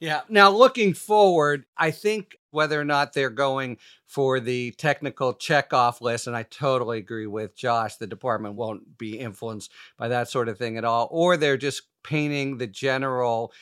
Yeah. 0.01 0.23
Now 0.29 0.51
looking 0.51 0.93
forward, 0.93 1.65
I 1.77 1.91
think 1.91 2.37
whether 2.51 2.81
or 2.81 2.85
not 2.85 3.13
they're 3.13 3.31
going 3.31 3.79
for 4.07 4.39
the 4.41 4.73
technical 4.73 5.35
check 5.35 5.73
off 5.73 6.01
list, 6.01 6.27
and 6.27 6.37
I 6.37 6.45
totally 6.45 6.99
agree 6.99 7.27
with 7.27 7.57
Josh, 7.57 7.97
the 7.97 8.07
department 8.07 8.55
won't 8.55 8.99
be 8.99 9.19
influenced 9.19 9.73
by 9.99 10.09
that 10.09 10.29
sort 10.29 10.49
of 10.49 10.59
thing 10.59 10.77
at 10.77 10.85
all, 10.85 11.09
or 11.11 11.37
they're 11.37 11.57
just 11.57 11.83
painting 12.03 12.59
the 12.59 12.67
general 12.67 13.53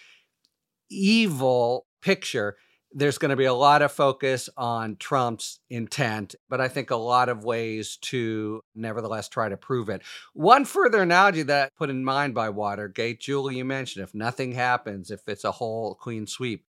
evil 0.90 1.86
picture 2.02 2.56
there's 2.94 3.18
going 3.18 3.30
to 3.30 3.36
be 3.36 3.44
a 3.44 3.54
lot 3.54 3.82
of 3.82 3.92
focus 3.92 4.48
on 4.56 4.96
Trump's 4.96 5.60
intent, 5.70 6.34
but 6.48 6.60
I 6.60 6.68
think 6.68 6.90
a 6.90 6.96
lot 6.96 7.28
of 7.28 7.44
ways 7.44 7.96
to 8.02 8.62
nevertheless 8.74 9.28
try 9.28 9.48
to 9.48 9.56
prove 9.56 9.88
it. 9.88 10.02
One 10.34 10.64
further 10.64 11.02
analogy 11.02 11.42
that 11.42 11.66
I 11.66 11.70
put 11.76 11.90
in 11.90 12.04
mind 12.04 12.34
by 12.34 12.50
Watergate, 12.50 13.20
Julie, 13.20 13.56
you 13.56 13.64
mentioned 13.64 14.04
if 14.04 14.14
nothing 14.14 14.52
happens, 14.52 15.10
if 15.10 15.20
it's 15.26 15.44
a 15.44 15.52
whole 15.52 15.94
clean 15.94 16.26
sweep, 16.26 16.64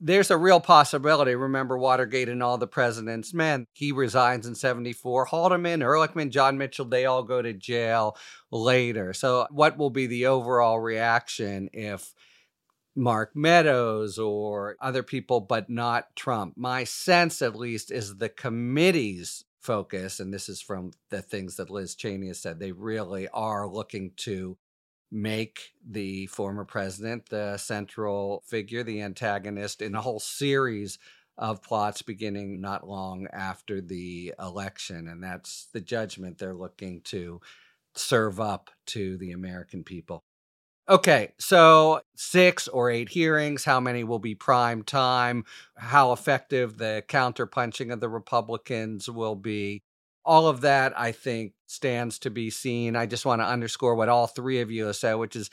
there's 0.00 0.30
a 0.30 0.36
real 0.36 0.60
possibility. 0.60 1.34
Remember 1.34 1.78
Watergate 1.78 2.28
and 2.28 2.42
all 2.42 2.58
the 2.58 2.66
presidents, 2.66 3.32
man, 3.32 3.66
he 3.72 3.92
resigns 3.92 4.46
in 4.46 4.54
74. 4.54 5.26
Haldeman, 5.26 5.80
Ehrlichman, 5.80 6.30
John 6.30 6.58
Mitchell, 6.58 6.84
they 6.84 7.06
all 7.06 7.22
go 7.22 7.40
to 7.40 7.52
jail 7.52 8.16
later. 8.50 9.12
So, 9.12 9.46
what 9.50 9.78
will 9.78 9.90
be 9.90 10.06
the 10.06 10.26
overall 10.26 10.78
reaction 10.78 11.70
if 11.72 12.12
Mark 12.96 13.34
Meadows 13.34 14.18
or 14.18 14.76
other 14.80 15.02
people, 15.02 15.40
but 15.40 15.68
not 15.68 16.14
Trump. 16.14 16.54
My 16.56 16.84
sense, 16.84 17.42
at 17.42 17.56
least, 17.56 17.90
is 17.90 18.16
the 18.16 18.28
committee's 18.28 19.44
focus, 19.60 20.20
and 20.20 20.32
this 20.32 20.48
is 20.48 20.60
from 20.60 20.92
the 21.10 21.22
things 21.22 21.56
that 21.56 21.70
Liz 21.70 21.94
Cheney 21.94 22.28
has 22.28 22.40
said, 22.40 22.60
they 22.60 22.72
really 22.72 23.28
are 23.28 23.66
looking 23.66 24.12
to 24.18 24.56
make 25.10 25.72
the 25.88 26.26
former 26.26 26.64
president 26.64 27.28
the 27.28 27.56
central 27.56 28.42
figure, 28.46 28.82
the 28.82 29.00
antagonist 29.00 29.80
in 29.80 29.94
a 29.94 30.00
whole 30.00 30.20
series 30.20 30.98
of 31.38 31.62
plots 31.62 32.02
beginning 32.02 32.60
not 32.60 32.86
long 32.86 33.26
after 33.32 33.80
the 33.80 34.34
election. 34.38 35.08
And 35.08 35.22
that's 35.22 35.68
the 35.72 35.80
judgment 35.80 36.38
they're 36.38 36.54
looking 36.54 37.00
to 37.02 37.40
serve 37.94 38.40
up 38.40 38.70
to 38.86 39.16
the 39.16 39.32
American 39.32 39.84
people. 39.84 40.24
Okay, 40.86 41.32
so 41.38 42.02
six 42.14 42.68
or 42.68 42.90
eight 42.90 43.08
hearings. 43.08 43.64
How 43.64 43.80
many 43.80 44.04
will 44.04 44.18
be 44.18 44.34
prime 44.34 44.82
time? 44.82 45.44
How 45.76 46.12
effective 46.12 46.76
the 46.76 47.02
counterpunching 47.08 47.90
of 47.90 48.00
the 48.00 48.08
Republicans 48.10 49.08
will 49.08 49.34
be. 49.34 49.82
All 50.26 50.46
of 50.46 50.60
that, 50.60 50.98
I 50.98 51.12
think, 51.12 51.52
stands 51.66 52.18
to 52.20 52.30
be 52.30 52.50
seen. 52.50 52.96
I 52.96 53.06
just 53.06 53.24
want 53.24 53.40
to 53.40 53.46
underscore 53.46 53.94
what 53.94 54.10
all 54.10 54.26
three 54.26 54.60
of 54.60 54.70
you 54.70 54.86
have 54.86 54.96
said, 54.96 55.14
which 55.14 55.36
is 55.36 55.48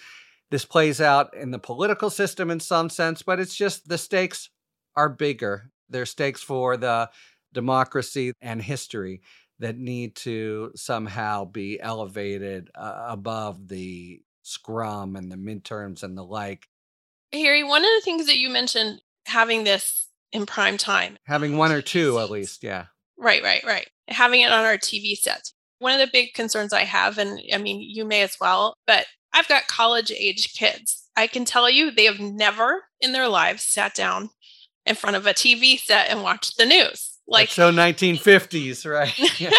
this 0.50 0.66
plays 0.66 1.00
out 1.00 1.34
in 1.34 1.52
the 1.52 1.60
political 1.60 2.10
system 2.10 2.52
in 2.52 2.60
some 2.60 2.90
sense, 2.90 3.22
but 3.22 3.40
it's 3.40 3.56
just 3.56 3.88
the 3.88 3.98
stakes 3.98 4.50
are 4.98 5.10
bigger. 5.10 5.72
They're 5.90 6.06
stakes 6.06 6.44
for 6.44 6.76
the 6.76 7.10
democracy 7.54 8.34
and 8.42 8.62
history 8.62 9.22
that 9.60 9.78
need 9.78 10.16
to 10.16 10.72
somehow 10.76 11.46
be 11.46 11.80
elevated 11.80 12.70
uh, 12.76 13.06
above 13.08 13.70
the 13.70 14.22
scrum 14.52 15.16
and 15.16 15.32
the 15.32 15.36
midterms 15.36 16.04
and 16.04 16.18
the 16.18 16.24
like. 16.24 16.68
Harry, 17.34 17.64
one 17.64 17.84
of 17.84 17.90
the 17.96 18.02
things 18.04 18.28
that 18.28 18.38
you 18.38 18.50
mentioned 18.50 19.02
having 19.26 19.64
this 19.64 20.10
in 20.32 20.46
prime 20.46 20.78
time. 20.78 21.18
Having 21.26 21.58
one 21.58 21.72
or 21.72 21.82
two 21.82 22.20
at 22.20 22.30
least, 22.30 22.64
yeah. 22.64 22.86
Right, 23.18 23.44
right, 23.44 23.64
right. 23.64 23.88
Having 24.08 24.42
it 24.42 24.52
on 24.52 24.66
our 24.66 24.78
TV 24.78 25.16
sets. 25.16 25.54
One 25.80 25.94
of 25.94 26.00
the 26.00 26.12
big 26.12 26.34
concerns 26.34 26.74
I 26.74 26.84
have, 26.84 27.18
and 27.18 27.42
I 27.54 27.58
mean, 27.58 27.82
you 27.82 28.06
may 28.06 28.22
as 28.22 28.38
well, 28.40 28.76
but 28.86 29.06
I've 29.34 29.48
got 29.48 29.68
college 29.68 30.12
age 30.12 30.54
kids. 30.54 31.10
I 31.16 31.28
can 31.28 31.46
tell 31.46 31.70
you 31.70 31.92
they 31.92 32.06
have 32.06 32.20
never 32.20 32.84
in 33.00 33.14
their 33.14 33.28
lives 33.28 33.64
sat 33.64 33.94
down 33.94 34.30
in 34.86 34.96
front 34.96 35.16
of 35.16 35.26
a 35.26 35.34
TV 35.34 35.80
set 35.80 36.10
and 36.10 36.24
watched 36.24 36.58
the 36.58 36.66
news. 36.66 37.11
Like 37.32 37.48
That's 37.48 37.56
so 37.56 37.72
1950s, 37.72 38.90
right? 38.90 39.18
Yeah. 39.40 39.52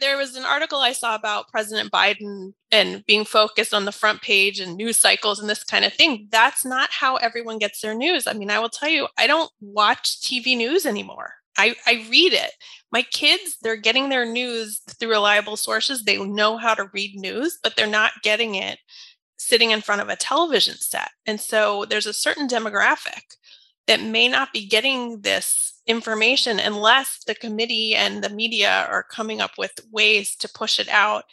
there 0.00 0.16
was 0.16 0.34
an 0.34 0.44
article 0.44 0.80
I 0.80 0.92
saw 0.92 1.14
about 1.14 1.48
President 1.48 1.92
Biden 1.92 2.54
and 2.72 3.04
being 3.06 3.24
focused 3.24 3.74
on 3.74 3.84
the 3.84 3.92
front 3.92 4.22
page 4.22 4.58
and 4.58 4.76
news 4.76 4.98
cycles 4.98 5.38
and 5.38 5.48
this 5.48 5.62
kind 5.62 5.84
of 5.84 5.92
thing. 5.92 6.28
That's 6.30 6.64
not 6.64 6.90
how 6.90 7.16
everyone 7.16 7.58
gets 7.58 7.80
their 7.80 7.94
news. 7.94 8.26
I 8.26 8.32
mean, 8.32 8.50
I 8.50 8.58
will 8.58 8.70
tell 8.70 8.88
you, 8.88 9.08
I 9.18 9.26
don't 9.26 9.50
watch 9.60 10.20
TV 10.22 10.56
news 10.56 10.86
anymore. 10.86 11.34
I, 11.58 11.76
I 11.86 12.06
read 12.10 12.32
it. 12.32 12.52
My 12.90 13.02
kids, 13.02 13.58
they're 13.62 13.76
getting 13.76 14.08
their 14.08 14.24
news 14.24 14.80
through 14.98 15.10
reliable 15.10 15.56
sources. 15.56 16.02
They 16.02 16.16
know 16.16 16.56
how 16.56 16.74
to 16.74 16.90
read 16.94 17.14
news, 17.14 17.58
but 17.62 17.76
they're 17.76 17.86
not 17.86 18.12
getting 18.22 18.54
it 18.54 18.78
sitting 19.36 19.70
in 19.70 19.82
front 19.82 20.00
of 20.00 20.08
a 20.08 20.16
television 20.16 20.76
set. 20.78 21.10
And 21.26 21.40
so 21.40 21.84
there's 21.84 22.06
a 22.06 22.12
certain 22.12 22.48
demographic 22.48 23.22
that 23.86 24.00
may 24.00 24.28
not 24.28 24.52
be 24.52 24.66
getting 24.66 25.20
this 25.20 25.71
information 25.86 26.60
unless 26.60 27.24
the 27.26 27.34
committee 27.34 27.94
and 27.94 28.22
the 28.22 28.30
media 28.30 28.86
are 28.88 29.02
coming 29.02 29.40
up 29.40 29.52
with 29.58 29.72
ways 29.90 30.36
to 30.36 30.48
push 30.48 30.78
it 30.78 30.88
out 30.88 31.24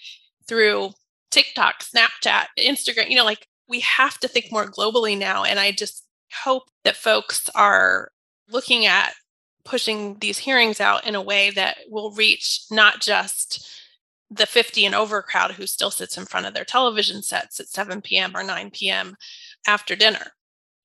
through 0.47 0.91
TikTok, 1.31 1.83
Snapchat, 1.83 2.45
Instagram. 2.57 3.09
You 3.09 3.17
know, 3.17 3.25
like 3.25 3.47
we 3.67 3.79
have 3.81 4.17
to 4.19 4.27
think 4.27 4.51
more 4.51 4.65
globally 4.65 5.17
now. 5.17 5.43
And 5.43 5.59
I 5.59 5.71
just 5.71 6.05
hope 6.43 6.63
that 6.83 6.95
folks 6.95 7.49
are 7.55 8.11
looking 8.49 8.85
at 8.85 9.13
pushing 9.63 10.17
these 10.19 10.39
hearings 10.39 10.81
out 10.81 11.05
in 11.05 11.15
a 11.15 11.21
way 11.21 11.51
that 11.51 11.77
will 11.87 12.11
reach 12.11 12.61
not 12.71 13.01
just 13.01 13.69
the 14.31 14.45
50 14.45 14.85
and 14.85 14.95
over 14.95 15.21
crowd 15.21 15.51
who 15.51 15.67
still 15.67 15.91
sits 15.91 16.17
in 16.17 16.25
front 16.25 16.45
of 16.45 16.53
their 16.53 16.65
television 16.65 17.21
sets 17.21 17.59
at 17.59 17.67
7 17.67 18.01
p.m. 18.01 18.35
or 18.35 18.43
9 18.43 18.71
p.m. 18.71 19.15
after 19.67 19.95
dinner. 19.95 20.33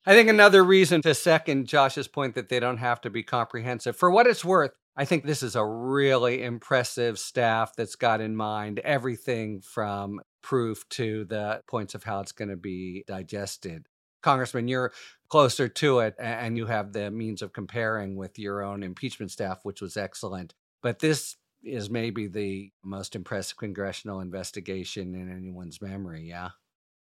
I 0.06 0.14
think 0.14 0.28
another 0.28 0.62
reason 0.62 1.00
to 1.02 1.14
second 1.14 1.66
Josh's 1.66 2.08
point 2.08 2.34
that 2.34 2.50
they 2.50 2.60
don't 2.60 2.76
have 2.78 3.00
to 3.02 3.10
be 3.10 3.22
comprehensive, 3.22 3.96
for 3.96 4.10
what 4.10 4.26
it's 4.26 4.44
worth, 4.44 4.72
I 4.96 5.06
think 5.06 5.24
this 5.24 5.42
is 5.42 5.56
a 5.56 5.64
really 5.64 6.42
impressive 6.42 7.18
staff 7.18 7.72
that's 7.76 7.96
got 7.96 8.20
in 8.20 8.36
mind 8.36 8.80
everything 8.80 9.60
from 9.60 10.20
proof 10.42 10.86
to 10.90 11.24
the 11.24 11.62
points 11.66 11.94
of 11.94 12.04
how 12.04 12.20
it's 12.20 12.32
going 12.32 12.50
to 12.50 12.56
be 12.56 13.04
digested. 13.06 13.86
Congressman, 14.22 14.68
you're 14.68 14.92
closer 15.28 15.68
to 15.68 15.98
it 16.00 16.14
and 16.18 16.56
you 16.56 16.66
have 16.66 16.92
the 16.92 17.10
means 17.10 17.42
of 17.42 17.52
comparing 17.52 18.16
with 18.16 18.38
your 18.38 18.62
own 18.62 18.82
impeachment 18.82 19.30
staff, 19.30 19.60
which 19.64 19.80
was 19.80 19.96
excellent. 19.96 20.54
But 20.82 20.98
this 20.98 21.36
is 21.62 21.90
maybe 21.90 22.26
the 22.26 22.70
most 22.84 23.16
impressive 23.16 23.56
congressional 23.56 24.20
investigation 24.20 25.14
in 25.14 25.34
anyone's 25.34 25.80
memory. 25.80 26.28
Yeah. 26.28 26.50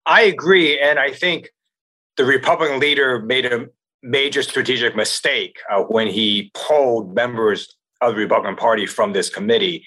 I 0.05 0.23
agree. 0.23 0.81
And 0.81 0.99
I 0.99 1.13
think 1.13 1.51
the 2.19 2.25
Republican 2.25 2.81
leader 2.81 3.23
made 3.23 3.47
a 3.47 3.67
major 4.03 4.43
strategic 4.43 4.95
mistake 4.95 5.59
uh, 5.71 5.83
when 5.83 6.09
he 6.09 6.51
pulled 6.53 7.15
members 7.15 7.75
of 8.01 8.15
the 8.15 8.21
Republican 8.21 8.57
Party 8.57 8.87
from 8.87 9.13
this 9.13 9.31
committee 9.31 9.87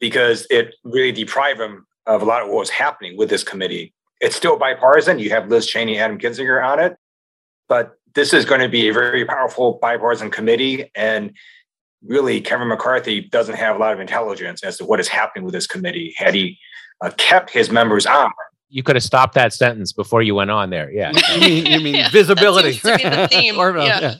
because 0.00 0.46
it 0.50 0.74
really 0.82 1.12
deprived 1.12 1.60
him 1.60 1.86
of 2.06 2.22
a 2.22 2.24
lot 2.24 2.42
of 2.42 2.48
what 2.48 2.58
was 2.58 2.70
happening 2.70 3.16
with 3.16 3.28
this 3.28 3.44
committee. 3.44 3.92
It's 4.20 4.34
still 4.34 4.58
bipartisan. 4.58 5.18
You 5.18 5.30
have 5.30 5.48
Liz 5.48 5.66
Cheney, 5.66 5.98
and 5.98 6.02
Adam 6.02 6.18
Kinzinger 6.18 6.64
on 6.64 6.80
it, 6.80 6.96
but 7.68 7.98
this 8.14 8.32
is 8.32 8.46
going 8.46 8.62
to 8.62 8.68
be 8.68 8.88
a 8.88 8.92
very 8.92 9.26
powerful 9.26 9.78
bipartisan 9.80 10.30
committee. 10.30 10.90
And 10.94 11.32
really, 12.02 12.40
Kevin 12.40 12.68
McCarthy 12.68 13.20
doesn't 13.20 13.56
have 13.56 13.76
a 13.76 13.78
lot 13.78 13.92
of 13.92 14.00
intelligence 14.00 14.62
as 14.62 14.78
to 14.78 14.86
what 14.86 15.00
is 15.00 15.08
happening 15.08 15.44
with 15.44 15.52
this 15.52 15.66
committee. 15.66 16.14
Had 16.16 16.34
he 16.34 16.58
uh, 17.02 17.10
kept 17.18 17.50
his 17.50 17.70
members 17.70 18.06
on, 18.06 18.30
you 18.68 18.82
could 18.82 18.96
have 18.96 19.02
stopped 19.02 19.34
that 19.34 19.52
sentence 19.52 19.92
before 19.92 20.22
you 20.22 20.34
went 20.34 20.50
on 20.50 20.70
there. 20.70 20.90
Yeah. 20.90 21.12
you 21.34 21.40
mean, 21.40 21.66
you 21.66 21.80
mean 21.80 21.94
yeah, 21.96 22.08
visibility. 22.10 22.80
or, 22.84 23.76
yeah. 23.78 24.00
yeah. 24.00 24.14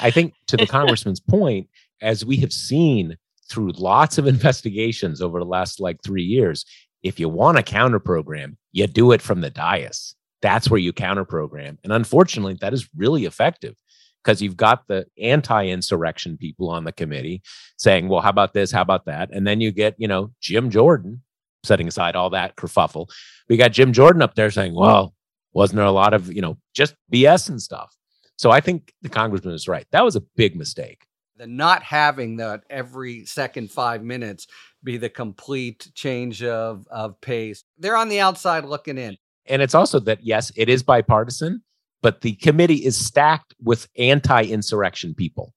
I 0.00 0.10
think 0.10 0.34
to 0.48 0.56
the 0.56 0.66
congressman's 0.66 1.20
point, 1.28 1.68
as 2.02 2.24
we 2.24 2.36
have 2.38 2.52
seen 2.52 3.16
through 3.48 3.72
lots 3.72 4.18
of 4.18 4.26
investigations 4.26 5.22
over 5.22 5.38
the 5.38 5.46
last 5.46 5.80
like 5.80 6.02
three 6.02 6.22
years, 6.22 6.64
if 7.02 7.20
you 7.20 7.28
want 7.28 7.58
a 7.58 7.62
counter 7.62 8.00
program, 8.00 8.58
you 8.72 8.86
do 8.86 9.12
it 9.12 9.22
from 9.22 9.40
the 9.40 9.50
dais. 9.50 10.14
That's 10.42 10.68
where 10.68 10.80
you 10.80 10.92
counter 10.92 11.24
program. 11.24 11.78
And 11.82 11.92
unfortunately, 11.92 12.58
that 12.60 12.74
is 12.74 12.88
really 12.94 13.24
effective 13.24 13.74
because 14.22 14.42
you've 14.42 14.56
got 14.56 14.86
the 14.88 15.06
anti-insurrection 15.22 16.36
people 16.36 16.68
on 16.68 16.84
the 16.84 16.92
committee 16.92 17.42
saying, 17.78 18.08
well, 18.08 18.20
how 18.20 18.30
about 18.30 18.52
this? 18.52 18.72
How 18.72 18.82
about 18.82 19.06
that? 19.06 19.30
And 19.32 19.46
then 19.46 19.60
you 19.60 19.70
get, 19.70 19.94
you 19.98 20.08
know, 20.08 20.32
Jim 20.40 20.68
Jordan, 20.68 21.22
setting 21.66 21.88
aside 21.88 22.16
all 22.16 22.30
that 22.30 22.56
kerfuffle. 22.56 23.10
We 23.48 23.56
got 23.56 23.72
Jim 23.72 23.92
Jordan 23.92 24.22
up 24.22 24.34
there 24.34 24.50
saying, 24.50 24.74
well, 24.74 25.14
wasn't 25.52 25.76
there 25.76 25.86
a 25.86 25.92
lot 25.92 26.14
of, 26.14 26.32
you 26.32 26.42
know, 26.42 26.58
just 26.74 26.94
BS 27.12 27.48
and 27.48 27.60
stuff? 27.60 27.96
So 28.36 28.50
I 28.50 28.60
think 28.60 28.92
the 29.02 29.08
congressman 29.08 29.54
is 29.54 29.68
right. 29.68 29.86
That 29.92 30.04
was 30.04 30.16
a 30.16 30.20
big 30.36 30.56
mistake. 30.56 31.06
The 31.36 31.46
not 31.46 31.82
having 31.82 32.36
that 32.36 32.62
every 32.70 33.24
second 33.26 33.70
five 33.70 34.02
minutes 34.02 34.46
be 34.82 34.96
the 34.96 35.08
complete 35.08 35.90
change 35.94 36.42
of, 36.42 36.86
of 36.90 37.20
pace. 37.20 37.64
They're 37.78 37.96
on 37.96 38.08
the 38.08 38.20
outside 38.20 38.64
looking 38.64 38.98
in. 38.98 39.16
And 39.46 39.62
it's 39.62 39.74
also 39.74 40.00
that, 40.00 40.22
yes, 40.22 40.50
it 40.56 40.68
is 40.68 40.82
bipartisan, 40.82 41.62
but 42.02 42.20
the 42.20 42.34
committee 42.34 42.84
is 42.84 42.96
stacked 42.96 43.54
with 43.62 43.88
anti 43.96 44.44
insurrection 44.44 45.14
people. 45.14 45.54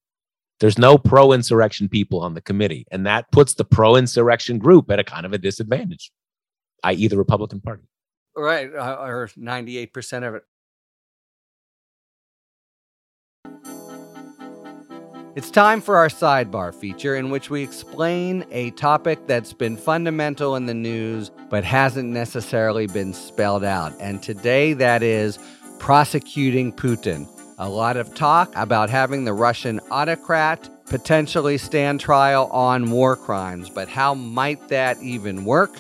There's 0.59 0.77
no 0.77 0.97
pro 0.97 1.31
insurrection 1.31 1.87
people 1.87 2.19
on 2.19 2.33
the 2.33 2.41
committee, 2.41 2.85
and 2.91 3.05
that 3.05 3.31
puts 3.31 3.53
the 3.53 3.63
pro 3.63 3.95
insurrection 3.95 4.57
group 4.57 4.91
at 4.91 4.99
a 4.99 5.03
kind 5.03 5.25
of 5.25 5.31
a 5.31 5.37
disadvantage, 5.37 6.11
i.e., 6.83 7.07
the 7.07 7.17
Republican 7.17 7.61
Party. 7.61 7.83
Right, 8.35 8.69
uh, 8.73 8.97
or 8.99 9.29
98% 9.37 10.27
of 10.27 10.35
it. 10.35 10.43
It's 15.35 15.51
time 15.51 15.79
for 15.79 15.95
our 15.95 16.09
sidebar 16.09 16.75
feature 16.75 17.15
in 17.15 17.29
which 17.29 17.49
we 17.49 17.63
explain 17.63 18.45
a 18.51 18.71
topic 18.71 19.19
that's 19.27 19.53
been 19.53 19.77
fundamental 19.77 20.57
in 20.57 20.65
the 20.65 20.73
news 20.73 21.31
but 21.49 21.63
hasn't 21.63 22.09
necessarily 22.09 22.87
been 22.87 23.13
spelled 23.13 23.63
out. 23.63 23.93
And 24.01 24.21
today 24.21 24.73
that 24.73 25.01
is 25.03 25.39
prosecuting 25.77 26.73
Putin 26.73 27.25
a 27.59 27.67
lot 27.67 27.97
of 27.97 28.15
talk 28.15 28.49
about 28.55 28.89
having 28.89 29.25
the 29.25 29.33
Russian 29.33 29.81
autocrat 29.91 30.69
potentially 30.85 31.57
stand 31.57 31.99
trial 31.99 32.47
on 32.53 32.89
war 32.89 33.17
crimes, 33.17 33.69
but 33.69 33.89
how 33.89 34.13
might 34.13 34.69
that 34.69 34.97
even 35.01 35.43
work? 35.43 35.71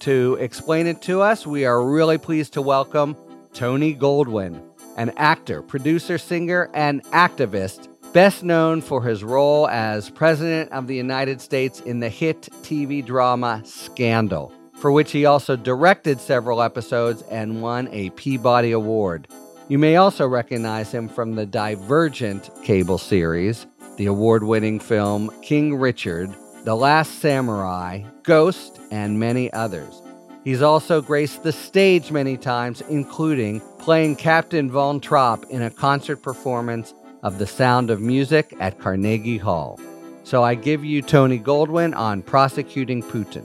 To 0.00 0.38
explain 0.40 0.86
it 0.86 1.02
to 1.02 1.20
us, 1.20 1.46
we 1.46 1.66
are 1.66 1.86
really 1.86 2.16
pleased 2.16 2.54
to 2.54 2.62
welcome 2.62 3.14
Tony 3.52 3.94
Goldwyn, 3.94 4.62
an 4.96 5.10
actor, 5.18 5.60
producer, 5.60 6.16
singer, 6.16 6.70
and 6.72 7.04
activist, 7.10 7.88
best 8.14 8.42
known 8.42 8.80
for 8.80 9.02
his 9.02 9.22
role 9.22 9.68
as 9.68 10.08
President 10.08 10.72
of 10.72 10.86
the 10.86 10.96
United 10.96 11.42
States 11.42 11.80
in 11.80 12.00
the 12.00 12.08
hit 12.08 12.48
TV 12.62 13.04
drama 13.04 13.60
Scandal, 13.66 14.50
for 14.78 14.90
which 14.90 15.12
he 15.12 15.26
also 15.26 15.56
directed 15.56 16.20
several 16.20 16.62
episodes 16.62 17.20
and 17.30 17.60
won 17.60 17.86
a 17.92 18.08
Peabody 18.10 18.72
Award. 18.72 19.28
You 19.68 19.78
may 19.78 19.96
also 19.96 20.26
recognize 20.26 20.92
him 20.92 21.10
from 21.10 21.34
the 21.34 21.44
Divergent 21.44 22.48
cable 22.64 22.96
series, 22.96 23.66
the 23.98 24.06
award 24.06 24.42
winning 24.42 24.80
film 24.80 25.30
King 25.42 25.76
Richard, 25.76 26.34
The 26.64 26.74
Last 26.74 27.20
Samurai, 27.20 28.02
Ghost, 28.22 28.80
and 28.90 29.20
many 29.20 29.52
others. 29.52 30.00
He's 30.42 30.62
also 30.62 31.02
graced 31.02 31.42
the 31.42 31.52
stage 31.52 32.10
many 32.10 32.38
times, 32.38 32.80
including 32.88 33.60
playing 33.78 34.16
Captain 34.16 34.70
Von 34.70 35.00
Trapp 35.00 35.44
in 35.50 35.60
a 35.60 35.70
concert 35.70 36.22
performance 36.22 36.94
of 37.22 37.38
The 37.38 37.46
Sound 37.46 37.90
of 37.90 38.00
Music 38.00 38.54
at 38.60 38.78
Carnegie 38.78 39.36
Hall. 39.36 39.78
So 40.24 40.42
I 40.42 40.54
give 40.54 40.82
you 40.82 41.02
Tony 41.02 41.38
Goldwyn 41.38 41.94
on 41.94 42.22
prosecuting 42.22 43.02
Putin. 43.02 43.44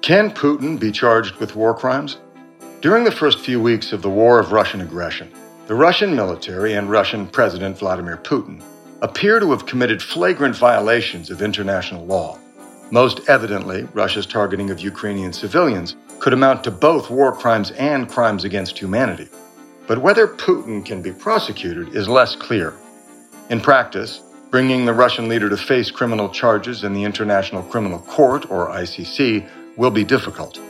Can 0.00 0.30
Putin 0.30 0.80
be 0.80 0.90
charged 0.90 1.36
with 1.36 1.54
war 1.54 1.74
crimes? 1.74 2.16
During 2.80 3.02
the 3.02 3.10
first 3.10 3.40
few 3.40 3.60
weeks 3.60 3.92
of 3.92 4.02
the 4.02 4.08
war 4.08 4.38
of 4.38 4.52
Russian 4.52 4.82
aggression, 4.82 5.32
the 5.66 5.74
Russian 5.74 6.14
military 6.14 6.74
and 6.74 6.88
Russian 6.88 7.26
President 7.26 7.76
Vladimir 7.76 8.18
Putin 8.18 8.62
appear 9.02 9.40
to 9.40 9.50
have 9.50 9.66
committed 9.66 10.00
flagrant 10.00 10.54
violations 10.54 11.28
of 11.28 11.42
international 11.42 12.06
law. 12.06 12.38
Most 12.92 13.28
evidently, 13.28 13.88
Russia's 13.94 14.26
targeting 14.26 14.70
of 14.70 14.78
Ukrainian 14.78 15.32
civilians 15.32 15.96
could 16.20 16.32
amount 16.32 16.62
to 16.64 16.70
both 16.70 17.10
war 17.10 17.32
crimes 17.32 17.72
and 17.72 18.08
crimes 18.08 18.44
against 18.44 18.78
humanity. 18.78 19.26
But 19.88 19.98
whether 19.98 20.28
Putin 20.28 20.84
can 20.84 21.02
be 21.02 21.10
prosecuted 21.10 21.96
is 21.96 22.08
less 22.08 22.36
clear. 22.36 22.74
In 23.50 23.60
practice, 23.60 24.20
bringing 24.50 24.86
the 24.86 24.94
Russian 24.94 25.28
leader 25.28 25.48
to 25.48 25.56
face 25.56 25.90
criminal 25.90 26.28
charges 26.28 26.84
in 26.84 26.92
the 26.92 27.02
International 27.02 27.64
Criminal 27.64 27.98
Court, 27.98 28.48
or 28.52 28.68
ICC, 28.68 29.48
will 29.76 29.90
be 29.90 30.04
difficult. 30.04 30.60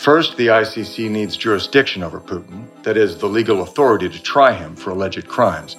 First, 0.00 0.38
the 0.38 0.46
ICC 0.46 1.10
needs 1.10 1.36
jurisdiction 1.36 2.02
over 2.02 2.20
Putin, 2.20 2.64
that 2.84 2.96
is, 2.96 3.18
the 3.18 3.26
legal 3.26 3.60
authority 3.60 4.08
to 4.08 4.22
try 4.22 4.54
him 4.54 4.74
for 4.74 4.92
alleged 4.92 5.28
crimes. 5.28 5.76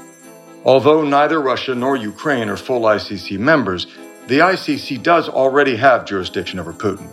Although 0.64 1.02
neither 1.02 1.42
Russia 1.42 1.74
nor 1.74 1.96
Ukraine 1.96 2.48
are 2.48 2.56
full 2.56 2.82
ICC 2.82 3.40
members, 3.40 3.88
the 4.28 4.38
ICC 4.38 5.02
does 5.02 5.28
already 5.28 5.76
have 5.76 6.06
jurisdiction 6.06 6.60
over 6.60 6.72
Putin. 6.72 7.12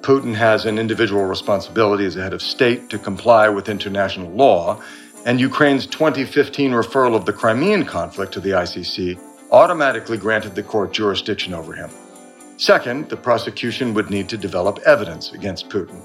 Putin 0.00 0.34
has 0.34 0.64
an 0.64 0.80
individual 0.80 1.26
responsibility 1.26 2.04
as 2.06 2.16
a 2.16 2.22
head 2.24 2.32
of 2.32 2.42
state 2.42 2.90
to 2.90 2.98
comply 2.98 3.48
with 3.48 3.68
international 3.68 4.32
law, 4.32 4.82
and 5.24 5.40
Ukraine's 5.40 5.86
2015 5.86 6.72
referral 6.72 7.14
of 7.14 7.24
the 7.24 7.32
Crimean 7.32 7.84
conflict 7.84 8.32
to 8.32 8.40
the 8.40 8.50
ICC 8.50 9.16
automatically 9.52 10.18
granted 10.18 10.56
the 10.56 10.64
court 10.64 10.92
jurisdiction 10.92 11.54
over 11.54 11.72
him. 11.72 11.90
Second, 12.56 13.08
the 13.10 13.16
prosecution 13.16 13.94
would 13.94 14.10
need 14.10 14.28
to 14.28 14.36
develop 14.36 14.80
evidence 14.80 15.30
against 15.30 15.68
Putin. 15.68 16.02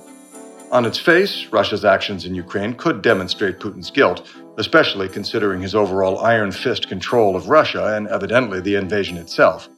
On 0.69 0.83
its 0.83 0.99
face, 0.99 1.47
Russia's 1.49 1.85
actions 1.85 2.25
in 2.25 2.35
Ukraine 2.35 2.73
could 2.73 3.01
demonstrate 3.01 3.59
Putin's 3.59 3.89
guilt, 3.89 4.27
especially 4.57 5.07
considering 5.07 5.61
his 5.61 5.73
overall 5.73 6.19
iron 6.19 6.51
fist 6.51 6.89
control 6.89 7.37
of 7.37 7.47
Russia 7.47 7.95
and 7.95 8.07
evidently 8.09 8.59
the 8.59 8.75
invasion 8.75 9.17
itself. 9.17 9.69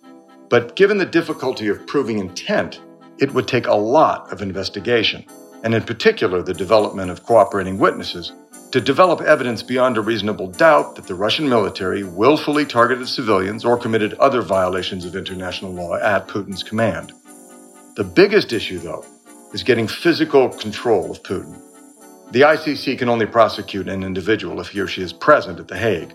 But 0.49 0.75
given 0.75 0.97
the 0.97 1.06
difficulty 1.06 1.67
of 1.67 1.86
proving 1.86 2.17
intent, 2.17 2.82
it 3.19 3.32
would 3.36 3.47
take 3.47 3.67
a 3.67 3.75
lot 3.75 4.34
of 4.34 4.41
investigation, 4.41 5.25
and 5.63 5.75
in 5.75 5.84
particular 5.84 6.41
the 6.41 6.56
development 6.56 7.12
of 7.12 7.23
cooperating 7.23 7.78
witnesses, 7.78 8.34
to 8.71 8.82
develop 8.82 9.21
evidence 9.21 9.62
beyond 9.62 9.95
a 9.95 10.02
reasonable 10.02 10.47
doubt 10.47 10.95
that 10.95 11.06
the 11.06 11.13
Russian 11.13 11.47
military 11.47 12.04
willfully 12.04 12.65
targeted 12.65 13.08
civilians 13.08 13.63
or 13.63 13.78
committed 13.78 14.15
other 14.15 14.41
violations 14.41 15.06
of 15.06 15.15
international 15.15 15.71
law 15.71 15.95
at 15.95 16.28
Putin's 16.28 16.63
command. 16.63 17.13
The 17.95 18.04
biggest 18.04 18.54
issue, 18.54 18.80
though, 18.80 19.06
is 19.53 19.63
getting 19.63 19.88
physical 19.88 20.49
control 20.49 21.12
of 21.12 21.23
Putin. 21.23 21.62
The 22.31 22.41
ICC 22.41 22.99
can 22.99 23.09
only 23.09 23.25
prosecute 23.25 23.88
an 23.88 24.03
individual 24.03 24.59
if 24.59 24.69
he 24.69 24.79
or 24.79 24.88
she 24.88 25.01
is 25.01 25.12
present 25.12 25.59
at 25.59 25.67
The 25.67 25.77
Hague. 25.77 26.13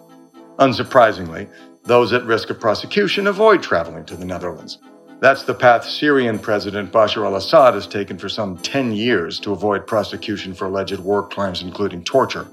Unsurprisingly, 0.59 1.49
those 1.85 2.13
at 2.13 2.25
risk 2.25 2.51
of 2.51 2.61
prosecution 2.61 3.27
avoid 3.27 3.63
traveling 3.63 4.05
to 4.07 4.17
the 4.17 4.25
Netherlands. 4.25 4.79
That's 5.21 5.43
the 5.43 5.55
path 5.55 5.85
Syrian 5.85 6.39
President 6.39 6.93
Bashar 6.93 7.25
al 7.25 7.37
Assad 7.37 7.75
has 7.75 7.87
taken 7.87 8.19
for 8.19 8.29
some 8.29 8.59
10 8.59 8.93
years 8.93 9.41
to 9.41 9.53
avoid 9.53 9.87
prosecution 9.87 10.55
for 10.55 10.67
alleged 10.67 11.01
war 11.01 11.27
crimes, 11.29 11.63
including 11.63 12.05
torture. 12.05 12.47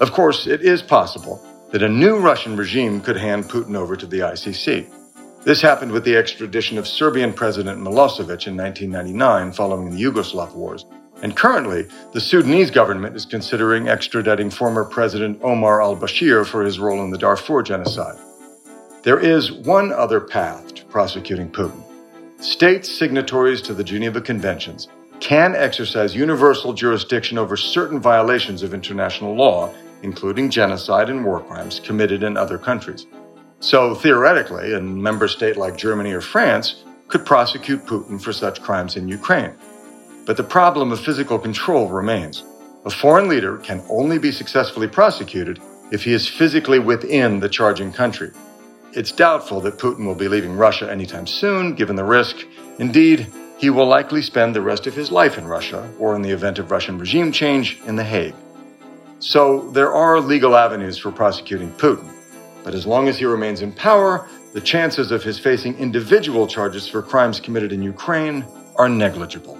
Of 0.00 0.12
course, 0.12 0.46
it 0.46 0.62
is 0.62 0.82
possible 0.82 1.44
that 1.72 1.82
a 1.82 1.88
new 1.88 2.18
Russian 2.18 2.56
regime 2.56 3.00
could 3.00 3.16
hand 3.16 3.44
Putin 3.44 3.74
over 3.74 3.96
to 3.96 4.06
the 4.06 4.20
ICC. 4.20 4.88
This 5.44 5.60
happened 5.60 5.92
with 5.92 6.04
the 6.04 6.16
extradition 6.16 6.78
of 6.78 6.88
Serbian 6.88 7.30
President 7.30 7.78
Milosevic 7.78 8.46
in 8.46 8.56
1999 8.56 9.52
following 9.52 9.90
the 9.90 10.02
Yugoslav 10.02 10.54
wars. 10.54 10.86
And 11.22 11.36
currently, 11.36 11.86
the 12.14 12.20
Sudanese 12.20 12.70
government 12.70 13.14
is 13.14 13.26
considering 13.26 13.84
extraditing 13.84 14.50
former 14.50 14.86
President 14.86 15.38
Omar 15.42 15.82
al 15.82 15.96
Bashir 15.96 16.46
for 16.46 16.64
his 16.64 16.78
role 16.78 17.04
in 17.04 17.10
the 17.10 17.18
Darfur 17.18 17.62
genocide. 17.62 18.18
There 19.02 19.20
is 19.20 19.52
one 19.52 19.92
other 19.92 20.18
path 20.18 20.76
to 20.76 20.84
prosecuting 20.86 21.50
Putin. 21.50 21.82
States 22.42 22.90
signatories 22.90 23.60
to 23.62 23.74
the 23.74 23.84
Geneva 23.84 24.22
Conventions 24.22 24.88
can 25.20 25.54
exercise 25.54 26.16
universal 26.16 26.72
jurisdiction 26.72 27.36
over 27.36 27.54
certain 27.54 28.00
violations 28.00 28.62
of 28.62 28.72
international 28.72 29.34
law, 29.34 29.74
including 30.02 30.48
genocide 30.48 31.10
and 31.10 31.22
war 31.22 31.40
crimes 31.40 31.80
committed 31.80 32.22
in 32.22 32.38
other 32.38 32.56
countries. 32.56 33.06
So, 33.60 33.94
theoretically, 33.94 34.74
a 34.74 34.80
member 34.80 35.28
state 35.28 35.56
like 35.56 35.76
Germany 35.76 36.12
or 36.12 36.20
France 36.20 36.84
could 37.08 37.24
prosecute 37.24 37.86
Putin 37.86 38.20
for 38.20 38.32
such 38.32 38.62
crimes 38.62 38.96
in 38.96 39.08
Ukraine. 39.08 39.54
But 40.26 40.36
the 40.36 40.44
problem 40.44 40.92
of 40.92 41.00
physical 41.00 41.38
control 41.38 41.88
remains. 41.88 42.44
A 42.84 42.90
foreign 42.90 43.28
leader 43.28 43.58
can 43.58 43.82
only 43.88 44.18
be 44.18 44.32
successfully 44.32 44.88
prosecuted 44.88 45.60
if 45.90 46.04
he 46.04 46.12
is 46.12 46.28
physically 46.28 46.78
within 46.78 47.40
the 47.40 47.48
charging 47.48 47.92
country. 47.92 48.30
It's 48.92 49.12
doubtful 49.12 49.60
that 49.62 49.78
Putin 49.78 50.06
will 50.06 50.14
be 50.14 50.28
leaving 50.28 50.56
Russia 50.56 50.90
anytime 50.90 51.26
soon, 51.26 51.74
given 51.74 51.96
the 51.96 52.04
risk. 52.04 52.44
Indeed, 52.78 53.26
he 53.58 53.70
will 53.70 53.86
likely 53.86 54.22
spend 54.22 54.54
the 54.54 54.60
rest 54.60 54.86
of 54.86 54.94
his 54.94 55.10
life 55.10 55.38
in 55.38 55.46
Russia, 55.46 55.90
or 55.98 56.14
in 56.14 56.22
the 56.22 56.30
event 56.30 56.58
of 56.58 56.70
Russian 56.70 56.98
regime 56.98 57.32
change, 57.32 57.80
in 57.86 57.96
The 57.96 58.04
Hague. 58.04 58.34
So 59.18 59.70
there 59.70 59.92
are 59.92 60.20
legal 60.20 60.56
avenues 60.56 60.98
for 60.98 61.10
prosecuting 61.10 61.70
Putin, 61.72 62.13
but 62.64 62.74
as 62.74 62.86
long 62.86 63.06
as 63.06 63.18
he 63.18 63.26
remains 63.26 63.60
in 63.60 63.70
power, 63.70 64.28
the 64.54 64.60
chances 64.60 65.12
of 65.12 65.22
his 65.22 65.38
facing 65.38 65.76
individual 65.78 66.46
charges 66.46 66.88
for 66.88 67.02
crimes 67.02 67.38
committed 67.38 67.72
in 67.72 67.82
Ukraine 67.82 68.44
are 68.76 68.88
negligible. 68.88 69.58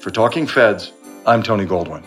For 0.00 0.10
Talking 0.10 0.46
Feds, 0.46 0.92
I'm 1.26 1.42
Tony 1.42 1.66
Goldwyn. 1.66 2.04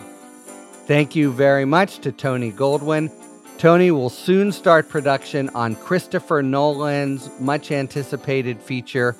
Thank 0.86 1.14
you 1.14 1.30
very 1.30 1.66
much 1.66 1.98
to 2.00 2.10
Tony 2.10 2.50
Goldwyn. 2.50 3.12
Tony 3.58 3.90
will 3.90 4.10
soon 4.10 4.50
start 4.50 4.88
production 4.88 5.48
on 5.50 5.76
Christopher 5.76 6.42
Nolan's 6.42 7.30
much 7.38 7.70
anticipated 7.70 8.60
feature, 8.60 9.14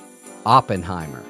Oppenheimer. 0.45 1.23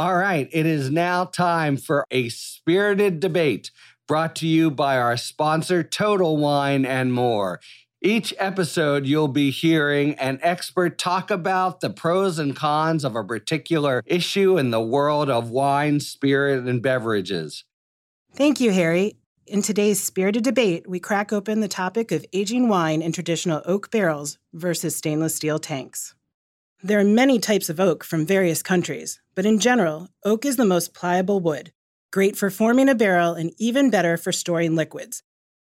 All 0.00 0.16
right, 0.16 0.48
it 0.50 0.64
is 0.64 0.90
now 0.90 1.26
time 1.26 1.76
for 1.76 2.06
a 2.10 2.30
spirited 2.30 3.20
debate 3.20 3.70
brought 4.10 4.34
to 4.34 4.48
you 4.48 4.72
by 4.72 4.98
our 4.98 5.16
sponsor, 5.16 5.84
Total 5.84 6.36
Wine 6.36 6.84
and 6.84 7.12
More. 7.12 7.60
Each 8.02 8.34
episode, 8.40 9.06
you'll 9.06 9.28
be 9.28 9.52
hearing 9.52 10.14
an 10.14 10.40
expert 10.42 10.98
talk 10.98 11.30
about 11.30 11.78
the 11.78 11.90
pros 11.90 12.36
and 12.40 12.56
cons 12.56 13.04
of 13.04 13.14
a 13.14 13.22
particular 13.22 14.02
issue 14.06 14.58
in 14.58 14.72
the 14.72 14.80
world 14.80 15.30
of 15.30 15.50
wine, 15.50 16.00
spirit, 16.00 16.66
and 16.66 16.82
beverages. 16.82 17.62
Thank 18.34 18.58
you, 18.58 18.72
Harry. 18.72 19.14
In 19.46 19.62
today's 19.62 20.02
spirited 20.02 20.42
debate, 20.42 20.90
we 20.90 20.98
crack 20.98 21.32
open 21.32 21.60
the 21.60 21.68
topic 21.68 22.10
of 22.10 22.26
aging 22.32 22.68
wine 22.68 23.02
in 23.02 23.12
traditional 23.12 23.62
oak 23.64 23.92
barrels 23.92 24.38
versus 24.52 24.96
stainless 24.96 25.36
steel 25.36 25.60
tanks. 25.60 26.16
There 26.82 26.98
are 26.98 27.04
many 27.04 27.38
types 27.38 27.70
of 27.70 27.78
oak 27.78 28.02
from 28.02 28.26
various 28.26 28.60
countries, 28.60 29.20
but 29.36 29.46
in 29.46 29.60
general, 29.60 30.08
oak 30.24 30.44
is 30.44 30.56
the 30.56 30.64
most 30.64 30.94
pliable 30.94 31.38
wood, 31.38 31.70
great 32.10 32.36
for 32.36 32.50
forming 32.50 32.88
a 32.88 32.94
barrel 32.94 33.34
and 33.34 33.52
even 33.58 33.90
better 33.90 34.16
for 34.16 34.32
storing 34.32 34.74
liquids. 34.74 35.22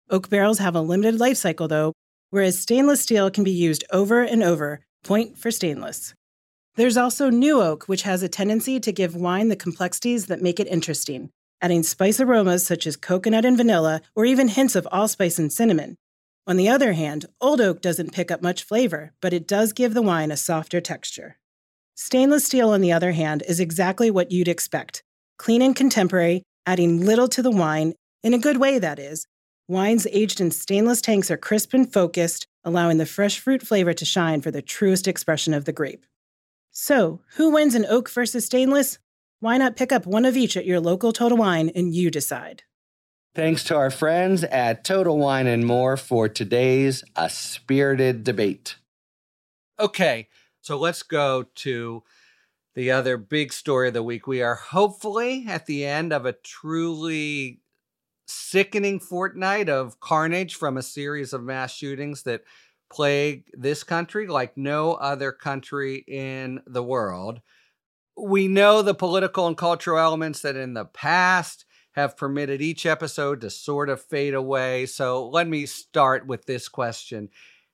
Oak 0.09 0.31
barrels 0.31 0.59
have 0.59 0.75
a 0.75 0.81
limited 0.81 1.21
life 1.21 1.37
cycle, 1.37 1.69
though, 1.69 1.93
whereas 2.31 2.59
stainless 2.59 3.03
steel 3.03 3.31
can 3.31 3.45
be 3.45 3.51
used 3.51 3.85
over 3.93 4.23
and 4.23 4.43
over, 4.43 4.81
point 5.05 5.37
for 5.37 5.51
stainless. 5.51 6.15
There's 6.77 6.97
also 6.97 7.29
new 7.29 7.61
oak, 7.61 7.85
which 7.85 8.03
has 8.03 8.23
a 8.23 8.29
tendency 8.29 8.81
to 8.81 8.93
give 8.93 9.15
wine 9.15 9.49
the 9.49 9.57
complexities 9.57 10.27
that 10.27 10.41
make 10.41 10.59
it 10.59 10.69
interesting, 10.69 11.31
adding 11.61 11.83
spice 11.83 12.21
aromas 12.21 12.65
such 12.65 12.87
as 12.87 12.97
coconut 12.97 13.45
and 13.45 13.57
vanilla, 13.57 14.01
or 14.15 14.25
even 14.25 14.49
hints 14.49 14.75
of 14.75 14.89
allspice 14.91 15.39
and 15.39 15.53
cinnamon. 15.53 15.97
On 16.47 16.57
the 16.57 16.71
other 16.71 16.95
hand, 16.95 17.27
old 17.41 17.61
oak 17.61 17.83
doesn't 17.83 18.15
pick 18.15 18.31
up 18.31 18.43
much 18.43 18.65
flavor, 18.65 19.13
but 19.21 19.35
it 19.35 19.47
does 19.47 19.75
give 19.75 19.93
the 19.93 20.03
wine 20.03 20.31
a 20.31 20.37
softer 20.37 20.81
texture. 20.81 21.37
Stainless 21.95 22.47
steel, 22.47 22.71
on 22.71 22.81
the 22.81 22.93
other 22.93 23.13
hand, 23.13 23.43
is 23.47 23.61
exactly 23.61 24.11
what 24.11 24.33
you'd 24.33 24.49
expect 24.49 25.03
clean 25.41 25.63
and 25.63 25.75
contemporary, 25.75 26.43
adding 26.67 27.01
little 27.01 27.27
to 27.27 27.41
the 27.41 27.51
wine, 27.51 27.95
in 28.23 28.35
a 28.35 28.39
good 28.39 28.59
way, 28.59 28.79
that 28.79 28.99
is, 28.99 29.27
Wines 29.69 30.07
aged 30.13 30.39
in 30.39 30.51
stainless 30.51 31.01
tanks 31.01 31.31
are 31.31 31.39
crisp 31.39 31.73
and 31.73 31.91
focused, 31.91 32.47
allowing 32.63 32.99
the 32.99 33.07
fresh 33.07 33.39
fruit 33.39 33.63
flavor 33.63 33.95
to 33.95 34.05
shine 34.05 34.43
for 34.43 34.51
the 34.51 34.61
truest 34.61 35.09
expression 35.09 35.55
of 35.55 35.65
the 35.65 35.73
grape. 35.73 36.05
So, 36.73 37.23
who 37.37 37.49
wins 37.49 37.75
in 37.75 37.87
oak 37.87 38.11
versus 38.11 38.45
stainless? 38.45 38.99
Why 39.39 39.57
not 39.57 39.77
pick 39.77 39.93
up 39.93 40.05
one 40.05 40.27
of 40.27 40.37
each 40.37 40.59
at 40.59 40.67
your 40.67 40.79
local 40.79 41.11
Total 41.11 41.39
Wine 41.39 41.71
and 41.75 41.95
you 41.95 42.11
decide? 42.11 42.65
Thanks 43.35 43.65
to 43.65 43.77
our 43.77 43.91
friends 43.91 44.45
at 44.45 44.85
Total 44.85 45.17
Wine 45.17 45.47
and 45.47 45.65
More 45.65 45.97
for 45.97 46.29
today's 46.29 47.03
A 47.17 47.31
Spirited 47.31 48.25
Debate. 48.25 48.77
Okay, 49.79 50.29
so 50.61 50.77
let's 50.77 51.03
go 51.03 51.45
to 51.55 52.03
the 52.75 52.91
other 52.91 53.17
big 53.17 53.53
story 53.53 53.89
of 53.89 53.95
the 53.95 54.03
week. 54.03 54.27
We 54.27 54.43
are 54.43 54.55
hopefully 54.55 55.47
at 55.49 55.67
the 55.67 55.85
end 55.85 56.13
of 56.13 56.27
a 56.27 56.33
truly 56.33 57.61
sickening 58.27 59.01
fortnight 59.01 59.69
of 59.69 59.99
carnage 60.01 60.55
from 60.55 60.77
a 60.77 60.83
series 60.83 61.33
of 61.33 61.43
mass 61.43 61.75
shootings 61.75 62.23
that 62.23 62.43
plague 62.91 63.45
this 63.53 63.83
country 63.83 64.27
like 64.27 64.57
no 64.57 64.95
other 64.95 65.33
country 65.33 66.05
in 66.07 66.61
the 66.67 66.83
world. 66.83 67.41
We 68.17 68.49
know 68.49 68.83
the 68.83 68.95
political 68.95 69.47
and 69.47 69.57
cultural 69.57 69.99
elements 69.99 70.43
that 70.43 70.57
in 70.57 70.75
the 70.75 70.85
past 70.85 71.65
have 71.93 72.17
permitted 72.17 72.61
each 72.61 72.87
episode 72.87 73.41
to 73.41 73.51
sort 73.51 73.89
of 73.89 74.03
fade 74.03 74.35
away. 74.35 74.87
So 74.87 75.29
let 75.29 75.49
me 75.49 75.67
start 75.67 76.27
with 76.27 76.47
this 76.47 76.69
question 76.69 77.31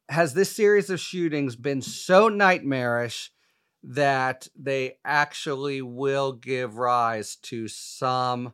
Has 0.08 0.34
this 0.34 0.54
series 0.54 0.88
of 0.88 1.00
shootings 1.00 1.56
been 1.56 1.82
so 1.82 2.28
nightmarish 2.28 3.30
that 3.86 4.48
they 4.56 4.98
actually 5.04 5.80
will 5.80 6.32
give 6.32 6.76
rise 6.76 7.36
to 7.36 7.68
some 7.68 8.52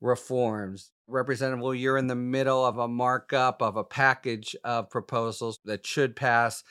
reforms? 0.00 0.90
Representative, 1.06 1.62
well, 1.62 1.74
you're 1.74 1.98
in 1.98 2.06
the 2.06 2.14
middle 2.14 2.64
of 2.64 2.78
a 2.78 2.86
markup 2.86 3.62
of 3.62 3.76
a 3.76 3.84
package 3.84 4.54
of 4.62 4.90
proposals 4.90 5.58
that 5.64 5.84
should 5.84 6.14
pass 6.14 6.62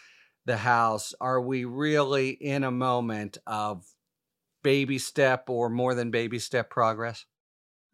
the 0.46 0.58
House. 0.58 1.14
Are 1.20 1.42
we 1.42 1.66
really 1.66 2.30
in 2.30 2.64
a 2.64 2.72
moment 2.72 3.38
of 3.46 3.86
baby 4.64 4.98
step 4.98 5.50
or 5.50 5.70
more 5.70 5.94
than 5.94 6.10
baby 6.10 6.40
step 6.40 6.70
progress? 6.70 7.26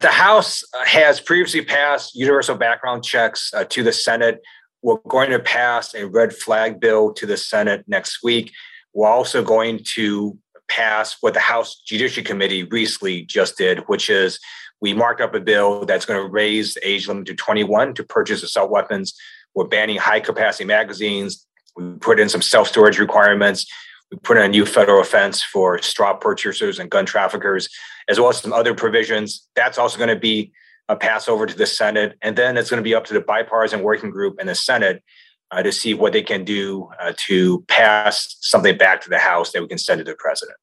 The 0.00 0.08
House 0.08 0.62
has 0.84 1.20
previously 1.20 1.64
passed 1.64 2.14
universal 2.14 2.56
background 2.56 3.02
checks 3.02 3.52
uh, 3.52 3.64
to 3.64 3.82
the 3.82 3.92
Senate. 3.92 4.40
We're 4.82 4.98
going 5.08 5.30
to 5.30 5.40
pass 5.40 5.94
a 5.94 6.06
red 6.06 6.32
flag 6.32 6.78
bill 6.78 7.12
to 7.14 7.26
the 7.26 7.36
Senate 7.36 7.84
next 7.88 8.22
week. 8.22 8.52
We're 8.96 9.06
also 9.06 9.44
going 9.44 9.78
to 9.84 10.38
pass 10.68 11.18
what 11.20 11.34
the 11.34 11.40
House 11.40 11.82
Judiciary 11.84 12.24
Committee 12.24 12.64
recently 12.64 13.22
just 13.22 13.58
did, 13.58 13.80
which 13.88 14.08
is 14.08 14.40
we 14.80 14.94
marked 14.94 15.20
up 15.20 15.34
a 15.34 15.40
bill 15.40 15.84
that's 15.84 16.06
going 16.06 16.18
to 16.18 16.26
raise 16.26 16.72
the 16.72 16.88
age 16.88 17.06
limit 17.06 17.26
to 17.26 17.34
21 17.34 17.92
to 17.92 18.02
purchase 18.02 18.42
assault 18.42 18.70
weapons. 18.70 19.14
We're 19.54 19.66
banning 19.66 19.98
high 19.98 20.20
capacity 20.20 20.64
magazines. 20.64 21.46
We 21.76 21.84
put 22.00 22.18
in 22.18 22.30
some 22.30 22.40
self 22.40 22.68
storage 22.68 22.98
requirements. 22.98 23.70
We 24.10 24.16
put 24.16 24.38
in 24.38 24.44
a 24.44 24.48
new 24.48 24.64
federal 24.64 25.02
offense 25.02 25.42
for 25.42 25.80
straw 25.82 26.14
purchasers 26.14 26.78
and 26.78 26.90
gun 26.90 27.04
traffickers, 27.04 27.68
as 28.08 28.18
well 28.18 28.30
as 28.30 28.38
some 28.38 28.54
other 28.54 28.72
provisions. 28.72 29.46
That's 29.54 29.76
also 29.76 29.98
going 29.98 30.08
to 30.08 30.16
be 30.16 30.52
a 30.88 30.96
pass 30.96 31.28
over 31.28 31.44
to 31.44 31.54
the 31.54 31.66
Senate. 31.66 32.16
And 32.22 32.34
then 32.34 32.56
it's 32.56 32.70
going 32.70 32.82
to 32.82 32.84
be 32.84 32.94
up 32.94 33.04
to 33.06 33.14
the 33.14 33.20
bipartisan 33.20 33.82
working 33.82 34.08
group 34.08 34.40
in 34.40 34.46
the 34.46 34.54
Senate 34.54 35.02
uh, 35.50 35.62
to 35.62 35.72
see 35.72 35.94
what 35.94 36.12
they 36.12 36.22
can 36.22 36.44
do 36.44 36.88
uh, 37.00 37.12
to 37.16 37.64
pass 37.68 38.36
something 38.40 38.76
back 38.76 39.00
to 39.02 39.10
the 39.10 39.18
House 39.18 39.52
that 39.52 39.62
we 39.62 39.68
can 39.68 39.78
send 39.78 39.98
to 39.98 40.04
the 40.04 40.16
president. 40.16 40.58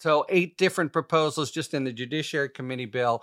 So, 0.00 0.26
eight 0.28 0.56
different 0.56 0.92
proposals 0.92 1.50
just 1.50 1.74
in 1.74 1.84
the 1.84 1.92
Judiciary 1.92 2.48
Committee 2.48 2.86
bill. 2.86 3.22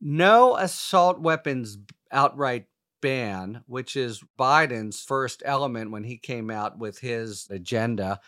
No 0.00 0.56
assault 0.56 1.20
weapons 1.20 1.78
outright 2.10 2.66
ban, 3.00 3.62
which 3.66 3.96
is 3.96 4.22
Biden's 4.38 5.02
first 5.02 5.42
element 5.44 5.90
when 5.90 6.04
he 6.04 6.18
came 6.18 6.50
out 6.50 6.78
with 6.78 6.98
his 6.98 7.46
agenda. 7.50 8.20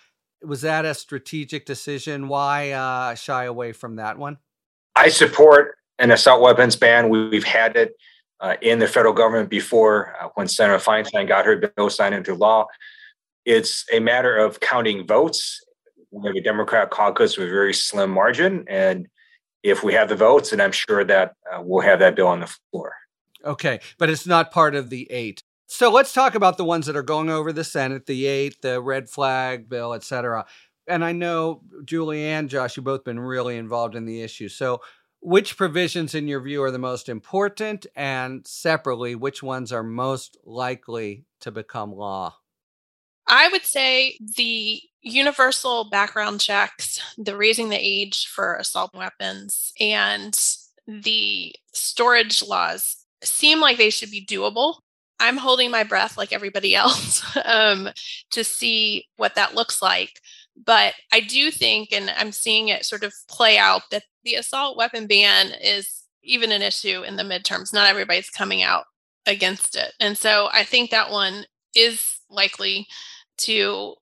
Was 0.43 0.61
that 0.63 0.85
a 0.85 0.95
strategic 0.95 1.67
decision? 1.67 2.29
Why 2.29 2.71
uh, 2.71 3.15
shy 3.15 3.45
away 3.45 3.73
from 3.73 3.97
that 3.97 4.19
one? 4.19 4.39
I 4.97 5.09
support 5.09 5.77
an 5.99 6.11
assault 6.11 6.43
weapons 6.43 6.77
ban. 6.77 7.09
We've 7.09 7.45
had 7.45 7.77
it 7.77 7.95
uh, 8.41 8.57
in 8.63 8.79
the 8.79 8.87
federal 8.87 9.15
government 9.15 9.49
before 9.49 10.15
uh, 10.21 10.29
when 10.35 10.49
Senator 10.49 10.79
Feinstein 10.79 11.27
got 11.29 11.47
her 11.47 11.57
bill 11.57 11.91
signed 11.91 12.15
into 12.15 12.35
law. 12.35 12.67
It's 13.45 13.85
a 13.93 14.01
matter 14.01 14.37
of 14.37 14.61
counting 14.61 15.07
votes. 15.07 15.61
We 16.11 16.27
have 16.29 16.37
a 16.37 16.41
Democrat 16.41 16.91
caucus 16.91 17.37
with 17.37 17.49
a 17.49 17.51
very 17.51 17.75
slim 17.75 18.11
margin. 18.11 18.65
And 18.69 19.07
if 19.63 19.83
we 19.83 19.95
have 19.95 20.09
the 20.09 20.17
votes, 20.17 20.53
and 20.53 20.63
I'm 20.63 20.73
sure 20.73 21.05
that 21.05 21.35
uh, 21.53 21.61
we'll 21.63 21.83
have 21.83 21.99
that 21.99 22.17
bill 22.17 22.29
on 22.29 22.41
the 22.41 22.55
floor. 22.71 22.95
Okay, 23.45 23.81
but 23.99 24.09
it's 24.09 24.27
not 24.27 24.51
part 24.51 24.75
of 24.75 24.91
the 24.91 25.11
eight. 25.11 25.43
So 25.67 25.91
let's 25.91 26.13
talk 26.13 26.35
about 26.35 26.57
the 26.57 26.65
ones 26.65 26.87
that 26.87 26.97
are 26.97 27.03
going 27.03 27.31
over 27.31 27.53
the 27.53 27.65
Senate, 27.65 28.07
the 28.07 28.27
eight, 28.27 28.61
the 28.63 28.81
red 28.81 29.09
flag 29.09 29.69
bill, 29.69 29.93
et 29.95 30.05
cetera. 30.05 30.47
And 30.87 31.05
I 31.05 31.13
know 31.13 31.63
Julianne, 31.85 32.49
Josh, 32.49 32.77
you've 32.77 32.85
both 32.85 33.05
been 33.05 33.19
really 33.19 33.57
involved 33.57 33.95
in 33.95 34.05
the 34.05 34.21
issue. 34.21 34.49
So 34.49 34.81
which 35.25 35.57
provisions 35.57 36.15
in 36.15 36.29
your 36.29 36.41
view 36.41 36.63
are 36.63 36.71
the 36.71 36.79
most 36.79 37.09
important 37.09 37.87
and 37.97 38.47
separately 38.47 39.15
which 39.15 39.43
ones 39.43 39.73
are 39.73 39.83
most 39.83 40.37
likely 40.45 41.25
to 41.41 41.51
become 41.51 41.93
law? 41.93 42.37
I 43.27 43.49
would 43.49 43.65
say 43.65 44.19
the 44.37 44.83
universal 45.01 45.89
background 45.89 46.43
checks 46.43 47.01
the 47.17 47.37
raising 47.37 47.71
the 47.71 47.79
age 47.79 48.27
for 48.27 48.57
assault 48.57 48.95
weapons 48.95 49.73
and 49.81 50.39
the 50.87 51.55
storage 51.73 52.43
laws 52.43 52.97
seem 53.23 53.61
like 53.61 53.79
they 53.79 53.91
should 53.91 54.11
be 54.11 54.25
doable. 54.25 54.77
I'm 55.21 55.39
holding 55.39 55.71
my 55.71 55.85
breath 55.85 56.19
like 56.19 56.35
everybody 56.35 56.75
else 56.77 57.25
um, 57.47 57.89
to 58.33 58.45
see 58.45 59.07
what 59.17 59.37
that 59.37 59.55
looks 59.55 59.81
like 59.81 60.21
but 60.57 60.95
I 61.13 61.21
do 61.21 61.51
think, 61.51 61.93
and 61.93 62.11
I'm 62.17 62.33
seeing 62.33 62.69
it 62.69 62.85
sort 62.85 63.05
of 63.05 63.13
play 63.29 63.59
out, 63.59 63.83
that 63.91 64.05
the 64.25 64.35
assault 64.35 64.77
weapon 64.77 65.07
ban 65.07 65.53
is 65.63 66.05
even 66.23 66.53
an 66.53 66.63
issue 66.63 67.03
in 67.03 67.17
the 67.17 67.23
midterms. 67.23 67.73
Not 67.73 67.89
everybody's 67.89 68.31
coming 68.31 68.63
out 68.63 68.85
against 69.27 69.77
it. 69.77 69.93
And 70.01 70.17
so 70.17 70.49
I 70.53 70.65
think 70.65 70.91
that 70.91 71.11
one 71.11 71.45
is 71.75 72.19
likely 72.31 72.87
to 73.39 73.95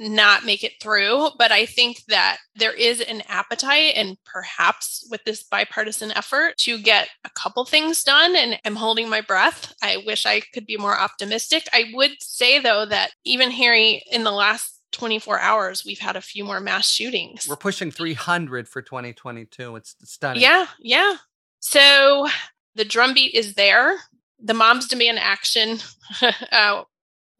not 0.00 0.44
make 0.44 0.62
it 0.62 0.74
through. 0.80 1.30
But 1.38 1.52
I 1.52 1.66
think 1.66 2.04
that 2.06 2.38
there 2.54 2.72
is 2.72 3.00
an 3.00 3.22
appetite 3.28 3.94
and 3.96 4.16
perhaps 4.24 5.06
with 5.10 5.24
this 5.24 5.42
bipartisan 5.42 6.12
effort 6.12 6.56
to 6.58 6.78
get 6.78 7.08
a 7.24 7.30
couple 7.30 7.64
things 7.64 8.04
done. 8.04 8.36
And 8.36 8.58
I'm 8.64 8.76
holding 8.76 9.08
my 9.08 9.20
breath. 9.20 9.74
I 9.82 10.02
wish 10.06 10.24
I 10.24 10.40
could 10.54 10.66
be 10.66 10.76
more 10.76 10.98
optimistic. 10.98 11.68
I 11.72 11.90
would 11.94 12.12
say, 12.20 12.60
though, 12.60 12.86
that 12.86 13.10
even 13.24 13.50
Harry, 13.50 14.04
in 14.10 14.24
the 14.24 14.30
last 14.30 14.77
24 14.92 15.38
hours, 15.40 15.84
we've 15.84 15.98
had 15.98 16.16
a 16.16 16.20
few 16.20 16.44
more 16.44 16.60
mass 16.60 16.90
shootings. 16.90 17.46
We're 17.48 17.56
pushing 17.56 17.90
300 17.90 18.68
for 18.68 18.82
2022. 18.82 19.76
It's 19.76 19.96
stunning. 20.04 20.42
Yeah, 20.42 20.66
yeah. 20.80 21.16
So 21.60 22.28
the 22.74 22.84
drumbeat 22.84 23.34
is 23.34 23.54
there. 23.54 23.96
The 24.40 24.54
moms 24.54 24.88
demand 24.88 25.18
action. 25.18 25.78
uh, 26.52 26.82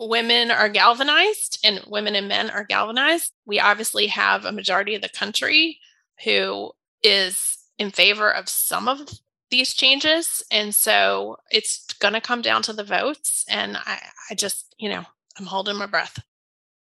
women 0.00 0.50
are 0.50 0.68
galvanized, 0.68 1.60
and 1.64 1.82
women 1.86 2.14
and 2.14 2.28
men 2.28 2.50
are 2.50 2.64
galvanized. 2.64 3.32
We 3.46 3.60
obviously 3.60 4.08
have 4.08 4.44
a 4.44 4.52
majority 4.52 4.94
of 4.94 5.02
the 5.02 5.08
country 5.08 5.78
who 6.24 6.72
is 7.02 7.58
in 7.78 7.90
favor 7.90 8.30
of 8.30 8.48
some 8.48 8.88
of 8.88 9.08
these 9.50 9.74
changes. 9.74 10.42
And 10.50 10.74
so 10.74 11.38
it's 11.50 11.92
going 11.94 12.14
to 12.14 12.20
come 12.20 12.42
down 12.42 12.62
to 12.62 12.72
the 12.72 12.84
votes. 12.84 13.44
And 13.48 13.76
I, 13.76 14.00
I 14.30 14.34
just, 14.34 14.74
you 14.78 14.88
know, 14.88 15.04
I'm 15.38 15.46
holding 15.46 15.76
my 15.76 15.86
breath. 15.86 16.18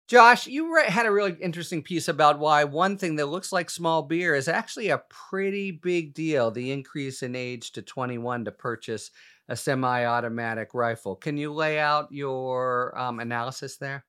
Josh, 0.10 0.47
you 0.47 0.76
had 0.88 1.05
a 1.05 1.12
really 1.12 1.38
interesting 1.39 1.84
piece 1.84 2.07
about 2.07 2.39
why 2.39 2.64
one 2.64 2.97
thing 2.97 3.18
that 3.18 3.28
looks 3.28 3.51
like 3.51 3.70
small 3.70 4.01
beer 4.01 4.34
is 4.34 4.47
actually 4.47 4.89
a 4.89 5.03
pretty 5.07 5.70
big 5.70 6.16
deal 6.16 6.49
the 6.49 6.72
increase 6.72 7.22
in 7.22 7.36
age 7.36 7.74
to 7.74 7.84
21 7.84 8.45
to 8.45 8.51
purchase 8.51 9.12
a 9.49 9.55
semi 9.55 10.05
automatic 10.05 10.74
rifle. 10.74 11.16
Can 11.16 11.38
you 11.38 11.53
lay 11.53 11.78
out 11.78 12.12
your 12.12 12.97
um, 12.97 13.20
analysis 13.20 13.78
there? 13.78 14.03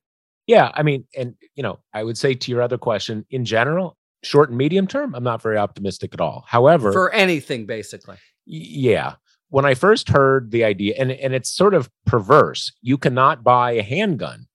Yeah. 0.47 0.71
I 0.73 0.83
mean, 0.83 1.05
and, 1.15 1.35
you 1.55 1.63
know, 1.63 1.81
I 1.93 2.03
would 2.03 2.17
say 2.17 2.33
to 2.33 2.51
your 2.51 2.63
other 2.63 2.79
question, 2.79 3.27
in 3.29 3.45
general, 3.45 3.99
short 4.23 4.49
and 4.49 4.57
medium 4.57 4.87
term, 4.87 5.15
I'm 5.15 5.23
not 5.23 5.43
very 5.43 5.59
optimistic 5.59 6.15
at 6.15 6.21
all. 6.23 6.45
However, 6.49 6.93
for 6.93 7.13
anything, 7.13 7.67
basically. 7.67 8.17
yeah. 8.47 9.17
When 9.51 9.67
I 9.67 9.75
first 9.75 10.09
heard 10.09 10.51
the 10.51 10.65
idea, 10.65 10.95
and, 10.99 11.11
and 11.11 11.35
it's 11.35 11.51
sort 11.51 11.75
of 11.75 11.91
perverse, 12.07 12.73
you 12.81 12.97
cannot 12.97 13.45
buy 13.45 13.73
a 13.73 13.83
handgun 13.83 14.47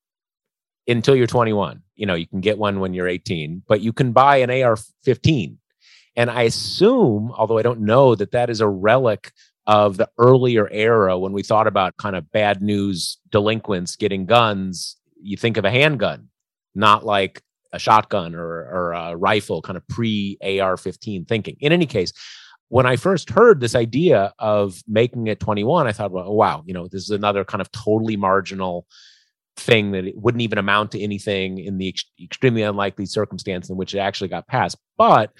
until 0.87 1.15
you're 1.15 1.27
21. 1.27 1.81
You 1.95 2.05
know, 2.05 2.15
you 2.15 2.27
can 2.27 2.41
get 2.41 2.57
one 2.57 2.79
when 2.79 2.93
you're 2.93 3.07
18, 3.07 3.63
but 3.67 3.81
you 3.81 3.93
can 3.93 4.11
buy 4.11 4.37
an 4.37 4.49
AR 4.49 4.77
15. 5.03 5.57
And 6.17 6.29
I 6.29 6.43
assume, 6.43 7.31
although 7.35 7.57
I 7.57 7.61
don't 7.61 7.81
know, 7.81 8.15
that 8.15 8.31
that 8.31 8.49
is 8.49 8.61
a 8.61 8.67
relic 8.67 9.31
of 9.67 9.97
the 9.97 10.09
earlier 10.17 10.69
era 10.71 11.17
when 11.17 11.33
we 11.33 11.43
thought 11.43 11.67
about 11.67 11.97
kind 11.97 12.15
of 12.15 12.31
bad 12.31 12.61
news 12.61 13.17
delinquents 13.31 13.95
getting 13.95 14.25
guns. 14.25 14.97
You 15.21 15.37
think 15.37 15.57
of 15.57 15.65
a 15.65 15.71
handgun, 15.71 16.29
not 16.75 17.05
like 17.05 17.41
a 17.73 17.79
shotgun 17.79 18.35
or, 18.35 18.45
or 18.45 18.93
a 18.93 19.15
rifle, 19.15 19.61
kind 19.61 19.77
of 19.77 19.87
pre 19.87 20.37
AR 20.41 20.77
15 20.77 21.25
thinking. 21.25 21.57
In 21.59 21.71
any 21.71 21.85
case, 21.85 22.13
when 22.69 22.85
I 22.85 22.95
first 22.95 23.29
heard 23.29 23.59
this 23.59 23.75
idea 23.75 24.33
of 24.39 24.81
making 24.87 25.27
it 25.27 25.39
21, 25.39 25.87
I 25.87 25.91
thought, 25.91 26.11
well, 26.11 26.33
wow, 26.33 26.63
you 26.65 26.73
know, 26.73 26.87
this 26.87 27.03
is 27.03 27.09
another 27.11 27.43
kind 27.43 27.61
of 27.61 27.71
totally 27.71 28.17
marginal 28.17 28.87
thing 29.57 29.91
that 29.91 30.05
it 30.05 30.17
wouldn't 30.17 30.41
even 30.41 30.57
amount 30.57 30.91
to 30.91 31.01
anything 31.01 31.59
in 31.59 31.77
the 31.77 31.89
ex- 31.89 32.05
extremely 32.21 32.61
unlikely 32.61 33.05
circumstance 33.05 33.69
in 33.69 33.77
which 33.77 33.95
it 33.95 33.99
actually 33.99 34.27
got 34.27 34.47
passed. 34.47 34.77
But 34.97 35.31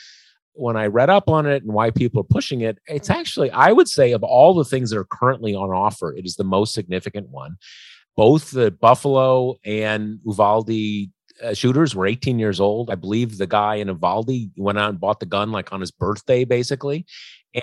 when 0.53 0.78
I 0.78 0.86
read 0.88 1.09
up 1.09 1.30
on 1.30 1.45
it 1.45 1.63
and 1.63 1.74
why 1.74 1.91
people 1.91 2.22
are 2.22 2.26
pushing 2.30 2.61
it, 2.61 2.78
it's 2.88 3.09
actually, 3.09 3.51
I 3.51 3.72
would 3.72 3.89
say, 3.89 4.13
of 4.13 4.24
all 4.24 4.53
the 4.53 4.63
things 4.63 4.89
that 4.89 4.97
are 4.97 5.05
currently 5.05 5.53
on 5.53 5.70
offer, 5.70 6.13
it 6.16 6.26
is 6.26 6.36
the 6.36 6.43
most 6.45 6.74
significant 6.74 7.30
one. 7.30 7.57
Both 8.16 8.51
the 8.51 8.72
Buffalo 8.72 9.55
and 9.66 10.20
Uvalde 10.26 11.09
uh, 11.43 11.53
shooters 11.53 11.93
were 11.93 12.07
18 12.07 12.39
years 12.39 12.61
old. 12.61 12.89
I 12.89 12.95
believe 12.95 13.38
the 13.38 13.47
guy 13.47 13.76
in 13.76 13.89
Uvalde 13.89 14.51
went 14.55 14.80
out 14.80 14.91
and 14.91 14.99
bought 14.99 15.20
the 15.20 15.26
gun 15.26 15.51
like 15.51 15.74
on 15.74 15.82
his 15.82 15.91
birthday, 15.91 16.45
basically. 16.45 17.05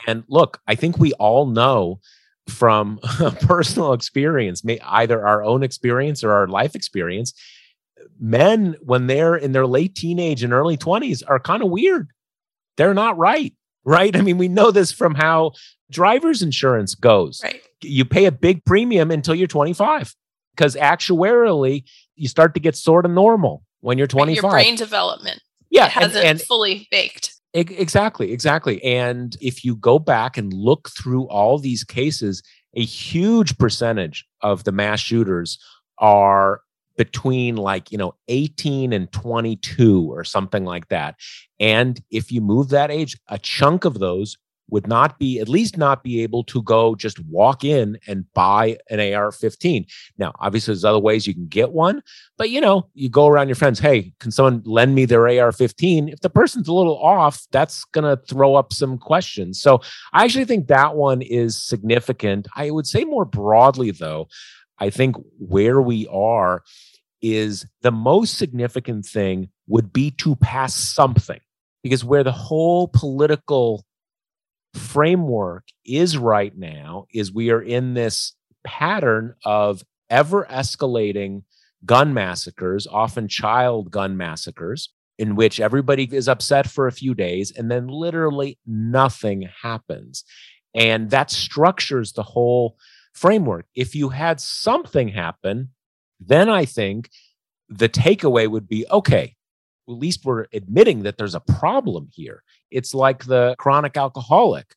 And 0.07 0.25
look, 0.29 0.61
I 0.67 0.75
think 0.75 0.99
we 0.99 1.13
all 1.15 1.47
know 1.47 2.01
from 2.49 2.99
personal 3.43 3.93
experience, 3.93 4.65
may 4.65 4.79
either 4.81 5.27
our 5.27 5.43
own 5.43 5.63
experience 5.63 6.25
or 6.25 6.33
our 6.33 6.49
life 6.49 6.75
experience, 6.75 7.33
men, 8.19 8.77
when 8.81 9.07
they're 9.07 9.37
in 9.37 9.53
their 9.53 9.67
late 9.67 9.95
teenage 9.95 10.43
and 10.43 10.53
early 10.53 10.77
20s, 10.77 11.23
are 11.27 11.39
kind 11.39 11.63
of 11.63 11.71
weird. 11.71 12.09
They're 12.77 12.95
not 12.95 13.19
right. 13.19 13.55
Right. 13.85 14.17
I 14.17 14.21
mean, 14.21 14.39
we 14.39 14.49
know 14.49 14.71
this 14.71 14.93
from 14.93 15.15
how 15.15 15.53
driver's 15.91 16.43
insurance 16.43 16.95
goes. 16.95 17.41
Right. 17.43 17.63
You 17.83 18.05
pay 18.05 18.27
a 18.27 18.33
big 18.33 18.65
premium 18.65 19.11
until 19.11 19.35
you're 19.35 19.49
25 19.49 20.15
because 20.57 20.77
actuarially 20.77 21.85
you 22.15 22.29
start 22.29 22.55
to 22.55 22.61
get 22.61 22.77
sort 22.77 23.05
of 23.05 23.11
normal 23.11 23.63
when 23.81 23.99
you're 23.99 24.07
25. 24.07 24.43
Your 24.43 24.51
brain 24.51 24.77
development. 24.77 25.43
Yeah. 25.71 25.87
It 25.87 25.93
hasn't 25.93 26.17
and, 26.17 26.39
and, 26.39 26.41
fully 26.41 26.87
baked. 26.91 27.35
Exactly, 27.55 28.33
exactly. 28.33 28.83
And 28.83 29.37
if 29.43 29.63
you 29.65 29.77
go 29.77 29.99
back 29.99 30.39
and 30.39 30.53
look 30.55 30.89
through 30.91 31.25
all 31.29 31.59
these 31.59 31.85
cases, 31.85 32.43
a 32.75 32.83
huge 32.83 33.59
percentage 33.59 34.25
of 34.41 34.65
the 34.65 34.73
mass 34.73 35.01
shooters 35.01 35.59
are 35.99 36.63
between 36.97 37.57
like, 37.57 37.93
you 37.93 37.99
know, 37.99 38.15
18 38.29 38.93
and 38.95 39.11
22 39.13 40.11
or 40.11 40.25
something 40.25 40.65
like 40.65 40.89
that. 40.89 41.17
And 41.61 42.01
if 42.11 42.33
you 42.33 42.41
move 42.41 42.71
that 42.71 42.91
age, 42.91 43.19
a 43.29 43.39
chunk 43.39 43.85
of 43.85 43.99
those 43.99 44.39
would 44.71 44.87
not 44.87 45.19
be 45.19 45.39
at 45.39 45.49
least 45.49 45.77
not 45.77 46.03
be 46.03 46.23
able 46.23 46.45
to 46.45 46.63
go 46.63 46.95
just 46.95 47.21
walk 47.27 47.63
in 47.65 47.99
and 48.07 48.25
buy 48.33 48.79
an 48.91 49.01
AR-15. 49.01 49.87
Now, 50.19 50.33
obviously, 50.41 50.73
there's 50.73 50.85
other 50.85 50.99
ways 50.99 51.27
you 51.27 51.35
can 51.35 51.47
get 51.47 51.73
one, 51.73 52.03
but 52.39 52.51
you 52.51 52.61
know, 52.61 52.89
you 52.95 53.09
go 53.09 53.27
around 53.27 53.49
your 53.49 53.55
friends, 53.55 53.79
hey, 53.79 54.13
can 54.19 54.31
someone 54.31 54.63
lend 54.65 54.95
me 54.95 55.05
their 55.05 55.27
AR-15? 55.27 56.13
If 56.13 56.21
the 56.21 56.31
person's 56.31 56.69
a 56.69 56.73
little 56.73 56.99
off, 56.99 57.47
that's 57.51 57.85
gonna 57.87 58.17
throw 58.29 58.55
up 58.55 58.73
some 58.73 58.99
questions. 58.99 59.61
So 59.61 59.81
I 60.13 60.25
actually 60.25 60.47
think 60.47 60.69
that 60.69 60.97
one 60.97 61.23
is 61.23 61.63
significant. 61.63 62.49
I 62.57 62.71
would 62.71 62.87
say 62.87 63.05
more 63.05 63.25
broadly, 63.25 63.91
though, 63.91 64.29
I 64.79 64.91
think 64.91 65.17
where 65.39 65.81
we 65.81 66.07
are 66.09 66.63
is 67.21 67.67
the 67.83 67.93
most 67.93 68.37
significant 68.37 69.07
thing 69.07 69.49
would 69.69 69.93
be 69.93 70.11
to 70.11 70.35
pass 70.37 70.75
something 70.75 71.41
because 71.83 72.05
where 72.05 72.25
the 72.25 72.33
whole 72.33 72.89
political 72.89 73.85
framework 74.75 75.65
is 75.85 76.17
right 76.17 76.57
now 76.57 77.07
is 77.13 77.33
we 77.33 77.51
are 77.51 77.63
in 77.63 77.95
this 77.95 78.35
pattern 78.65 79.35
of 79.45 79.83
ever 80.11 80.47
escalating 80.51 81.43
gun 81.85 82.15
massacres, 82.15 82.87
often 82.87 83.29
child 83.29 83.91
gun 83.91 84.17
massacres, 84.17 84.91
in 85.19 85.37
which 85.37 85.61
everybody 85.61 86.09
is 86.11 86.29
upset 86.29 86.69
for 86.69 86.87
a 86.87 86.93
few 86.93 87.15
days 87.15 87.53
and 87.53 87.71
then 87.71 87.87
literally 87.87 88.59
nothing 88.67 89.49
happens. 89.63 90.25
And 90.75 91.11
that 91.11 91.31
structures 91.31 92.13
the 92.13 92.23
whole 92.23 92.77
framework. 93.13 93.67
If 93.75 93.95
you 93.95 94.09
had 94.09 94.41
something 94.41 95.09
happen, 95.09 95.71
then 96.19 96.49
I 96.49 96.65
think 96.65 97.11
the 97.69 97.89
takeaway 97.89 98.49
would 98.49 98.69
be 98.69 98.87
okay, 98.91 99.37
at 99.89 99.95
least 99.95 100.25
we're 100.25 100.47
admitting 100.53 101.03
that 101.03 101.19
there's 101.19 101.35
a 101.35 101.41
problem 101.41 102.09
here. 102.13 102.43
It's 102.71 102.95
like 102.95 103.25
the 103.25 103.57
chronic 103.59 103.97
alcoholic 103.97 104.75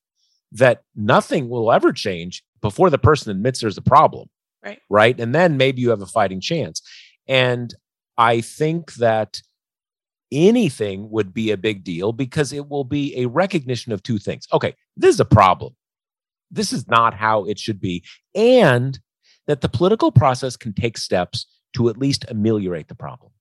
that 0.52 0.84
nothing 0.96 1.50
will 1.50 1.72
ever 1.72 1.92
change 1.92 2.44
before 2.62 2.90
the 2.90 2.98
person 2.98 3.32
admits 3.32 3.60
there's 3.60 3.78
a 3.78 3.82
problem. 3.82 4.30
Right. 4.64 4.80
Right. 4.90 5.20
And 5.20 5.36
then 5.36 5.58
maybe 5.58 5.82
you 5.82 5.90
have 5.92 6.02
a 6.02 6.08
fighting 6.08 6.42
chance. 6.42 6.82
And 7.28 7.74
I 8.18 8.42
think 8.42 8.96
that 8.96 9.42
anything 10.32 11.10
would 11.12 11.34
be 11.34 11.52
a 11.52 11.58
big 11.58 11.84
deal 11.84 12.12
because 12.12 12.52
it 12.52 12.68
will 12.68 12.84
be 12.84 13.18
a 13.18 13.28
recognition 13.28 13.92
of 13.92 14.02
two 14.02 14.18
things. 14.18 14.48
Okay, 14.52 14.76
this 14.98 15.14
is 15.14 15.20
a 15.20 15.26
problem. 15.26 15.76
This 16.52 16.74
is 16.74 16.88
not 16.88 17.14
how 17.14 17.46
it 17.46 17.60
should 17.60 17.80
be. 17.80 18.04
And 18.34 19.00
that 19.48 19.62
the 19.62 19.70
political 19.70 20.12
process 20.12 20.58
can 20.58 20.74
take 20.74 20.98
steps 20.98 21.46
to 21.76 21.90
at 21.90 21.98
least 21.98 22.26
ameliorate 22.28 22.88
the 22.88 22.96
problem. 22.96 23.32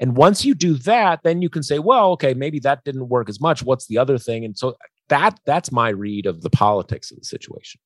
And 0.00 0.16
once 0.16 0.44
you 0.44 0.54
do 0.54 0.74
that, 0.74 1.20
then 1.24 1.42
you 1.42 1.48
can 1.48 1.62
say, 1.62 1.78
well, 1.78 2.12
okay, 2.12 2.34
maybe 2.34 2.60
that 2.60 2.84
didn't 2.84 3.08
work 3.08 3.28
as 3.28 3.40
much. 3.40 3.62
What's 3.62 3.86
the 3.86 3.98
other 3.98 4.18
thing? 4.18 4.44
And 4.44 4.56
so 4.56 4.76
that 5.08 5.38
that's 5.44 5.72
my 5.72 5.88
read 5.90 6.26
of 6.26 6.42
the 6.42 6.50
politics 6.50 7.10
of 7.10 7.18
the 7.18 7.24
situation. 7.24 7.80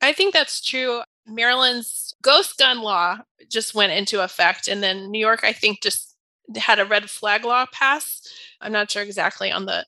I 0.00 0.12
think 0.12 0.34
that's 0.34 0.62
true. 0.62 1.02
Maryland's 1.26 2.14
ghost 2.22 2.58
gun 2.58 2.82
law 2.82 3.18
just 3.48 3.74
went 3.74 3.92
into 3.92 4.22
effect. 4.22 4.68
And 4.68 4.82
then 4.82 5.10
New 5.10 5.18
York, 5.18 5.40
I 5.42 5.52
think, 5.52 5.82
just 5.82 6.14
had 6.56 6.78
a 6.78 6.84
red 6.84 7.08
flag 7.08 7.44
law 7.44 7.64
pass. 7.72 8.20
I'm 8.60 8.72
not 8.72 8.90
sure 8.90 9.02
exactly 9.02 9.50
on 9.50 9.64
the 9.64 9.86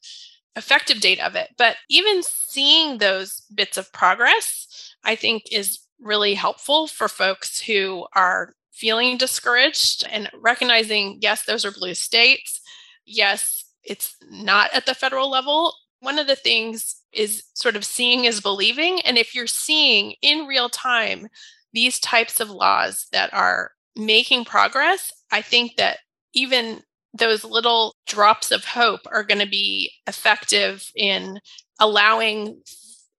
effective 0.57 1.01
date 1.01 1.21
of 1.21 1.37
it, 1.37 1.51
but 1.59 1.77
even 1.91 2.23
seeing 2.23 2.97
those 2.97 3.43
bits 3.55 3.77
of 3.77 3.93
progress, 3.93 4.95
I 5.05 5.15
think 5.15 5.45
is 5.53 5.81
really 6.01 6.35
helpful 6.35 6.87
for 6.87 7.09
folks 7.09 7.61
who 7.61 8.07
are 8.15 8.55
feeling 8.77 9.17
discouraged 9.17 10.07
and 10.11 10.31
recognizing 10.35 11.19
yes, 11.21 11.45
those 11.45 11.65
are 11.65 11.73
blue 11.73 11.95
states. 11.95 12.61
Yes, 13.05 13.65
it's 13.85 14.17
not 14.31 14.73
at 14.73 14.87
the 14.87 14.95
federal 14.95 15.31
level. 15.31 15.75
One 16.01 16.19
of 16.19 16.27
the 16.27 16.37
things 16.37 16.97
is 17.13 17.43
sort 17.55 17.77
of 17.77 17.85
seeing 17.85 18.25
is 18.25 18.41
believing. 18.41 19.01
And 19.01 19.17
if 19.17 19.35
you're 19.35 19.47
seeing 19.47 20.15
in 20.23 20.47
real 20.47 20.69
time 20.69 21.29
these 21.73 21.99
types 21.99 22.41
of 22.41 22.51
laws 22.51 23.07
that 23.13 23.33
are 23.33 23.71
making 23.97 24.45
progress, 24.45 25.13
I 25.33 25.43
think 25.43 25.77
that 25.77 25.99
even 26.35 26.83
those 27.15 27.45
little 27.45 27.95
drops 28.07 28.51
of 28.51 28.65
hope 28.65 29.01
are 29.11 29.25
going 29.25 29.41
to 29.41 29.49
be 29.49 29.91
effective 30.07 30.91
in 30.95 31.41
allowing 31.81 32.61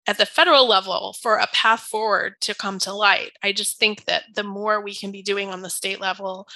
at 0.08 0.18
the 0.18 0.26
federal 0.26 0.68
level 0.68 1.14
for 1.22 1.36
a 1.36 1.48
path 1.48 1.82
forward 1.82 2.36
to 2.42 2.56
come 2.56 2.80
to 2.80 2.94
light. 2.94 3.34
I 3.44 3.52
just 3.52 3.78
think 3.78 4.06
that 4.06 4.24
the 4.34 4.44
more 4.44 4.82
we 4.82 4.96
can 4.96 5.12
be 5.12 5.22
doing 5.22 5.50
on 5.50 5.62
the 5.62 5.70
state 5.70 6.00
level 6.00 6.48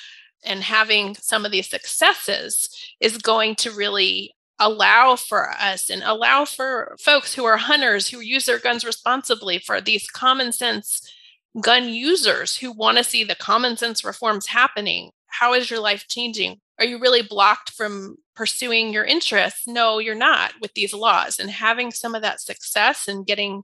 and 0.43 0.64
having 0.64 1.16
some 1.16 1.45
of 1.45 1.52
these 1.52 1.70
successes 1.70 2.70
is 2.99 3.18
going 3.18 3.56
to 3.56 3.72
really 3.72 4.34
allow 4.58 5.16
for 5.16 5.49
us 5.49 5.89
and 5.89 6.02
allow 6.04 6.45
for 6.45 6.95
folks 6.99 7.34
who 7.34 7.43
are 7.43 7.58
hunters 7.58 8.08
who 8.08 8.20
use 8.20 8.45
their 8.45 8.60
guns 8.60 8.86
responsibly 8.86 9.60
for 9.60 9.82
these 9.82 10.08
common 10.08 10.52
sense 10.52 11.12
gun 11.60 11.89
users 11.89 12.58
who 12.58 12.72
want 12.72 12.97
to 12.97 13.04
see 13.04 13.24
the 13.24 13.36
common 13.36 13.76
sense 13.76 14.06
reforms 14.06 14.47
happening. 14.47 15.12
How 15.28 15.54
is 15.54 15.70
your 15.70 15.80
life 15.80 16.06
changing? 16.08 16.60
Are 16.80 16.86
you 16.86 16.99
really 16.99 17.22
blocked 17.22 17.72
from 17.72 18.18
pursuing 18.42 18.92
your 18.92 19.06
interests? 19.06 19.68
No, 19.68 20.00
you're 20.00 20.16
not 20.16 20.54
with 20.60 20.74
these 20.74 20.96
laws. 20.96 21.38
And 21.38 21.52
having 21.52 21.92
some 21.92 22.16
of 22.16 22.24
that 22.24 22.42
success 22.42 23.08
and 23.08 23.24
getting 23.24 23.62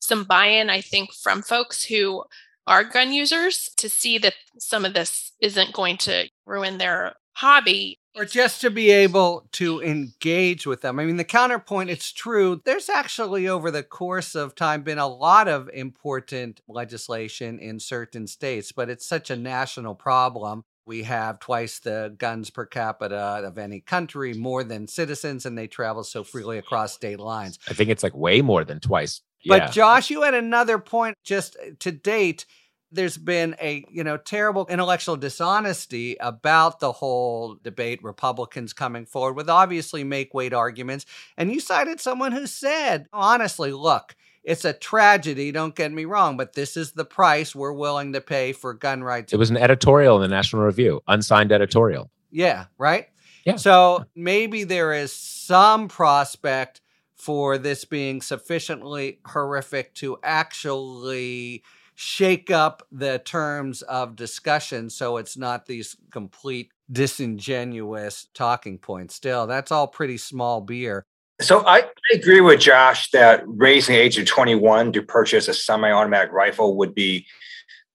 some 0.00 0.24
buy 0.24 0.48
in, 0.48 0.68
I 0.68 0.82
think, 0.82 1.14
from 1.14 1.40
folks 1.40 1.82
who 1.82 2.24
are 2.66 2.84
gun 2.84 3.14
users 3.14 3.70
to 3.78 3.88
see 3.88 4.18
that 4.18 4.34
some 4.58 4.84
of 4.84 4.92
this 4.92 5.32
isn't 5.40 5.72
going 5.72 5.96
to 5.96 6.28
ruin 6.44 6.76
their 6.76 7.14
hobby. 7.36 8.00
Or 8.14 8.26
just 8.26 8.60
to 8.60 8.70
be 8.70 8.90
able 8.90 9.48
to 9.52 9.80
engage 9.80 10.66
with 10.66 10.82
them. 10.82 10.98
I 10.98 11.06
mean, 11.06 11.16
the 11.16 11.24
counterpoint, 11.24 11.88
it's 11.88 12.12
true. 12.12 12.60
There's 12.66 12.90
actually, 12.90 13.48
over 13.48 13.70
the 13.70 13.82
course 13.82 14.34
of 14.34 14.54
time, 14.54 14.82
been 14.82 14.98
a 14.98 15.08
lot 15.08 15.48
of 15.48 15.70
important 15.72 16.60
legislation 16.68 17.58
in 17.58 17.80
certain 17.80 18.26
states, 18.26 18.72
but 18.72 18.90
it's 18.90 19.06
such 19.06 19.30
a 19.30 19.36
national 19.36 19.94
problem 19.94 20.64
we 20.88 21.04
have 21.04 21.38
twice 21.38 21.78
the 21.78 22.14
guns 22.18 22.50
per 22.50 22.66
capita 22.66 23.42
of 23.44 23.58
any 23.58 23.80
country, 23.80 24.32
more 24.32 24.64
than 24.64 24.88
citizens, 24.88 25.46
and 25.46 25.56
they 25.56 25.68
travel 25.68 26.02
so 26.02 26.24
freely 26.24 26.58
across 26.58 26.94
state 26.94 27.20
lines. 27.20 27.58
I 27.68 27.74
think 27.74 27.90
it's 27.90 28.02
like 28.02 28.16
way 28.16 28.40
more 28.40 28.64
than 28.64 28.80
twice. 28.80 29.20
But 29.46 29.62
yeah. 29.62 29.70
Josh, 29.70 30.10
you 30.10 30.22
had 30.22 30.34
another 30.34 30.78
point 30.78 31.16
just 31.22 31.56
uh, 31.56 31.70
to 31.80 31.92
date. 31.92 32.46
There's 32.90 33.18
been 33.18 33.54
a 33.60 33.84
you 33.90 34.02
know 34.02 34.16
terrible 34.16 34.66
intellectual 34.68 35.16
dishonesty 35.16 36.16
about 36.18 36.80
the 36.80 36.90
whole 36.90 37.56
debate. 37.62 38.02
Republicans 38.02 38.72
coming 38.72 39.04
forward 39.04 39.34
with 39.34 39.50
obviously 39.50 40.04
make 40.04 40.32
weight 40.32 40.54
arguments, 40.54 41.04
and 41.36 41.52
you 41.52 41.60
cited 41.60 42.00
someone 42.00 42.32
who 42.32 42.46
said, 42.46 43.06
honestly, 43.12 43.72
look, 43.72 44.16
it's 44.48 44.64
a 44.64 44.72
tragedy, 44.72 45.52
don't 45.52 45.74
get 45.74 45.92
me 45.92 46.06
wrong, 46.06 46.38
but 46.38 46.54
this 46.54 46.74
is 46.78 46.92
the 46.92 47.04
price 47.04 47.54
we're 47.54 47.70
willing 47.70 48.14
to 48.14 48.22
pay 48.22 48.52
for 48.52 48.72
gun 48.72 49.04
rights. 49.04 49.34
It 49.34 49.36
was 49.36 49.50
an 49.50 49.58
editorial 49.58 50.16
in 50.16 50.22
the 50.22 50.34
National 50.34 50.62
Review, 50.62 51.02
unsigned 51.06 51.52
editorial. 51.52 52.10
Yeah, 52.30 52.64
right? 52.78 53.08
Yeah. 53.44 53.56
So 53.56 54.06
maybe 54.16 54.64
there 54.64 54.94
is 54.94 55.12
some 55.12 55.88
prospect 55.88 56.80
for 57.14 57.58
this 57.58 57.84
being 57.84 58.22
sufficiently 58.22 59.20
horrific 59.26 59.94
to 59.96 60.16
actually 60.22 61.62
shake 61.94 62.50
up 62.50 62.86
the 62.90 63.18
terms 63.18 63.82
of 63.82 64.16
discussion 64.16 64.88
so 64.88 65.18
it's 65.18 65.36
not 65.36 65.66
these 65.66 65.94
complete 66.10 66.70
disingenuous 66.90 68.28
talking 68.32 68.78
points. 68.78 69.14
Still, 69.14 69.46
that's 69.46 69.70
all 69.70 69.88
pretty 69.88 70.16
small 70.16 70.62
beer. 70.62 71.04
So 71.40 71.64
I, 71.66 71.84
agree 72.12 72.40
with 72.40 72.58
Josh 72.58 73.10
that 73.10 73.42
raising 73.46 73.94
the 73.94 74.00
age 74.00 74.18
of 74.18 74.26
21 74.26 74.92
to 74.92 75.02
purchase 75.02 75.46
a 75.46 75.54
semi-automatic 75.54 76.32
rifle 76.32 76.76
would 76.78 76.94
be 76.94 77.26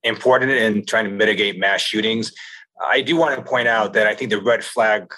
important 0.04 0.52
in 0.52 0.86
trying 0.86 1.06
to 1.06 1.12
mitigate 1.12 1.58
mass 1.58 1.82
shootings. 1.82 2.32
I 2.82 3.02
do 3.02 3.16
want 3.16 3.36
to 3.36 3.44
point 3.44 3.68
out 3.68 3.94
that 3.94 4.08
I 4.08 4.14
think 4.14 4.30
the 4.30 4.40
red 4.40 4.64
flag 4.64 5.12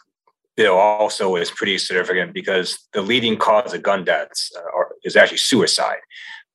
bill 0.55 0.75
also 0.75 1.35
is 1.35 1.51
pretty 1.51 1.77
significant 1.77 2.33
because 2.33 2.79
the 2.93 3.01
leading 3.01 3.37
cause 3.37 3.73
of 3.73 3.83
gun 3.83 4.05
deaths 4.05 4.51
are, 4.73 4.95
is 5.03 5.15
actually 5.15 5.37
suicide, 5.37 5.99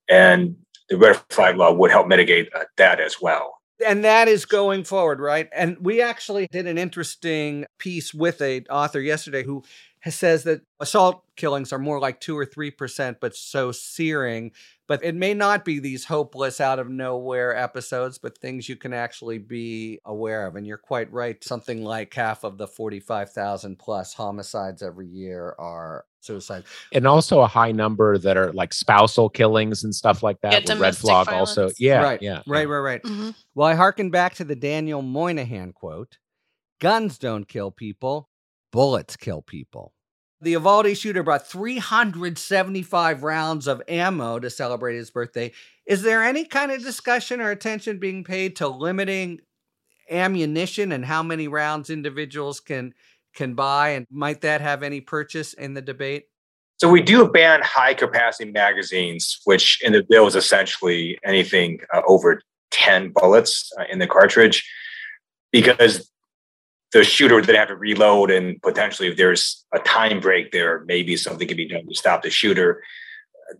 and 0.08 0.56
the 0.88 0.96
red 0.96 1.20
flag 1.30 1.56
law 1.56 1.72
would 1.72 1.90
help 1.90 2.08
mitigate 2.08 2.48
uh, 2.54 2.64
that 2.78 3.00
as 3.00 3.20
well. 3.20 3.60
And 3.86 4.04
that 4.04 4.28
is 4.28 4.44
going 4.44 4.84
forward, 4.84 5.20
right? 5.20 5.48
And 5.54 5.78
we 5.80 6.02
actually 6.02 6.46
did 6.50 6.66
an 6.66 6.76
interesting 6.76 7.64
piece 7.78 8.12
with 8.12 8.40
a 8.42 8.62
author 8.70 9.00
yesterday 9.00 9.42
who 9.42 9.64
says 10.08 10.44
that 10.44 10.62
assault 10.80 11.24
killings 11.36 11.72
are 11.72 11.78
more 11.78 12.00
like 12.00 12.20
two 12.20 12.36
or 12.36 12.46
three 12.46 12.70
percent, 12.70 13.18
but 13.20 13.36
so 13.36 13.70
searing. 13.70 14.52
But 14.88 15.04
it 15.04 15.14
may 15.14 15.34
not 15.34 15.64
be 15.64 15.78
these 15.78 16.04
hopeless, 16.06 16.60
out 16.60 16.80
of 16.80 16.88
nowhere 16.88 17.54
episodes, 17.54 18.18
but 18.18 18.38
things 18.38 18.68
you 18.68 18.74
can 18.74 18.92
actually 18.92 19.38
be 19.38 20.00
aware 20.04 20.46
of. 20.46 20.56
And 20.56 20.66
you're 20.66 20.78
quite 20.78 21.12
right. 21.12 21.42
Something 21.44 21.84
like 21.84 22.12
half 22.12 22.42
of 22.42 22.58
the 22.58 22.66
45,000 22.66 23.78
plus 23.78 24.14
homicides 24.14 24.82
every 24.82 25.06
year 25.06 25.54
are 25.60 26.06
suicide. 26.20 26.64
And 26.92 27.06
also 27.06 27.40
a 27.40 27.46
high 27.46 27.70
number 27.70 28.18
that 28.18 28.36
are 28.36 28.52
like 28.52 28.72
spousal 28.72 29.28
killings 29.28 29.84
and 29.84 29.94
stuff 29.94 30.24
like 30.24 30.40
that. 30.40 30.68
Yeah, 30.68 30.76
Red 30.76 30.96
Flag 30.96 31.26
violence. 31.26 31.50
also. 31.56 31.70
Yeah. 31.78 32.02
Right. 32.02 32.20
Yeah. 32.20 32.42
Right, 32.48 32.68
right, 32.68 32.78
right. 32.78 33.02
Mm-hmm. 33.02 33.30
Well, 33.54 33.68
I 33.68 33.74
hearken 33.74 34.10
back 34.10 34.34
to 34.36 34.44
the 34.44 34.56
Daniel 34.56 35.02
Moynihan 35.02 35.72
quote 35.72 36.18
guns 36.80 37.18
don't 37.18 37.46
kill 37.46 37.70
people, 37.70 38.29
bullets 38.72 39.16
kill 39.16 39.42
people. 39.42 39.92
The 40.42 40.52
Uvalde 40.52 40.96
shooter 40.96 41.22
brought 41.22 41.46
375 41.46 43.22
rounds 43.22 43.66
of 43.66 43.82
ammo 43.86 44.38
to 44.38 44.48
celebrate 44.48 44.96
his 44.96 45.10
birthday. 45.10 45.52
Is 45.84 46.02
there 46.02 46.24
any 46.24 46.44
kind 46.44 46.72
of 46.72 46.82
discussion 46.82 47.40
or 47.40 47.50
attention 47.50 47.98
being 47.98 48.24
paid 48.24 48.56
to 48.56 48.68
limiting 48.68 49.40
ammunition 50.10 50.92
and 50.92 51.04
how 51.04 51.22
many 51.22 51.46
rounds 51.46 51.90
individuals 51.90 52.60
can 52.60 52.94
can 53.34 53.54
buy 53.54 53.90
and 53.90 54.06
might 54.10 54.40
that 54.40 54.60
have 54.60 54.82
any 54.82 55.00
purchase 55.00 55.52
in 55.52 55.74
the 55.74 55.82
debate? 55.82 56.24
So 56.78 56.88
we 56.88 57.02
do 57.02 57.28
ban 57.28 57.60
high 57.62 57.92
capacity 57.92 58.50
magazines, 58.50 59.40
which 59.44 59.78
in 59.84 59.92
the 59.92 60.02
bill 60.02 60.26
is 60.26 60.34
essentially 60.34 61.18
anything 61.24 61.80
uh, 61.92 62.00
over 62.08 62.40
10 62.70 63.12
bullets 63.14 63.70
uh, 63.78 63.84
in 63.90 63.98
the 63.98 64.06
cartridge 64.06 64.66
because 65.52 66.10
the 66.92 67.04
shooter 67.04 67.40
then 67.40 67.54
have 67.54 67.68
to 67.68 67.76
reload 67.76 68.30
and 68.30 68.60
potentially 68.62 69.08
if 69.08 69.16
there's 69.16 69.64
a 69.72 69.78
time 69.80 70.20
break 70.20 70.52
there, 70.52 70.84
maybe 70.86 71.16
something 71.16 71.46
can 71.46 71.56
be 71.56 71.68
done 71.68 71.86
to 71.86 71.94
stop 71.94 72.22
the 72.22 72.30
shooter. 72.30 72.82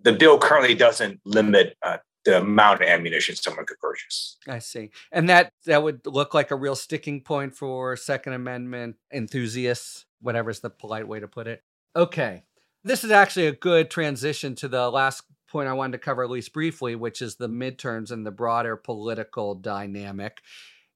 The 0.02 0.12
bill 0.12 0.38
currently 0.38 0.74
doesn't 0.74 1.20
limit 1.24 1.76
uh, 1.82 1.98
the 2.24 2.38
amount 2.38 2.82
of 2.82 2.88
ammunition 2.88 3.34
someone 3.36 3.66
could 3.66 3.78
purchase. 3.78 4.36
I 4.46 4.58
see. 4.58 4.90
And 5.10 5.28
that 5.28 5.52
that 5.66 5.82
would 5.82 6.06
look 6.06 6.34
like 6.34 6.50
a 6.50 6.56
real 6.56 6.76
sticking 6.76 7.22
point 7.22 7.56
for 7.56 7.96
Second 7.96 8.34
Amendment 8.34 8.96
enthusiasts, 9.12 10.04
whatever's 10.20 10.60
the 10.60 10.70
polite 10.70 11.08
way 11.08 11.20
to 11.20 11.28
put 11.28 11.46
it. 11.46 11.62
Okay. 11.96 12.44
This 12.82 13.04
is 13.04 13.10
actually 13.10 13.46
a 13.46 13.52
good 13.52 13.90
transition 13.90 14.54
to 14.56 14.68
the 14.68 14.90
last 14.90 15.22
point 15.48 15.68
I 15.68 15.72
wanted 15.72 15.92
to 15.92 15.98
cover, 15.98 16.22
at 16.22 16.30
least 16.30 16.52
briefly, 16.52 16.94
which 16.94 17.20
is 17.20 17.36
the 17.36 17.48
midterms 17.48 18.10
and 18.10 18.24
the 18.24 18.30
broader 18.30 18.76
political 18.76 19.54
dynamic. 19.54 20.38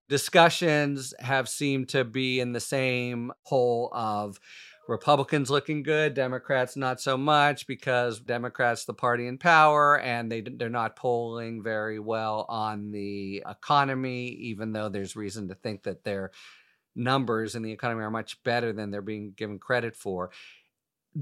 Discussions 0.08 1.14
have 1.18 1.48
seemed 1.48 1.88
to 1.90 2.04
be 2.04 2.40
in 2.40 2.52
the 2.52 2.60
same 2.60 3.32
hole 3.42 3.90
of 3.92 4.38
Republicans 4.86 5.50
looking 5.50 5.82
good, 5.82 6.12
Democrats 6.12 6.76
not 6.76 7.00
so 7.00 7.16
much 7.16 7.66
because 7.66 8.20
Democrats 8.20 8.84
the 8.84 8.92
party 8.92 9.26
in 9.26 9.38
power 9.38 9.98
and 9.98 10.30
they 10.30 10.42
they're 10.42 10.68
not 10.68 10.94
polling 10.94 11.62
very 11.62 11.98
well 11.98 12.44
on 12.50 12.90
the 12.90 13.42
economy 13.48 14.28
even 14.28 14.72
though 14.72 14.90
there's 14.90 15.16
reason 15.16 15.48
to 15.48 15.54
think 15.54 15.84
that 15.84 16.04
their 16.04 16.30
numbers 16.94 17.54
in 17.54 17.62
the 17.62 17.72
economy 17.72 18.02
are 18.02 18.10
much 18.10 18.42
better 18.44 18.72
than 18.72 18.90
they're 18.90 19.02
being 19.02 19.32
given 19.36 19.58
credit 19.58 19.96
for. 19.96 20.30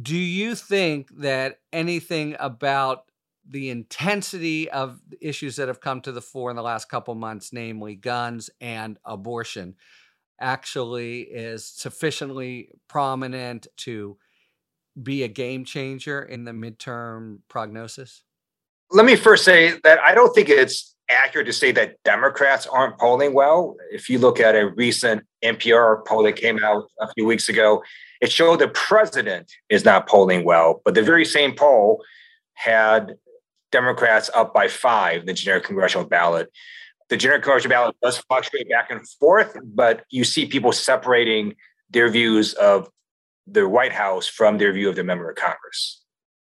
Do 0.00 0.16
you 0.16 0.54
think 0.54 1.10
that 1.18 1.60
anything 1.72 2.36
about 2.40 3.04
the 3.48 3.70
intensity 3.70 4.70
of 4.70 5.00
issues 5.20 5.56
that 5.56 5.68
have 5.68 5.80
come 5.80 6.00
to 6.02 6.12
the 6.12 6.22
fore 6.22 6.50
in 6.50 6.56
the 6.56 6.62
last 6.62 6.88
couple 6.88 7.14
months, 7.14 7.52
namely 7.52 7.94
guns 7.94 8.50
and 8.60 8.98
abortion, 9.04 9.74
actually 10.40 11.20
is 11.22 11.66
sufficiently 11.66 12.70
prominent 12.88 13.66
to 13.76 14.16
be 15.00 15.22
a 15.22 15.28
game 15.28 15.64
changer 15.64 16.22
in 16.22 16.44
the 16.44 16.52
midterm 16.52 17.38
prognosis? 17.48 18.22
Let 18.90 19.06
me 19.06 19.16
first 19.16 19.44
say 19.44 19.78
that 19.84 19.98
I 20.00 20.14
don't 20.14 20.34
think 20.34 20.48
it's 20.48 20.94
accurate 21.08 21.46
to 21.46 21.52
say 21.52 21.72
that 21.72 21.96
Democrats 22.04 22.66
aren't 22.66 22.98
polling 22.98 23.34
well. 23.34 23.76
If 23.90 24.08
you 24.08 24.18
look 24.18 24.40
at 24.40 24.54
a 24.54 24.68
recent 24.68 25.24
NPR 25.44 26.04
poll 26.06 26.22
that 26.24 26.36
came 26.36 26.62
out 26.62 26.84
a 27.00 27.08
few 27.14 27.26
weeks 27.26 27.48
ago, 27.48 27.82
it 28.20 28.30
showed 28.30 28.58
the 28.58 28.68
president 28.68 29.50
is 29.68 29.84
not 29.84 30.08
polling 30.08 30.44
well, 30.44 30.80
but 30.84 30.94
the 30.94 31.02
very 31.02 31.24
same 31.24 31.54
poll 31.54 32.02
had 32.54 33.16
Democrats 33.72 34.30
up 34.34 34.54
by 34.54 34.68
five, 34.68 35.20
in 35.20 35.26
the 35.26 35.32
generic 35.32 35.64
congressional 35.64 36.06
ballot. 36.06 36.50
The 37.08 37.16
generic 37.16 37.42
congressional 37.42 37.74
ballot 37.74 37.96
does 38.02 38.18
fluctuate 38.18 38.70
back 38.70 38.90
and 38.90 39.06
forth, 39.08 39.56
but 39.64 40.04
you 40.10 40.24
see 40.24 40.46
people 40.46 40.72
separating 40.72 41.56
their 41.90 42.08
views 42.08 42.54
of 42.54 42.88
the 43.46 43.68
White 43.68 43.92
House 43.92 44.28
from 44.28 44.58
their 44.58 44.72
view 44.72 44.88
of 44.88 44.96
the 44.96 45.04
member 45.04 45.28
of 45.28 45.36
Congress. 45.36 46.00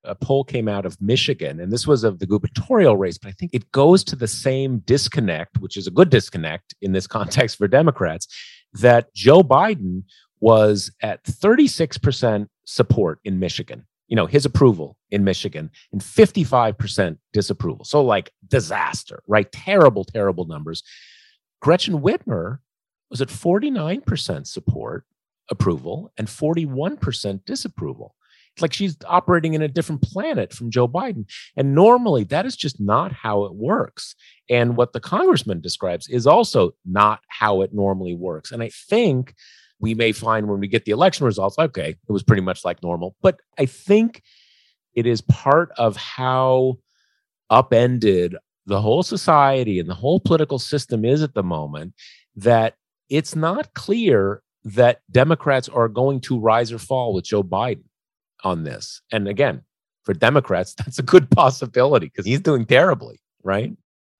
A 0.05 0.15
poll 0.15 0.45
came 0.45 0.69
out 0.69 0.87
of 0.87 1.01
Michigan, 1.03 1.61
and 1.61 1.71
this 1.71 1.87
was 1.87 2.03
of 2.03 2.19
the 2.19 2.27
gubernatorial 2.27 2.97
race, 2.97 3.19
but 3.19 3.29
I 3.29 3.33
think 3.33 3.53
it 3.53 3.71
goes 3.73 4.03
to 4.05 4.17
the 4.17 4.29
same 4.29 4.79
disconnect, 4.81 5.59
which 5.59 5.77
is 5.77 5.87
a 5.87 5.91
good 5.91 6.09
disconnect 6.09 6.75
in 6.81 6.93
this 6.93 7.07
context 7.07 7.59
for 7.59 7.69
Democrats, 7.69 8.27
that 8.73 9.13
Joe 9.13 9.43
Biden 9.43 10.05
was 10.41 10.91
at 11.03 11.23
36% 11.25 12.47
support 12.65 13.19
in 13.25 13.39
Michigan 13.39 13.87
you 14.09 14.17
know, 14.17 14.27
his 14.27 14.45
approval 14.45 14.97
in 15.11 15.23
Michigan 15.23 15.71
and 15.93 16.01
55% 16.01 17.19
disapproval. 17.33 17.85
So, 17.85 18.03
like, 18.03 18.33
disaster, 18.49 19.23
right? 19.29 19.51
Terrible, 19.53 20.05
terrible 20.05 20.47
numbers. 20.47 20.83
Gretchen 21.61 22.01
Whitmer 22.01 22.59
was 23.11 23.21
at 23.21 23.29
49% 23.29 24.47
support 24.47 25.05
approval 25.51 26.13
and 26.19 26.29
41% 26.29 27.45
disapproval. 27.45 28.15
It's 28.55 28.63
like 28.63 28.73
she's 28.73 28.97
operating 29.07 29.55
in 29.55 29.63
a 29.63 29.69
different 29.69 30.03
planet 30.03 30.53
from 30.53 30.71
Joe 30.71 30.89
Biden. 30.89 31.27
And 31.57 31.75
normally 31.75 32.25
that 32.25 32.45
is 32.45 32.57
just 32.57 32.81
not 32.81 33.13
how 33.13 33.45
it 33.45 33.55
works. 33.55 34.17
And 34.51 34.77
what 34.77 34.93
the 34.93 35.01
congressman 35.01 35.61
describes 35.61 36.09
is 36.09 36.27
also 36.27 36.73
not 36.85 37.21
how 37.29 37.63
it 37.63 37.73
normally 37.73 38.15
works. 38.15 38.51
And 38.51 38.63
I 38.63 38.71
think 38.71 39.35
we 39.81 39.95
may 39.95 40.13
find 40.13 40.49
when 40.49 40.61
we 40.61 40.69
get 40.69 40.85
the 40.85 40.93
election 40.93 41.27
results, 41.27 41.59
okay, 41.59 41.91
it 41.91 42.13
was 42.13 42.23
pretty 42.23 42.43
much 42.43 42.65
like 42.65 42.83
normal. 42.83 43.15
But 43.23 43.41
I 43.59 43.67
think 43.67 44.23
it 44.95 45.07
is 45.07 45.21
part 45.21 45.71
of 45.79 45.97
how 45.97 46.79
upended 47.51 48.37
the 48.67 48.81
whole 48.81 49.03
society 49.03 49.79
and 49.79 49.89
the 49.89 49.95
whole 49.95 50.21
political 50.21 50.59
system 50.59 51.05
is 51.05 51.23
at 51.23 51.35
the 51.35 51.43
moment 51.43 51.95
that 52.37 52.75
it's 53.09 53.35
not 53.35 53.73
clear 53.75 54.43
that 54.65 55.01
Democrats 55.11 55.69
are 55.69 55.89
going 55.89 56.21
to 56.21 56.39
rise 56.39 56.73
or 56.73 56.79
fall 56.79 57.15
with 57.15 57.25
Joe 57.25 57.43
Biden 57.43 57.85
on 58.45 58.65
this. 58.65 59.01
And 59.11 59.29
again, 59.29 59.63
for 60.05 60.13
Democrats, 60.13 60.75
that's 60.79 60.99
a 60.99 61.03
good 61.03 61.31
possibility 61.31 62.07
because 62.07 62.27
he's 62.27 62.41
doing 62.41 62.67
terribly, 62.67 63.21
right? 63.43 63.73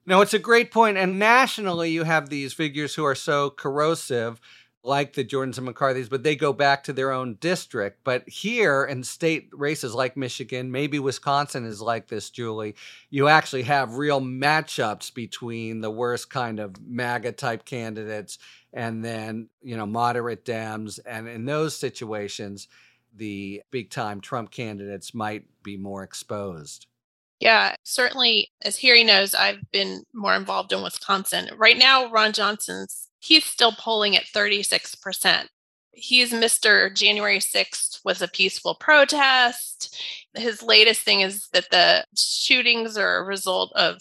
No, 0.07 0.23
it's 0.23 0.33
a 0.33 0.39
great 0.39 0.71
point. 0.71 0.97
And 0.97 1.19
nationally, 1.19 1.91
you 1.91 2.05
have 2.05 2.31
these 2.31 2.55
figures 2.55 2.95
who 2.95 3.05
are 3.05 3.15
so 3.15 3.51
corrosive 3.51 4.41
like 4.85 5.13
the 5.13 5.25
Jordans 5.25 5.57
and 5.57 5.67
McCarthy's, 5.67 6.09
but 6.09 6.23
they 6.23 6.37
go 6.37 6.53
back 6.53 6.85
to 6.85 6.93
their 6.93 7.13
own 7.13 7.35
district. 7.41 8.01
But 8.05 8.29
here 8.29 8.85
in 8.85 9.03
state 9.03 9.49
races 9.53 9.95
like 9.95 10.17
Michigan, 10.17 10.71
maybe 10.71 10.99
Wisconsin 10.99 11.65
is 11.65 11.81
like 11.81 12.09
this, 12.09 12.31
Julie, 12.31 12.75
you 13.11 13.29
actually 13.29 13.65
have 13.65 13.97
real 13.97 14.21
matchups 14.21 15.13
between 15.13 15.81
the 15.81 15.91
worst 15.91 16.31
kind 16.31 16.61
of 16.61 16.81
MAGA 16.81 17.33
type 17.33 17.65
candidates 17.65 18.39
and 18.73 19.05
then, 19.05 19.49
you 19.63 19.77
know, 19.77 19.87
moderate 19.87 20.45
Dems. 20.45 21.01
And 21.05 21.29
in 21.29 21.45
those 21.45 21.77
situations, 21.77 22.69
the 23.15 23.63
big 23.71 23.91
time 23.91 24.21
Trump 24.21 24.51
candidates 24.51 25.13
might 25.13 25.45
be 25.63 25.77
more 25.77 26.05
exposed. 26.05 26.87
Yeah, 27.41 27.77
certainly, 27.85 28.51
as 28.63 28.79
Harry 28.79 29.05
knows, 29.05 29.35
I've 29.35 29.71
been 29.71 30.03
more 30.13 30.35
involved 30.35 30.73
in 30.73 30.83
Wisconsin. 30.83 31.49
Right 31.57 31.79
now, 31.79 32.11
Ron 32.11 32.33
Johnson's 32.33 33.08
he's 33.19 33.45
still 33.45 33.73
polling 33.73 34.17
at 34.17 34.25
36%. 34.25 35.47
He's 35.93 36.33
Mr. 36.33 36.95
January 36.95 37.41
6th 37.41 38.05
was 38.05 38.23
a 38.23 38.29
peaceful 38.29 38.77
protest. 38.77 40.01
His 40.35 40.63
latest 40.63 41.01
thing 41.01 41.23
is 41.23 41.49
that 41.53 41.71
the 41.71 42.05
shootings 42.17 42.97
are 42.97 43.19
a 43.19 43.25
result 43.25 43.73
of 43.75 43.97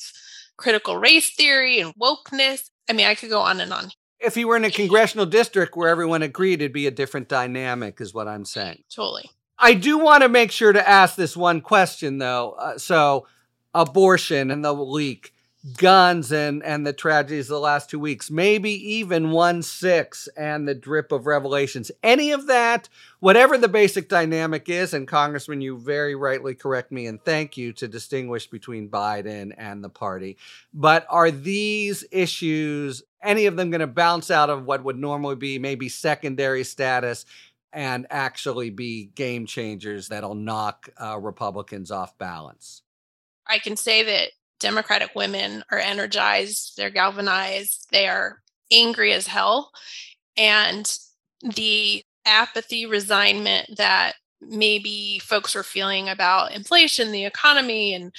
critical 0.57 0.97
race 0.97 1.34
theory 1.34 1.80
and 1.80 1.93
wokeness. 1.95 2.70
I 2.89 2.93
mean, 2.93 3.07
I 3.07 3.15
could 3.15 3.30
go 3.30 3.39
on 3.39 3.59
and 3.61 3.74
on. 3.74 3.89
If 4.20 4.36
he 4.36 4.45
were 4.45 4.57
in 4.57 4.65
a 4.65 4.72
congressional 4.72 5.26
district 5.26 5.76
where 5.76 5.89
everyone 5.89 6.24
agreed, 6.24 6.61
it'd 6.61 6.74
be 6.74 6.88
a 6.88 6.91
different 6.91 7.30
dynamic, 7.30 8.01
is 8.01 8.13
what 8.13 8.28
I'm 8.28 8.45
saying. 8.45 8.84
Totally. 8.93 9.30
I 9.59 9.74
do 9.74 9.97
want 9.97 10.24
to 10.24 10.30
make 10.30 10.51
sure 10.51 10.74
to 10.74 10.88
ask 10.88 11.15
this 11.15 11.38
one 11.38 11.61
question, 11.61 12.18
though. 12.18 12.51
Uh, 12.59 12.78
so, 12.78 13.28
abortion 13.74 14.51
and 14.51 14.63
the 14.63 14.74
leak 14.74 15.34
guns 15.76 16.32
and 16.32 16.63
and 16.63 16.86
the 16.86 16.93
tragedies 16.93 17.49
of 17.49 17.55
the 17.55 17.59
last 17.59 17.89
two 17.89 17.99
weeks 17.99 18.32
maybe 18.32 18.72
even 18.72 19.32
one 19.32 19.61
six 19.61 20.30
and 20.38 20.68
the 20.68 20.76
drip 20.76 21.11
of 21.11 21.26
revelations. 21.26 21.91
Any 22.03 22.32
of 22.32 22.47
that 22.47 22.88
whatever 23.20 23.57
the 23.57 23.68
basic 23.68 24.07
dynamic 24.07 24.70
is 24.70 24.93
and 24.93 25.07
congressman 25.07 25.61
you 25.61 25.78
very 25.78 26.15
rightly 26.15 26.55
correct 26.55 26.91
me 26.91 27.07
and 27.07 27.24
thank 27.24 27.57
you 27.57 27.74
to 27.74 27.88
distinguish 27.88 28.47
between 28.47 28.89
biden 28.89 29.53
and 29.57 29.84
the 29.84 29.89
party. 29.89 30.38
But 30.74 31.05
are 31.09 31.32
these 31.32 32.05
issues 32.11 33.03
any 33.22 33.47
of 33.47 33.57
them 33.57 33.72
going 33.72 33.82
to 33.82 33.88
bounce 33.88 34.32
out 34.32 34.49
of 34.49 34.65
what 34.65 34.84
would 34.84 34.97
normally 34.97 35.36
be 35.36 35.59
maybe 35.59 35.89
secondary 35.89 36.63
status 36.63 37.26
and 37.74 38.07
actually 38.09 38.70
be 38.70 39.05
game 39.15 39.45
changers 39.45 40.07
that'll 40.07 40.36
knock 40.36 40.89
uh, 41.01 41.18
republicans 41.18 41.91
off 41.91 42.18
balance? 42.18 42.84
I 43.47 43.59
can 43.59 43.76
say 43.78 44.03
that 44.03 44.30
Democratic 44.60 45.12
women 45.16 45.64
are 45.72 45.80
energized, 45.80 46.74
they're 46.78 46.89
galvanized, 46.89 47.88
they 47.91 48.08
are 48.08 48.41
angry 48.72 49.14
as 49.14 49.28
hell. 49.28 49.72
And 50.36 50.97
the 51.41 52.03
apathy, 52.26 52.86
resignment 52.86 53.78
that 53.78 54.14
maybe 54.41 55.20
folks 55.20 55.55
were 55.55 55.64
feeling 55.64 56.10
about 56.10 56.53
inflation, 56.53 57.12
the 57.12 57.26
economy, 57.26 57.93
and 57.93 58.12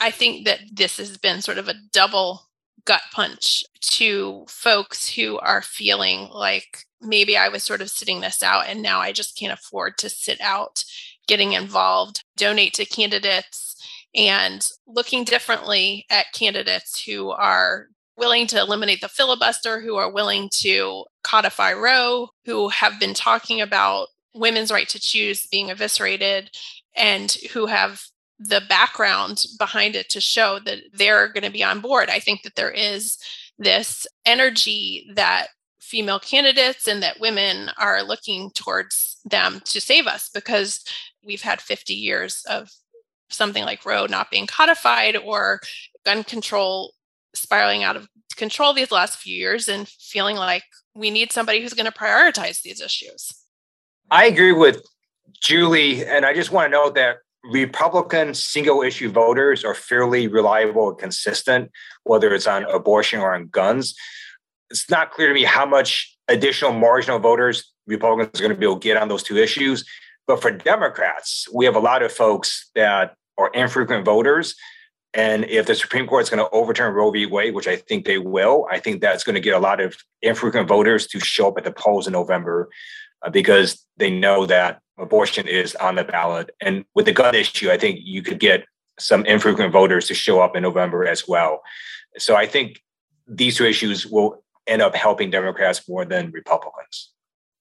I 0.00 0.10
think 0.10 0.46
that 0.46 0.60
this 0.72 0.96
has 0.96 1.16
been 1.16 1.42
sort 1.42 1.58
of 1.58 1.68
a 1.68 1.74
double 1.92 2.42
gut 2.84 3.02
punch 3.12 3.64
to 3.80 4.44
folks 4.48 5.08
who 5.08 5.38
are 5.38 5.62
feeling 5.62 6.28
like 6.32 6.84
maybe 7.00 7.36
I 7.36 7.48
was 7.48 7.62
sort 7.62 7.80
of 7.80 7.90
sitting 7.90 8.20
this 8.20 8.42
out 8.42 8.66
and 8.68 8.82
now 8.82 9.00
I 9.00 9.12
just 9.12 9.36
can't 9.38 9.52
afford 9.52 9.98
to 9.98 10.08
sit 10.08 10.40
out 10.40 10.84
getting 11.28 11.52
involved, 11.52 12.24
donate 12.36 12.74
to 12.74 12.84
candidates, 12.84 13.71
and 14.14 14.66
looking 14.86 15.24
differently 15.24 16.06
at 16.10 16.32
candidates 16.32 17.02
who 17.02 17.30
are 17.30 17.86
willing 18.16 18.46
to 18.46 18.58
eliminate 18.58 19.00
the 19.00 19.08
filibuster, 19.08 19.80
who 19.80 19.96
are 19.96 20.12
willing 20.12 20.48
to 20.52 21.04
codify 21.24 21.72
Roe, 21.72 22.28
who 22.44 22.68
have 22.68 23.00
been 23.00 23.14
talking 23.14 23.60
about 23.60 24.08
women's 24.34 24.70
right 24.70 24.88
to 24.88 25.00
choose 25.00 25.46
being 25.46 25.70
eviscerated, 25.70 26.50
and 26.94 27.32
who 27.52 27.66
have 27.66 28.02
the 28.38 28.62
background 28.68 29.44
behind 29.58 29.94
it 29.94 30.08
to 30.10 30.20
show 30.20 30.58
that 30.64 30.78
they're 30.92 31.28
going 31.28 31.44
to 31.44 31.50
be 31.50 31.64
on 31.64 31.80
board. 31.80 32.10
I 32.10 32.18
think 32.18 32.42
that 32.42 32.54
there 32.56 32.70
is 32.70 33.18
this 33.58 34.06
energy 34.26 35.10
that 35.14 35.48
female 35.80 36.18
candidates 36.18 36.88
and 36.88 37.02
that 37.02 37.20
women 37.20 37.70
are 37.78 38.02
looking 38.02 38.50
towards 38.54 39.18
them 39.24 39.60
to 39.64 39.80
save 39.80 40.06
us 40.06 40.30
because 40.32 40.84
we've 41.24 41.42
had 41.42 41.60
50 41.60 41.94
years 41.94 42.42
of 42.48 42.70
something 43.32 43.64
like 43.64 43.84
Roe 43.84 44.06
not 44.06 44.30
being 44.30 44.46
codified 44.46 45.16
or 45.16 45.60
gun 46.04 46.24
control 46.24 46.92
spiraling 47.34 47.82
out 47.82 47.96
of 47.96 48.08
control 48.36 48.72
these 48.72 48.90
last 48.90 49.18
few 49.18 49.34
years 49.34 49.68
and 49.68 49.88
feeling 49.88 50.36
like 50.36 50.64
we 50.94 51.10
need 51.10 51.32
somebody 51.32 51.60
who's 51.60 51.74
going 51.74 51.90
to 51.90 51.92
prioritize 51.92 52.62
these 52.62 52.80
issues. 52.80 53.32
I 54.10 54.26
agree 54.26 54.52
with 54.52 54.84
Julie, 55.40 56.04
and 56.04 56.26
I 56.26 56.34
just 56.34 56.50
want 56.50 56.66
to 56.66 56.70
note 56.70 56.94
that 56.94 57.16
Republican 57.44 58.34
single 58.34 58.82
issue 58.82 59.10
voters 59.10 59.64
are 59.64 59.74
fairly 59.74 60.28
reliable 60.28 60.90
and 60.90 60.98
consistent, 60.98 61.70
whether 62.04 62.32
it's 62.34 62.46
on 62.46 62.64
abortion 62.64 63.20
or 63.20 63.34
on 63.34 63.48
guns. 63.48 63.94
It's 64.70 64.88
not 64.88 65.10
clear 65.10 65.28
to 65.28 65.34
me 65.34 65.44
how 65.44 65.66
much 65.66 66.16
additional 66.28 66.72
marginal 66.72 67.18
voters 67.18 67.72
Republicans 67.86 68.38
are 68.38 68.44
going 68.44 68.54
to 68.54 68.58
be 68.58 68.66
able 68.66 68.78
to 68.78 68.84
get 68.86 68.96
on 68.96 69.08
those 69.08 69.22
two 69.22 69.36
issues. 69.36 69.84
But 70.26 70.40
for 70.40 70.50
Democrats, 70.50 71.48
we 71.52 71.64
have 71.64 71.74
a 71.74 71.80
lot 71.80 72.02
of 72.02 72.12
folks 72.12 72.70
that 72.74 73.16
are 73.38 73.50
infrequent 73.54 74.04
voters. 74.04 74.54
And 75.14 75.44
if 75.44 75.66
the 75.66 75.74
Supreme 75.74 76.06
Court 76.06 76.22
is 76.22 76.30
going 76.30 76.42
to 76.42 76.50
overturn 76.50 76.94
Roe 76.94 77.10
v. 77.10 77.26
Wade, 77.26 77.54
which 77.54 77.68
I 77.68 77.76
think 77.76 78.06
they 78.06 78.18
will, 78.18 78.66
I 78.70 78.78
think 78.78 79.00
that's 79.00 79.24
going 79.24 79.34
to 79.34 79.40
get 79.40 79.54
a 79.54 79.58
lot 79.58 79.80
of 79.80 79.96
infrequent 80.22 80.68
voters 80.68 81.06
to 81.08 81.20
show 81.20 81.48
up 81.48 81.58
at 81.58 81.64
the 81.64 81.72
polls 81.72 82.06
in 82.06 82.14
November 82.14 82.70
uh, 83.22 83.30
because 83.30 83.86
they 83.98 84.10
know 84.10 84.46
that 84.46 84.80
abortion 84.98 85.46
is 85.46 85.74
on 85.76 85.96
the 85.96 86.04
ballot. 86.04 86.50
And 86.62 86.84
with 86.94 87.06
the 87.06 87.12
gun 87.12 87.34
issue, 87.34 87.70
I 87.70 87.76
think 87.76 88.00
you 88.02 88.22
could 88.22 88.40
get 88.40 88.64
some 88.98 89.26
infrequent 89.26 89.72
voters 89.72 90.06
to 90.08 90.14
show 90.14 90.40
up 90.40 90.56
in 90.56 90.62
November 90.62 91.06
as 91.06 91.28
well. 91.28 91.60
So 92.18 92.36
I 92.36 92.46
think 92.46 92.82
these 93.26 93.56
two 93.56 93.66
issues 93.66 94.06
will 94.06 94.42
end 94.66 94.80
up 94.82 94.94
helping 94.94 95.30
Democrats 95.30 95.86
more 95.88 96.04
than 96.04 96.30
Republicans. 96.30 97.10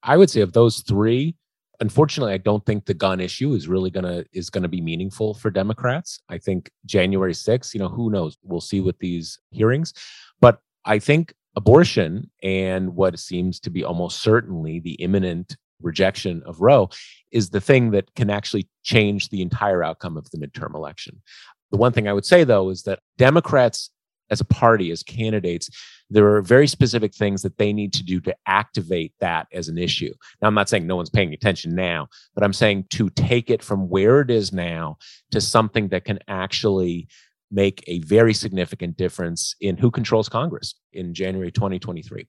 I 0.04 0.18
would 0.18 0.30
say 0.30 0.42
of 0.42 0.54
those 0.54 0.82
three, 0.82 1.36
unfortunately, 1.82 2.34
I 2.34 2.38
don't 2.38 2.66
think 2.66 2.86
the 2.86 2.94
gun 2.94 3.20
issue 3.20 3.54
is 3.54 3.68
really 3.68 3.90
gonna 3.90 4.24
is 4.32 4.50
gonna 4.50 4.70
be 4.70 4.82
meaningful 4.82 5.34
for 5.34 5.50
Democrats. 5.50 6.20
I 6.30 6.38
think 6.38 6.72
January 6.86 7.34
6th, 7.34 7.74
you 7.74 7.80
know, 7.80 7.90
who 7.90 8.10
knows? 8.10 8.38
We'll 8.44 8.62
see 8.62 8.80
with 8.80 8.98
these 9.00 9.40
hearings. 9.50 9.94
But 10.40 10.60
I 10.86 11.00
think 11.00 11.34
abortion 11.56 12.30
and 12.42 12.96
what 12.96 13.20
seems 13.20 13.60
to 13.60 13.70
be 13.70 13.84
almost 13.84 14.22
certainly 14.22 14.80
the 14.80 14.94
imminent 14.94 15.58
rejection 15.82 16.42
of 16.46 16.62
Roe 16.62 16.90
is 17.32 17.50
the 17.50 17.60
thing 17.60 17.92
that 17.92 18.14
can 18.16 18.30
actually 18.30 18.70
change 18.84 19.30
the 19.30 19.42
entire 19.42 19.84
outcome 19.84 20.16
of 20.16 20.30
the 20.32 20.38
midterm 20.38 20.76
election. 20.76 21.22
The 21.72 21.78
one 21.78 21.92
thing 21.92 22.08
I 22.08 22.14
would 22.14 22.26
say, 22.26 22.44
though, 22.44 22.70
is 22.70 22.84
that 22.84 23.00
Democrats 23.18 23.90
as 24.32 24.42
a 24.42 24.46
party, 24.46 24.92
as 24.92 25.04
candidates, 25.04 25.70
there 26.10 26.28
are 26.34 26.42
very 26.42 26.68
specific 26.68 27.14
things 27.14 27.42
that 27.42 27.58
they 27.58 27.72
need 27.72 27.94
to 27.94 28.04
do 28.04 28.20
to 28.22 28.36
activate 28.48 29.14
that 29.20 29.48
as 29.54 29.68
an 29.68 29.78
issue. 29.78 30.14
Now, 30.42 30.48
I'm 30.48 30.54
not 30.54 30.70
saying 30.70 30.88
no 30.88 30.96
one's 30.96 31.10
paying 31.10 31.34
attention 31.34 31.76
now, 31.76 32.08
but 32.34 32.44
I'm 32.44 32.54
saying 32.54 32.86
to 32.92 33.10
take 33.12 33.50
it 33.50 33.62
from 33.62 33.90
where 33.90 34.22
it 34.22 34.32
is 34.32 34.52
now 34.52 34.98
to 35.32 35.40
something 35.40 35.90
that 35.90 36.06
can 36.06 36.20
actually 36.28 37.08
make 37.52 37.84
a 37.88 38.00
very 38.00 38.34
significant 38.34 38.98
difference 38.98 39.56
in 39.60 39.78
who 39.78 39.92
controls 39.92 40.30
Congress 40.30 40.76
in 40.94 41.14
January 41.14 41.52
2023. 41.52 42.28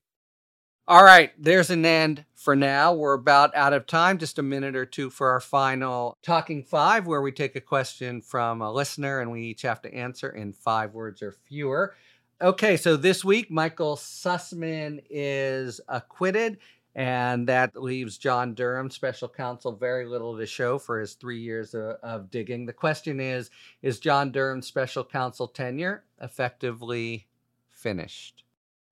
All 0.85 1.05
right, 1.05 1.31
there's 1.41 1.69
an 1.69 1.85
end 1.85 2.25
for 2.35 2.57
now. 2.57 2.93
We're 2.93 3.13
about 3.13 3.55
out 3.55 3.71
of 3.71 3.87
time. 3.87 4.17
Just 4.17 4.37
a 4.37 4.43
minute 4.43 4.75
or 4.75 4.85
two 4.85 5.09
for 5.09 5.29
our 5.29 5.39
final 5.39 6.17
Talking 6.21 6.61
Five, 6.61 7.07
where 7.07 7.21
we 7.21 7.31
take 7.31 7.55
a 7.55 7.61
question 7.61 8.21
from 8.21 8.61
a 8.61 8.69
listener 8.69 9.21
and 9.21 9.31
we 9.31 9.43
each 9.43 9.61
have 9.61 9.81
to 9.83 9.93
answer 9.93 10.29
in 10.29 10.51
five 10.51 10.93
words 10.93 11.21
or 11.21 11.31
fewer. 11.31 11.95
Okay, 12.41 12.75
so 12.75 12.97
this 12.97 13.23
week, 13.23 13.49
Michael 13.49 13.95
Sussman 13.95 15.01
is 15.09 15.79
acquitted, 15.87 16.57
and 16.93 17.47
that 17.47 17.81
leaves 17.81 18.17
John 18.17 18.53
Durham, 18.53 18.89
special 18.89 19.29
counsel, 19.29 19.71
very 19.71 20.05
little 20.05 20.37
to 20.37 20.45
show 20.45 20.77
for 20.79 20.99
his 20.99 21.13
three 21.13 21.39
years 21.39 21.73
of, 21.73 21.95
of 22.03 22.29
digging. 22.29 22.65
The 22.65 22.73
question 22.73 23.21
is 23.21 23.51
Is 23.81 24.01
John 24.01 24.33
Durham's 24.33 24.67
special 24.67 25.05
counsel 25.05 25.47
tenure 25.47 26.03
effectively 26.21 27.29
finished? 27.71 28.43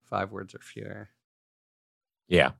Five 0.05 0.31
words 0.31 0.55
or 0.55 0.59
fewer. 0.59 1.09
Yeah. 2.31 2.51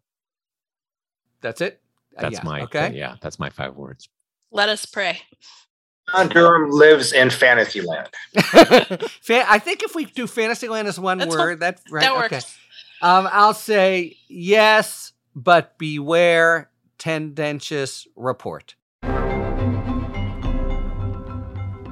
That's 1.40 1.62
it? 1.62 1.82
Uh, 2.16 2.24
that's 2.24 2.36
yeah. 2.36 2.44
my 2.44 2.62
okay. 2.64 2.92
Yeah, 2.94 3.16
that's 3.22 3.40
my 3.40 3.50
five 3.50 3.76
words. 3.76 4.10
Let 4.52 4.68
us 4.68 4.86
pray. 4.86 5.20
John 6.12 6.28
Durham 6.28 6.72
lives 6.72 7.14
in 7.14 7.30
Fantasyland. 7.30 8.10
I 8.36 9.60
think 9.64 9.82
if 9.82 9.96
we 9.96 10.06
do 10.06 10.28
Fantasyland 10.28 10.90
as 10.90 11.00
one 11.00 11.20
that's 11.20 11.34
word, 11.34 11.62
that 11.62 11.80
right. 11.90 12.02
That 12.02 12.16
works. 12.16 12.34
Okay. 12.34 12.46
Um, 13.02 13.30
I'll 13.32 13.54
say 13.54 14.18
yes, 14.28 15.14
but 15.36 15.78
beware 15.78 16.70
tendentious 16.98 18.06
report. 18.18 18.76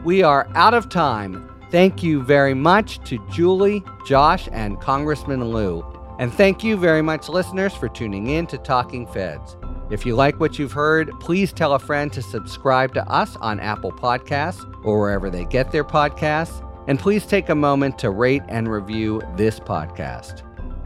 We 0.03 0.21
are 0.21 0.49
out 0.53 0.73
of 0.73 0.89
time. 0.89 1.49
Thank 1.71 2.03
you 2.03 2.23
very 2.23 2.53
much 2.53 2.99
to 3.09 3.25
Julie, 3.31 3.83
Josh, 4.05 4.49
and 4.51 4.81
Congressman 4.81 5.45
Lieu. 5.45 5.98
And 6.19 6.33
thank 6.33 6.65
you 6.65 6.75
very 6.75 7.01
much, 7.01 7.29
listeners, 7.29 7.73
for 7.73 7.87
tuning 7.87 8.27
in 8.27 8.45
to 8.47 8.57
Talking 8.57 9.07
Feds. 9.07 9.55
If 9.89 10.05
you 10.05 10.15
like 10.15 10.37
what 10.37 10.59
you've 10.59 10.73
heard, 10.73 11.09
please 11.21 11.53
tell 11.53 11.73
a 11.73 11.79
friend 11.79 12.11
to 12.11 12.21
subscribe 12.21 12.93
to 12.95 13.09
us 13.09 13.37
on 13.37 13.61
Apple 13.61 13.93
Podcasts 13.93 14.65
or 14.83 14.99
wherever 14.99 15.29
they 15.29 15.45
get 15.45 15.71
their 15.71 15.85
podcasts. 15.85 16.61
And 16.89 16.99
please 16.99 17.25
take 17.25 17.47
a 17.47 17.55
moment 17.55 17.97
to 17.99 18.09
rate 18.09 18.43
and 18.49 18.69
review 18.69 19.21
this 19.37 19.61
podcast. 19.61 20.43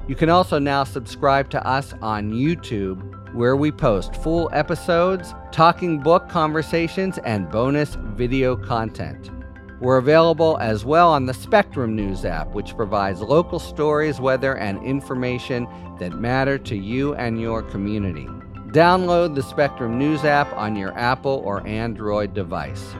You 0.07 0.15
can 0.15 0.29
also 0.29 0.59
now 0.59 0.83
subscribe 0.83 1.49
to 1.49 1.67
us 1.67 1.93
on 2.03 2.31
YouTube, 2.31 3.33
where 3.33 3.55
we 3.55 3.71
post 3.71 4.15
full 4.17 4.51
episodes, 4.53 5.33
talking 5.51 5.99
book 5.99 6.29
conversations, 6.29 7.17
and 7.25 7.49
bonus 7.49 7.95
video 7.95 8.55
content. 8.55 9.31
We're 9.83 9.97
available 9.97 10.57
as 10.61 10.85
well 10.85 11.11
on 11.11 11.25
the 11.25 11.33
Spectrum 11.33 11.93
News 11.93 12.23
app, 12.23 12.53
which 12.53 12.73
provides 12.73 13.19
local 13.19 13.59
stories, 13.59 14.17
weather, 14.17 14.55
and 14.55 14.81
information 14.81 15.67
that 15.99 16.13
matter 16.13 16.57
to 16.57 16.77
you 16.77 17.15
and 17.15 17.41
your 17.41 17.61
community. 17.63 18.25
Download 18.67 19.35
the 19.35 19.43
Spectrum 19.43 19.99
News 19.99 20.23
app 20.23 20.53
on 20.53 20.77
your 20.77 20.97
Apple 20.97 21.41
or 21.43 21.67
Android 21.67 22.33
device. 22.33 22.95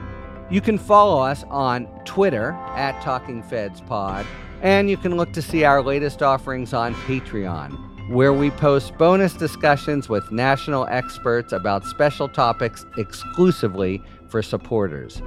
You 0.50 0.60
can 0.60 0.76
follow 0.76 1.22
us 1.22 1.42
on 1.48 1.86
Twitter 2.04 2.50
at 2.76 3.00
TalkingFedsPod, 3.00 4.26
and 4.60 4.90
you 4.90 4.98
can 4.98 5.16
look 5.16 5.32
to 5.32 5.40
see 5.40 5.64
our 5.64 5.82
latest 5.82 6.22
offerings 6.22 6.74
on 6.74 6.94
Patreon, 7.06 8.10
where 8.10 8.34
we 8.34 8.50
post 8.50 8.94
bonus 8.98 9.32
discussions 9.32 10.10
with 10.10 10.30
national 10.30 10.86
experts 10.88 11.54
about 11.54 11.86
special 11.86 12.28
topics 12.28 12.84
exclusively 12.98 14.02
for 14.28 14.42
supporters. 14.42 15.22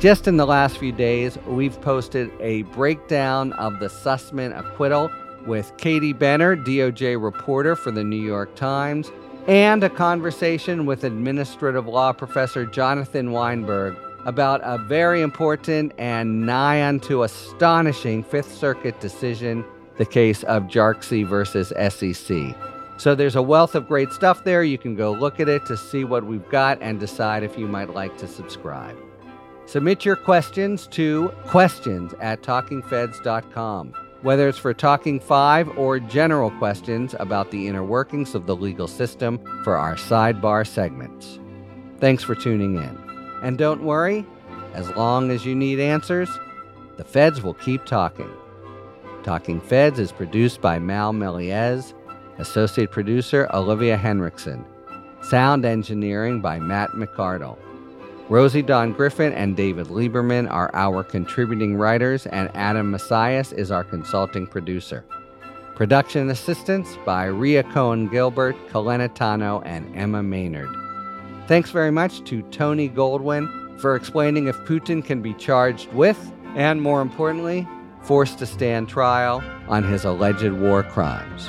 Just 0.00 0.26
in 0.26 0.38
the 0.38 0.46
last 0.46 0.78
few 0.78 0.92
days, 0.92 1.36
we've 1.46 1.78
posted 1.82 2.30
a 2.40 2.62
breakdown 2.62 3.52
of 3.52 3.80
the 3.80 3.88
Sussman 3.88 4.58
acquittal 4.58 5.10
with 5.44 5.76
Katie 5.76 6.14
Benner, 6.14 6.56
DOJ 6.56 7.22
reporter 7.22 7.76
for 7.76 7.90
the 7.90 8.02
New 8.02 8.16
York 8.16 8.54
Times, 8.54 9.12
and 9.46 9.84
a 9.84 9.90
conversation 9.90 10.86
with 10.86 11.04
administrative 11.04 11.86
law 11.86 12.14
professor 12.14 12.64
Jonathan 12.64 13.30
Weinberg 13.30 13.94
about 14.24 14.62
a 14.64 14.78
very 14.78 15.20
important 15.20 15.92
and 15.98 16.46
nigh 16.46 16.82
unto 16.82 17.22
astonishing 17.22 18.22
Fifth 18.22 18.56
Circuit 18.56 18.98
decision, 19.00 19.62
the 19.98 20.06
case 20.06 20.42
of 20.44 20.62
Jarkesy 20.62 21.26
versus 21.26 21.74
SEC. 21.90 22.56
So 22.96 23.14
there's 23.14 23.36
a 23.36 23.42
wealth 23.42 23.74
of 23.74 23.86
great 23.86 24.12
stuff 24.12 24.44
there. 24.44 24.64
You 24.64 24.78
can 24.78 24.94
go 24.94 25.12
look 25.12 25.40
at 25.40 25.48
it 25.50 25.66
to 25.66 25.76
see 25.76 26.04
what 26.04 26.24
we've 26.24 26.48
got 26.48 26.80
and 26.80 26.98
decide 26.98 27.42
if 27.42 27.58
you 27.58 27.68
might 27.68 27.90
like 27.90 28.16
to 28.16 28.26
subscribe. 28.26 28.96
Submit 29.70 30.04
your 30.04 30.16
questions 30.16 30.88
to 30.88 31.28
questions 31.46 32.12
at 32.20 32.42
talkingfeds.com. 32.42 33.94
Whether 34.22 34.48
it's 34.48 34.58
for 34.58 34.74
Talking 34.74 35.20
5 35.20 35.78
or 35.78 36.00
general 36.00 36.50
questions 36.50 37.14
about 37.20 37.52
the 37.52 37.68
inner 37.68 37.84
workings 37.84 38.34
of 38.34 38.46
the 38.46 38.56
legal 38.56 38.88
system 38.88 39.38
for 39.62 39.76
our 39.76 39.94
sidebar 39.94 40.66
segments. 40.66 41.38
Thanks 42.00 42.24
for 42.24 42.34
tuning 42.34 42.78
in. 42.78 42.98
And 43.44 43.58
don't 43.58 43.84
worry, 43.84 44.26
as 44.74 44.90
long 44.96 45.30
as 45.30 45.46
you 45.46 45.54
need 45.54 45.78
answers, 45.78 46.28
the 46.96 47.04
feds 47.04 47.40
will 47.40 47.54
keep 47.54 47.84
talking. 47.84 48.28
Talking 49.22 49.60
Feds 49.60 50.00
is 50.00 50.10
produced 50.10 50.60
by 50.60 50.80
Mal 50.80 51.12
Meliez, 51.12 51.94
associate 52.38 52.90
producer 52.90 53.48
Olivia 53.54 53.96
Henriksen, 53.96 54.64
sound 55.22 55.64
engineering 55.64 56.40
by 56.40 56.58
Matt 56.58 56.90
McArdle. 56.90 57.56
Rosie 58.30 58.62
Don 58.62 58.92
Griffin 58.92 59.32
and 59.32 59.56
David 59.56 59.88
Lieberman 59.88 60.48
are 60.48 60.70
our 60.72 61.02
contributing 61.02 61.74
writers, 61.74 62.26
and 62.26 62.48
Adam 62.54 62.88
Messias 62.88 63.50
is 63.50 63.72
our 63.72 63.82
consulting 63.82 64.46
producer. 64.46 65.04
Production 65.74 66.30
assistance 66.30 66.96
by 67.04 67.24
Ria 67.24 67.64
Cohen 67.64 68.06
Gilbert, 68.06 68.54
Kalena 68.68 69.08
Tano, 69.08 69.60
and 69.66 69.92
Emma 69.96 70.22
Maynard. 70.22 70.68
Thanks 71.48 71.72
very 71.72 71.90
much 71.90 72.22
to 72.26 72.42
Tony 72.52 72.88
Goldwyn 72.88 73.80
for 73.80 73.96
explaining 73.96 74.46
if 74.46 74.56
Putin 74.58 75.04
can 75.04 75.20
be 75.20 75.34
charged 75.34 75.92
with, 75.92 76.32
and 76.54 76.80
more 76.80 77.02
importantly, 77.02 77.66
forced 78.00 78.38
to 78.38 78.46
stand 78.46 78.88
trial 78.88 79.42
on 79.66 79.82
his 79.82 80.04
alleged 80.04 80.52
war 80.52 80.84
crimes. 80.84 81.48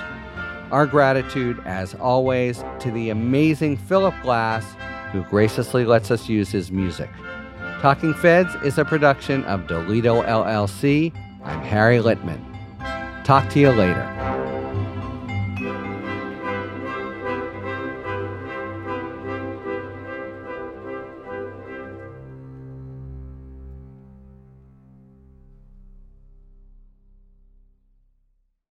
Our 0.71 0.87
gratitude, 0.87 1.61
as 1.63 1.93
always, 1.93 2.63
to 2.79 2.89
the 2.89 3.11
amazing 3.11 3.77
Philip 3.77 4.15
Glass 4.23 4.65
who 5.11 5.23
graciously 5.23 5.85
lets 5.85 6.11
us 6.11 6.29
use 6.29 6.49
his 6.49 6.71
music. 6.71 7.09
Talking 7.81 8.13
Feds 8.13 8.53
is 8.63 8.77
a 8.77 8.85
production 8.85 9.43
of 9.45 9.67
Dolito 9.67 10.21
LLC. 10.23 11.13
I'm 11.43 11.61
Harry 11.61 11.97
Litman. 11.97 12.39
Talk 13.23 13.49
to 13.49 13.59
you 13.59 13.71
later. 13.71 14.07